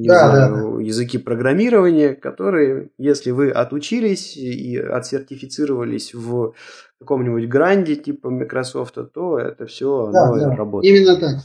не 0.00 0.08
да, 0.08 0.30
знаю, 0.30 0.76
да. 0.76 0.82
языки 0.82 1.18
программирования, 1.18 2.14
которые, 2.14 2.90
если 2.96 3.32
вы 3.32 3.50
отучились 3.50 4.36
и 4.36 4.78
отсертифицировались 4.78 6.14
в 6.14 6.54
каком-нибудь 6.98 7.48
гранде 7.48 7.96
типа 7.96 8.30
Microsoft, 8.30 8.96
то 9.12 9.38
это 9.38 9.66
все 9.66 10.10
да, 10.12 10.32
да. 10.32 10.56
работает. 10.56 10.94
Именно 10.94 11.20
так. 11.20 11.36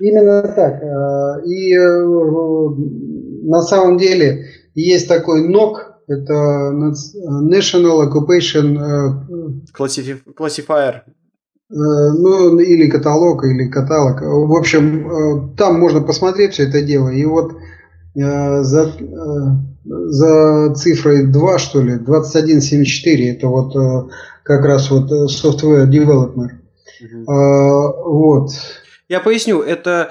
Именно 0.00 0.42
так. 0.42 0.82
Э, 0.82 1.44
и 1.44 1.74
э, 1.74 2.02
на 3.42 3.62
самом 3.62 3.98
деле 3.98 4.46
есть 4.74 5.08
такой 5.08 5.46
НОК, 5.46 5.98
это 6.08 6.32
National 6.32 8.08
Occupation 8.08 8.78
э, 8.78 9.72
Classifier. 9.78 11.02
Ну, 11.74 12.58
или 12.58 12.90
каталог, 12.90 13.44
или 13.44 13.68
каталог. 13.68 14.20
В 14.20 14.54
общем, 14.54 15.54
там 15.56 15.80
можно 15.80 16.02
посмотреть 16.02 16.52
все 16.52 16.68
это 16.68 16.82
дело. 16.82 17.08
И 17.08 17.24
вот 17.24 17.52
Э, 18.14 18.62
за, 18.62 18.82
э, 18.82 19.10
за 19.84 20.74
цифрой 20.74 21.26
2, 21.26 21.58
что 21.58 21.80
ли, 21.80 21.98
2174, 21.98 23.32
это 23.32 23.48
вот 23.48 23.74
э, 23.74 24.08
как 24.42 24.64
раз 24.64 24.90
вот 24.90 25.10
software 25.30 25.88
development. 25.88 26.50
Угу. 27.00 27.24
Вот. 27.26 28.50
Я 29.12 29.20
поясню, 29.20 29.60
это 29.60 30.10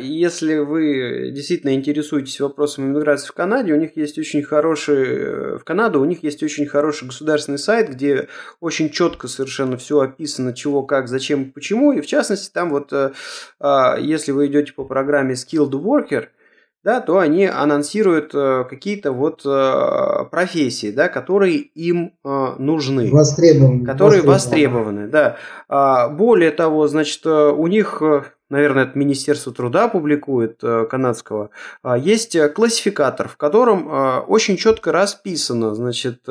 если 0.00 0.56
вы 0.56 1.30
действительно 1.30 1.74
интересуетесь 1.74 2.40
вопросом 2.40 2.86
иммиграции 2.86 3.28
в 3.28 3.32
Канаде, 3.32 3.74
у 3.74 3.76
них 3.76 3.98
есть 3.98 4.18
очень 4.18 4.42
хороший, 4.42 5.58
в 5.58 5.62
Канаду 5.62 6.00
у 6.00 6.06
них 6.06 6.22
есть 6.22 6.42
очень 6.42 6.64
хороший 6.64 7.08
государственный 7.08 7.58
сайт, 7.58 7.90
где 7.90 8.28
очень 8.60 8.88
четко 8.88 9.28
совершенно 9.28 9.76
все 9.76 10.00
описано, 10.00 10.54
чего, 10.54 10.84
как, 10.84 11.06
зачем, 11.08 11.52
почему, 11.52 11.92
и 11.92 12.00
в 12.00 12.06
частности 12.06 12.50
там 12.50 12.70
вот, 12.70 12.94
если 14.00 14.32
вы 14.32 14.46
идете 14.46 14.72
по 14.72 14.84
программе 14.84 15.34
Skilled 15.34 15.72
Worker, 15.72 16.28
да, 16.82 17.00
то 17.00 17.18
они 17.18 17.46
анонсируют 17.46 18.34
э, 18.34 18.64
какие-то 18.68 19.12
вот 19.12 19.42
э, 19.44 20.24
профессии, 20.30 20.90
да, 20.90 21.08
которые 21.08 21.58
им 21.58 22.14
э, 22.24 22.54
нужны. 22.58 23.10
Востребованы. 23.10 23.84
Которые 23.84 24.22
востребованы, 24.22 25.08
да. 25.08 25.36
А, 25.68 26.08
более 26.08 26.50
того, 26.50 26.88
значит, 26.88 27.26
у 27.26 27.66
них 27.66 28.02
наверное, 28.48 28.84
это 28.84 28.98
Министерство 28.98 29.52
труда 29.52 29.86
публикует 29.86 30.60
канадского, 30.60 31.50
а, 31.84 31.96
есть 31.96 32.36
классификатор, 32.52 33.28
в 33.28 33.36
котором 33.36 33.88
очень 34.26 34.56
четко 34.56 34.90
расписано, 34.90 35.72
значит, 35.76 36.22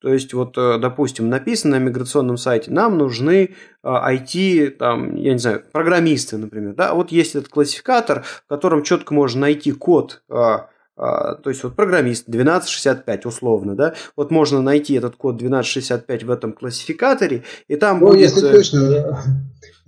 то 0.00 0.12
есть, 0.12 0.32
вот, 0.32 0.56
э, 0.56 0.78
допустим, 0.78 1.28
написано 1.28 1.78
на 1.78 1.82
миграционном 1.82 2.36
сайте, 2.36 2.70
нам 2.70 2.96
нужны 2.98 3.54
IT, 3.82 4.68
а, 4.68 4.70
там, 4.78 5.16
я 5.16 5.32
не 5.32 5.38
знаю, 5.38 5.64
программисты, 5.72 6.36
например. 6.38 6.74
Да? 6.74 6.94
Вот 6.94 7.10
есть 7.10 7.34
этот 7.34 7.48
классификатор, 7.48 8.22
в 8.22 8.46
котором 8.48 8.82
четко 8.82 9.12
можно 9.12 9.42
найти 9.42 9.72
код 9.72 10.22
а, 10.28 10.68
то 10.98 11.50
есть 11.50 11.62
вот 11.62 11.76
программист 11.76 12.28
1265 12.28 13.26
условно, 13.26 13.74
да, 13.74 13.94
вот 14.16 14.30
можно 14.30 14.60
найти 14.62 14.94
этот 14.94 15.16
код 15.16 15.36
1265 15.36 16.24
в 16.24 16.30
этом 16.30 16.52
классификаторе, 16.52 17.44
и 17.68 17.76
там 17.76 18.00
ну, 18.00 18.08
будет... 18.08 18.20
если 18.20 18.48
э, 18.48 18.52
точно, 18.52 19.18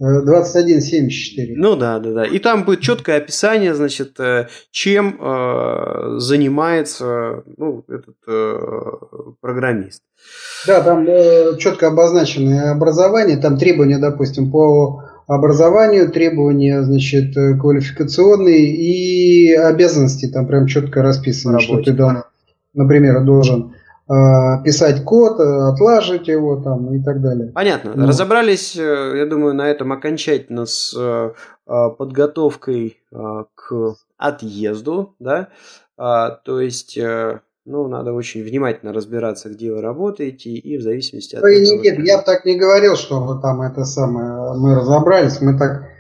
2174. 0.01 1.55
Ну 1.57 1.77
да, 1.77 1.99
да, 1.99 2.13
да. 2.13 2.25
И 2.25 2.39
там 2.39 2.65
будет 2.65 2.81
четкое 2.81 3.19
описание, 3.19 3.75
значит, 3.75 4.19
э, 4.19 4.49
чем 4.71 5.19
э, 5.21 6.19
занимается 6.19 7.43
ну, 7.59 7.85
этот 7.87 8.17
э, 8.27 8.59
программист. 9.41 10.03
Да, 10.67 10.81
там 10.83 11.07
э, 11.07 11.57
четко 11.59 11.89
обозначенное 11.89 12.73
образование, 12.73 13.37
там 13.37 13.59
требования, 13.59 13.99
допустим, 13.99 14.51
по 14.51 15.05
образованию, 15.35 16.11
требования, 16.11 16.83
значит, 16.83 17.35
квалификационные 17.35 18.66
и 18.66 19.53
обязанности 19.55 20.26
там 20.26 20.47
прям 20.47 20.66
четко 20.66 21.03
расписаны, 21.03 21.61
что 21.61 21.83
ты 21.83 21.93
должен, 21.93 22.24
например, 22.74 23.24
должен 23.24 23.72
Э, 24.11 24.61
писать 24.64 25.05
код, 25.05 25.39
э, 25.39 25.68
отлаживать 25.72 26.26
его 26.26 26.57
там 26.61 26.93
и 26.93 27.01
так 27.01 27.22
далее. 27.22 27.53
Понятно. 27.55 27.93
Ну. 27.95 28.09
Разобрались, 28.09 28.76
э, 28.76 29.12
я 29.16 29.24
думаю, 29.24 29.55
на 29.55 29.68
этом 29.70 29.93
окончательно 29.93 30.66
с 30.66 30.93
подготовкой 31.64 33.01
к 33.55 33.95
отъезду, 34.16 35.14
да, 35.20 35.51
то 35.97 36.61
есть 36.61 36.99
ну, 37.65 37.89
надо 37.89 38.13
очень 38.13 38.43
внимательно 38.43 38.93
разбираться, 38.93 39.51
где 39.51 39.73
вы 39.73 39.81
работаете, 39.81 40.51
и 40.51 40.79
в 40.79 40.83
зависимости 40.83 41.37
от 41.37 41.45
Ой. 41.45 41.61
Нет, 41.61 41.99
я 41.99 42.19
бы 42.19 42.25
так 42.25 42.45
не 42.45 42.59
говорил, 42.59 42.97
что 42.97 43.21
вот 43.21 43.43
там 43.43 43.63
это 43.63 43.85
самое, 43.85 44.55
мы 44.59 44.75
разобрались, 44.75 45.41
мы 45.41 45.59
так 45.59 45.91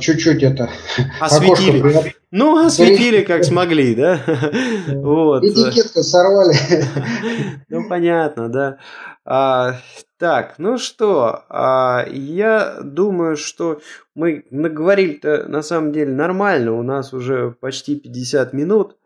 чуть-чуть 0.00 0.42
это... 0.42 0.70
Осветили. 1.20 2.14
Ну, 2.30 2.64
осветили 2.64 3.22
как 3.22 3.44
смогли, 3.44 3.94
да? 3.94 4.20
Вот. 4.88 5.44
Этикетку 5.44 6.02
сорвали. 6.02 6.56
Ну, 7.68 7.88
понятно, 7.88 8.48
да. 8.50 8.78
А, 9.24 9.76
так, 10.18 10.54
ну 10.58 10.76
что, 10.76 11.44
а, 11.48 12.04
я 12.10 12.78
думаю, 12.82 13.36
что 13.36 13.80
мы 14.14 14.44
наговорили-то 14.50 15.44
на 15.48 15.62
самом 15.62 15.92
деле 15.92 16.12
нормально. 16.12 16.72
У 16.72 16.82
нас 16.82 17.14
уже 17.14 17.52
почти 17.60 17.96
50 17.96 18.52
минут. 18.52 18.96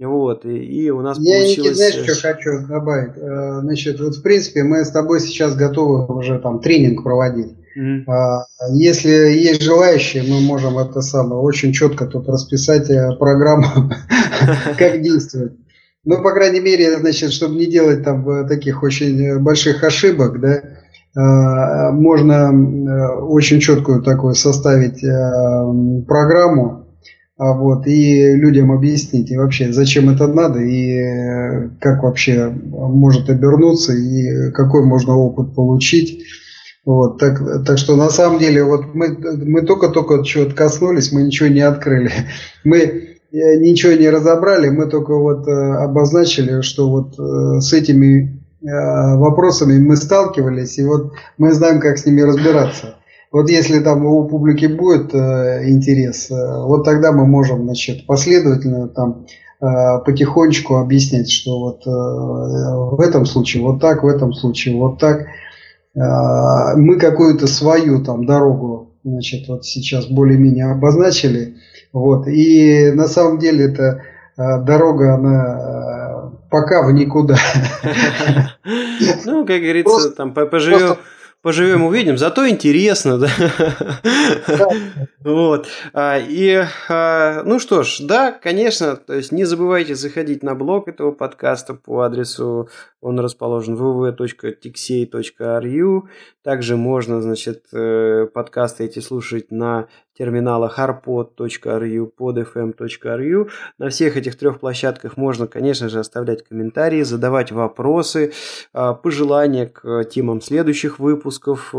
Вот, 0.00 0.44
и, 0.44 0.56
и 0.56 0.90
у 0.90 1.02
нас 1.02 1.18
я, 1.20 1.38
получилось... 1.38 1.68
Я, 1.68 1.74
знаешь, 1.74 1.94
что 1.94 2.28
хочу 2.28 2.66
добавить? 2.66 3.16
Э, 3.16 3.60
значит, 3.60 4.00
вот 4.00 4.16
в 4.16 4.22
принципе 4.22 4.64
мы 4.64 4.84
с 4.84 4.90
тобой 4.90 5.20
сейчас 5.20 5.54
готовы 5.54 6.04
уже 6.06 6.40
там 6.40 6.60
тренинг 6.60 7.04
проводить. 7.04 7.52
Mm-hmm. 7.78 8.44
Если 8.72 9.10
есть 9.10 9.62
желающие, 9.62 10.24
мы 10.24 10.40
можем 10.40 10.78
это 10.78 11.00
самое 11.00 11.40
очень 11.40 11.72
четко 11.72 12.06
тут 12.06 12.28
расписать 12.28 12.90
э, 12.90 13.14
программу, 13.18 13.92
как 14.78 15.00
действовать. 15.00 15.52
Ну, 16.04 16.22
по 16.22 16.32
крайней 16.32 16.60
мере, 16.60 16.98
значит, 16.98 17.32
чтобы 17.32 17.54
не 17.54 17.66
делать 17.66 18.02
там 18.02 18.28
э, 18.28 18.48
таких 18.48 18.82
очень 18.82 19.38
больших 19.38 19.84
ошибок, 19.84 20.40
да, 20.40 20.62
можно 21.92 22.50
очень 23.22 23.60
четкую 23.60 24.02
такую 24.02 24.34
составить 24.34 25.00
программу, 26.08 26.83
а 27.36 27.52
вот, 27.52 27.86
и 27.86 28.36
людям 28.36 28.70
объяснить, 28.70 29.30
и 29.30 29.36
вообще, 29.36 29.72
зачем 29.72 30.08
это 30.08 30.28
надо, 30.28 30.60
и 30.60 31.68
как 31.80 32.04
вообще 32.04 32.48
может 32.48 33.28
обернуться, 33.28 33.92
и 33.92 34.52
какой 34.52 34.84
можно 34.84 35.16
опыт 35.16 35.52
получить. 35.54 36.24
Вот, 36.84 37.18
так, 37.18 37.40
так 37.64 37.78
что 37.78 37.96
на 37.96 38.10
самом 38.10 38.38
деле 38.38 38.62
вот 38.62 38.94
мы, 38.94 39.16
мы 39.18 39.62
только-только 39.62 40.22
чего-то 40.22 40.54
коснулись, 40.54 41.12
мы 41.12 41.22
ничего 41.22 41.48
не 41.48 41.62
открыли. 41.62 42.12
Мы 42.64 42.78
э, 42.78 43.56
ничего 43.56 43.94
не 43.94 44.08
разобрали, 44.10 44.68
мы 44.68 44.86
только 44.86 45.14
вот 45.14 45.48
э, 45.48 45.50
обозначили, 45.50 46.60
что 46.60 46.88
вот 46.90 47.18
э, 47.18 47.60
с 47.60 47.72
этими 47.72 48.40
вопросами 48.66 49.78
мы 49.78 49.94
сталкивались, 49.94 50.78
и 50.78 50.84
вот 50.84 51.12
мы 51.36 51.52
знаем, 51.52 51.80
как 51.80 51.98
с 51.98 52.06
ними 52.06 52.22
разбираться. 52.22 52.94
Вот 53.34 53.50
если 53.50 53.80
там 53.80 54.06
у 54.06 54.28
публики 54.28 54.66
будет 54.66 55.12
интерес, 55.12 56.28
вот 56.30 56.84
тогда 56.84 57.10
мы 57.10 57.26
можем, 57.26 57.64
значит, 57.64 58.06
последовательно 58.06 58.86
там 58.86 59.26
потихонечку 59.58 60.76
объяснять, 60.76 61.32
что 61.32 61.58
вот 61.58 61.84
в 61.84 63.00
этом 63.00 63.26
случае 63.26 63.64
вот 63.64 63.80
так, 63.80 64.04
в 64.04 64.06
этом 64.06 64.32
случае 64.34 64.76
вот 64.76 65.00
так. 65.00 65.26
Мы 65.96 66.96
какую-то 67.00 67.48
свою 67.48 68.04
там 68.04 68.24
дорогу, 68.24 68.92
значит, 69.02 69.48
вот 69.48 69.64
сейчас 69.64 70.06
более-менее 70.06 70.70
обозначили. 70.70 71.56
Вот. 71.92 72.28
И 72.28 72.92
на 72.92 73.08
самом 73.08 73.40
деле 73.40 73.64
это 73.64 74.00
дорога, 74.36 75.14
она 75.14 76.30
пока 76.50 76.86
в 76.86 76.92
никуда. 76.92 77.36
Ну, 79.26 79.44
как 79.44 79.60
говорится, 79.60 80.10
там 80.12 80.32
поживем 80.32 80.96
Поживем, 81.44 81.84
увидим. 81.84 82.16
Зато 82.16 82.48
интересно, 82.48 83.18
да. 83.18 83.28
Вот. 85.20 85.68
А, 85.92 86.18
и, 86.18 86.64
а, 86.88 87.42
ну 87.44 87.58
что 87.58 87.82
ж, 87.82 87.98
да, 88.00 88.32
конечно, 88.32 88.96
то 88.96 89.12
есть 89.14 89.32
не 89.32 89.44
забывайте 89.44 89.94
заходить 89.94 90.42
на 90.42 90.54
блог 90.54 90.88
этого 90.88 91.12
подкаста 91.12 91.74
по 91.74 92.00
адресу, 92.00 92.70
он 93.02 93.20
расположен 93.20 93.74
www.tixey.ru. 93.74 96.02
Также 96.42 96.76
можно, 96.76 97.20
значит, 97.20 97.66
э, 97.72 98.26
подкасты 98.32 98.84
эти 98.84 99.00
слушать 99.00 99.50
на 99.50 99.88
терминалах 100.16 100.78
harpod.ru, 100.78 102.12
podfm.ru. 102.18 103.50
На 103.78 103.88
всех 103.88 104.16
этих 104.16 104.36
трех 104.36 104.60
площадках 104.60 105.16
можно, 105.16 105.46
конечно 105.46 105.88
же, 105.88 106.00
оставлять 106.00 106.44
комментарии, 106.44 107.02
задавать 107.02 107.52
вопросы, 107.52 108.32
а, 108.72 108.94
пожелания 108.94 109.66
к 109.66 110.04
темам 110.04 110.40
следующих 110.40 110.98
выпусков. 110.98 111.74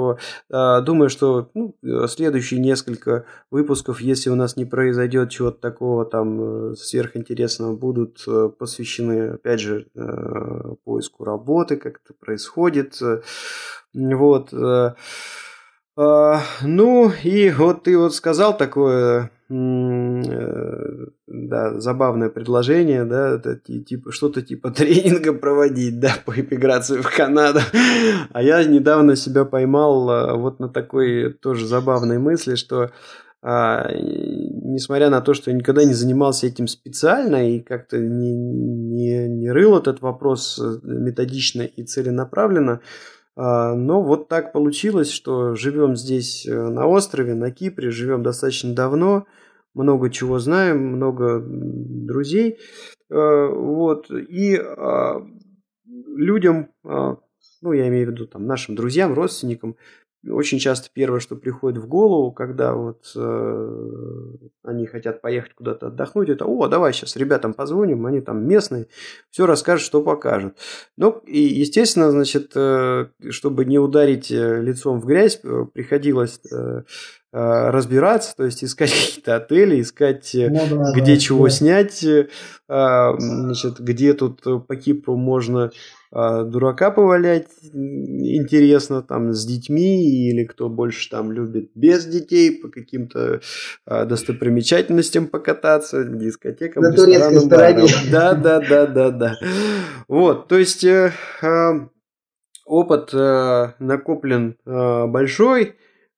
А, 0.52 0.82
думаю, 0.82 1.10
что 1.10 1.50
ну, 1.54 1.76
следующие 2.08 2.60
несколько 2.60 3.26
выпусков, 3.52 4.02
если 4.02 4.30
у 4.30 4.36
нас 4.36 4.58
не 4.58 4.66
произойдет 4.66 5.30
чего-то 5.30 5.60
такого 5.60 6.06
там 6.06 6.72
э, 6.72 6.76
сверхинтересного, 6.76 7.76
будут 7.76 8.24
э, 8.28 8.50
посвящены, 8.58 9.32
опять 9.32 9.60
же, 9.60 9.88
э, 9.96 10.76
поиску 10.84 11.24
работы, 11.24 11.78
как 11.78 12.02
это 12.04 12.14
происходит. 12.14 13.00
Вот. 13.94 14.54
А, 15.98 16.42
ну, 16.62 17.10
и 17.24 17.50
вот 17.52 17.84
ты 17.84 17.98
вот 17.98 18.14
сказал 18.14 18.58
такое, 18.58 19.32
э, 19.50 21.06
да, 21.26 21.80
забавное 21.80 22.30
предложение, 22.30 23.06
да, 23.06 23.36
это 23.36 23.56
типа 23.56 24.12
что-то 24.12 24.42
типа 24.42 24.72
тренинга 24.72 25.34
проводить, 25.34 26.02
да, 26.02 26.12
по 26.26 26.34
иммиграции 26.34 26.98
в 26.98 27.16
Канаду. 27.16 27.60
А 28.34 28.42
я 28.44 28.64
недавно 28.66 29.16
себя 29.16 29.46
поймал 29.46 30.10
а, 30.10 30.36
вот 30.36 30.60
на 30.60 30.68
такой 30.68 31.32
тоже 31.32 31.66
забавной 31.66 32.18
мысли, 32.18 32.56
что 32.56 32.92
а, 33.42 33.90
несмотря 33.94 35.10
на 35.10 35.22
то, 35.22 35.34
что 35.34 35.52
я 35.52 35.56
никогда 35.56 35.86
не 35.86 35.94
занимался 35.94 36.48
этим 36.48 36.68
специально 36.68 37.56
и 37.56 37.62
как-то 37.62 38.00
не, 38.00 38.34
не, 38.34 39.30
не 39.30 39.52
рыл 39.52 39.78
этот 39.78 40.02
вопрос 40.02 40.60
э, 40.60 40.80
методично 40.82 41.62
и 41.62 41.84
целенаправленно, 41.84 42.82
но 43.38 44.02
вот 44.02 44.30
так 44.30 44.54
получилось, 44.54 45.12
что 45.12 45.56
живем 45.56 45.96
здесь 45.96 46.46
э, 46.46 46.54
на 46.54 46.88
острове, 46.88 47.34
на 47.34 47.52
Кипре, 47.52 47.92
живем 47.92 48.24
достаточно 48.24 48.74
давно, 48.74 49.26
много 49.74 50.10
чего 50.10 50.40
знаем, 50.40 50.88
много 50.88 51.44
друзей. 51.46 52.58
Э, 53.10 53.48
вот. 53.50 54.10
И 54.10 54.56
а, 54.56 55.22
людям, 55.86 56.70
а, 56.84 57.18
ну, 57.62 57.74
я 57.74 57.88
имею 57.90 58.08
в 58.08 58.12
виду 58.12 58.28
там, 58.28 58.46
нашим 58.46 58.76
друзьям, 58.76 59.14
родственникам, 59.14 59.76
очень 60.30 60.60
часто 60.60 60.90
первое, 60.94 61.20
что 61.20 61.36
приходит 61.36 61.82
в 61.82 61.88
голову, 61.88 62.32
когда 62.32 62.74
вот 62.74 63.12
э, 63.16 64.32
они 64.64 64.86
хотят 64.86 65.22
поехать 65.22 65.54
куда-то 65.54 65.88
отдохнуть, 65.88 66.30
это, 66.30 66.46
о, 66.46 66.68
давай 66.68 66.94
сейчас 66.94 67.16
ребятам 67.16 67.54
позвоним, 67.54 68.06
они 68.06 68.22
там 68.22 68.48
местные, 68.48 68.88
все 69.30 69.46
расскажут, 69.46 69.86
что 69.86 70.02
покажут. 70.02 70.58
Ну, 70.98 71.12
и, 71.26 71.40
естественно, 71.40 72.12
значит, 72.12 72.52
э, 72.56 73.08
чтобы 73.30 73.66
не 73.66 73.80
ударить 73.80 74.32
э, 74.32 74.62
лицом 74.62 75.00
в 75.00 75.06
грязь, 75.06 75.40
э, 75.44 75.66
приходилось 75.74 76.40
э, 76.52 76.84
разбираться, 77.36 78.34
то 78.36 78.46
есть 78.46 78.64
искать 78.64 78.92
какие-то 79.08 79.36
отели, 79.36 79.82
искать, 79.82 80.32
ну, 80.34 80.60
да, 80.70 80.94
где 80.96 81.16
да, 81.16 81.20
чего 81.20 81.46
да. 81.46 81.50
снять, 81.50 82.04
э, 82.04 82.28
значит, 82.68 83.80
где 83.80 84.14
тут 84.14 84.42
по 84.42 84.76
Кипру 84.76 85.18
можно 85.18 85.72
дурака 86.12 86.92
повалять 86.92 87.48
интересно 87.74 89.02
там 89.02 89.34
с 89.34 89.46
детьми 89.46 90.30
или 90.30 90.46
кто 90.46 90.70
больше 90.70 91.10
там 91.10 91.32
любит 91.32 91.72
без 91.76 92.06
детей 92.06 92.58
по 92.58 92.70
каким-то 92.70 93.42
а, 93.86 94.06
достопримечательностям 94.06 95.28
покататься, 95.28 96.04
дискотекам, 96.04 96.84
На 96.84 96.94
ресторанам. 96.94 97.50
Барам. 97.50 97.88
Да, 98.12 98.34
да, 98.34 98.60
да, 98.60 98.86
да, 98.88 99.10
да. 99.12 99.36
Вот, 100.08 100.48
то 100.48 100.58
есть 100.58 100.84
э, 100.84 101.12
э, 101.42 101.72
опыт 102.66 103.10
э, 103.14 103.74
накоплен 103.80 104.58
э, 104.66 105.06
большой, 105.08 105.76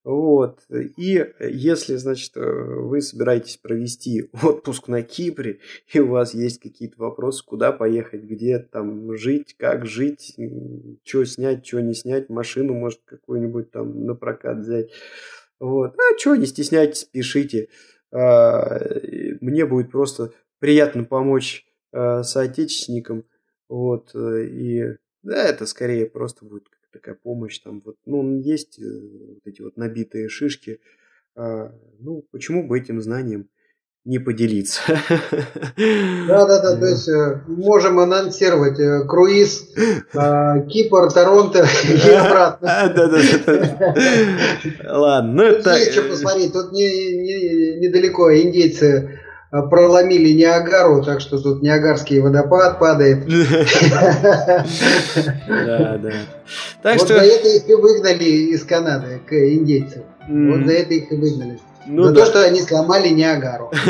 вот. 0.08 0.62
И 0.70 1.34
если, 1.38 1.98
значит, 1.98 2.32
вы 2.36 3.02
собираетесь 3.02 3.58
провести 3.58 4.30
отпуск 4.42 4.88
на 4.88 5.04
Кипре, 5.04 5.60
и 5.92 6.00
у 6.00 6.08
вас 6.08 6.34
есть 6.34 6.62
какие-то 6.62 6.96
вопросы, 6.98 7.44
куда 7.46 7.74
поехать, 7.74 8.24
где 8.24 8.58
там 8.58 9.18
жить, 9.18 9.58
как 9.60 9.86
жить, 9.86 10.34
что 11.04 11.26
снять, 11.26 11.68
что 11.68 11.82
не 11.82 11.94
снять, 11.94 12.30
машину, 12.30 12.74
может, 12.74 13.02
какую-нибудь 13.04 13.70
там 13.70 14.06
на 14.06 14.16
прокат 14.16 14.60
взять. 14.60 14.92
Вот. 15.60 15.96
А 16.00 16.18
что, 16.18 16.38
не 16.38 16.46
стесняйтесь, 16.46 17.04
пишите. 17.04 17.68
А, 18.10 18.80
мне 19.42 19.66
будет 19.66 19.92
просто 19.92 20.32
приятно 20.60 21.04
помочь 21.04 21.66
а, 21.92 22.24
соотечественникам. 22.24 23.26
Вот. 23.68 24.16
И 24.16 24.86
да, 25.22 25.44
это 25.44 25.66
скорее 25.66 26.06
просто 26.06 26.46
будет 26.46 26.70
такая 26.92 27.16
помощь, 27.16 27.60
там 27.60 27.82
вот, 27.86 27.96
ну, 28.06 28.40
есть 28.40 28.80
э, 28.80 28.84
вот 28.84 29.46
эти 29.46 29.62
вот 29.62 29.78
набитые 29.78 30.30
шишки, 30.30 30.80
а, 31.36 31.74
ну, 32.00 32.26
почему 32.32 32.68
бы 32.68 32.80
этим 32.80 33.02
знанием 33.02 33.50
не 34.08 34.20
поделиться. 34.20 34.82
Да, 36.28 36.48
да, 36.48 36.62
да, 36.62 36.78
то 36.78 36.86
есть 36.86 37.10
э, 37.10 37.42
можем 37.48 38.00
анонсировать 38.00 38.80
э, 38.80 39.04
круиз 39.06 39.70
Кипр, 40.70 41.12
Торонто 41.12 41.60
и 41.84 42.12
обратно. 42.12 42.94
Да, 42.96 43.08
да, 43.08 43.22
да. 43.46 44.98
Ладно, 44.98 45.34
ну 45.34 45.44
это... 45.44 45.76
Есть 45.76 45.92
что 45.92 46.04
посмотреть, 46.04 46.54
тут 46.54 46.72
недалеко 46.72 48.34
индейцы 48.34 48.86
а, 48.96 49.17
проломили 49.50 50.34
Ниагару, 50.34 51.04
так 51.04 51.22
что 51.22 51.38
тут 51.40 51.62
Ниагарский 51.62 52.20
водопад 52.20 52.80
падает. 52.80 53.26
Да, 55.48 55.98
да. 55.98 56.12
Так 56.82 56.98
вот 57.00 57.06
что... 57.06 57.20
за 57.20 57.26
это 57.26 57.48
их 57.48 57.70
и 57.70 57.74
выгнали 57.74 58.24
из 58.24 58.64
Канады 58.64 59.22
к 59.26 59.34
индейцам. 59.34 60.04
Вот 60.28 60.66
за 60.66 60.74
это 60.74 60.94
их 60.94 61.12
и 61.12 61.16
выгнали. 61.16 61.60
Ну, 61.88 62.04
за 62.04 62.14
то, 62.14 62.26
что 62.26 62.44
они 62.44 62.62
сломали 62.62 63.10
Ниагару. 63.10 63.72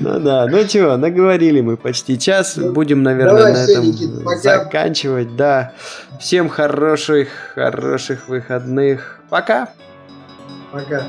Ну 0.00 0.20
да, 0.20 0.46
ну 0.46 0.64
чего, 0.64 0.96
наговорили 0.96 1.60
мы 1.60 1.76
почти 1.76 2.18
час. 2.18 2.56
Ну, 2.56 2.72
Будем, 2.72 3.02
наверное, 3.02 3.52
на 3.52 3.64
этом 3.64 4.38
заканчивать. 4.38 5.36
Да. 5.36 5.74
Всем 6.18 6.48
хороших, 6.48 7.28
хороших 7.54 8.28
выходных. 8.28 9.20
Пока. 9.28 9.68
Пока. 10.72 11.06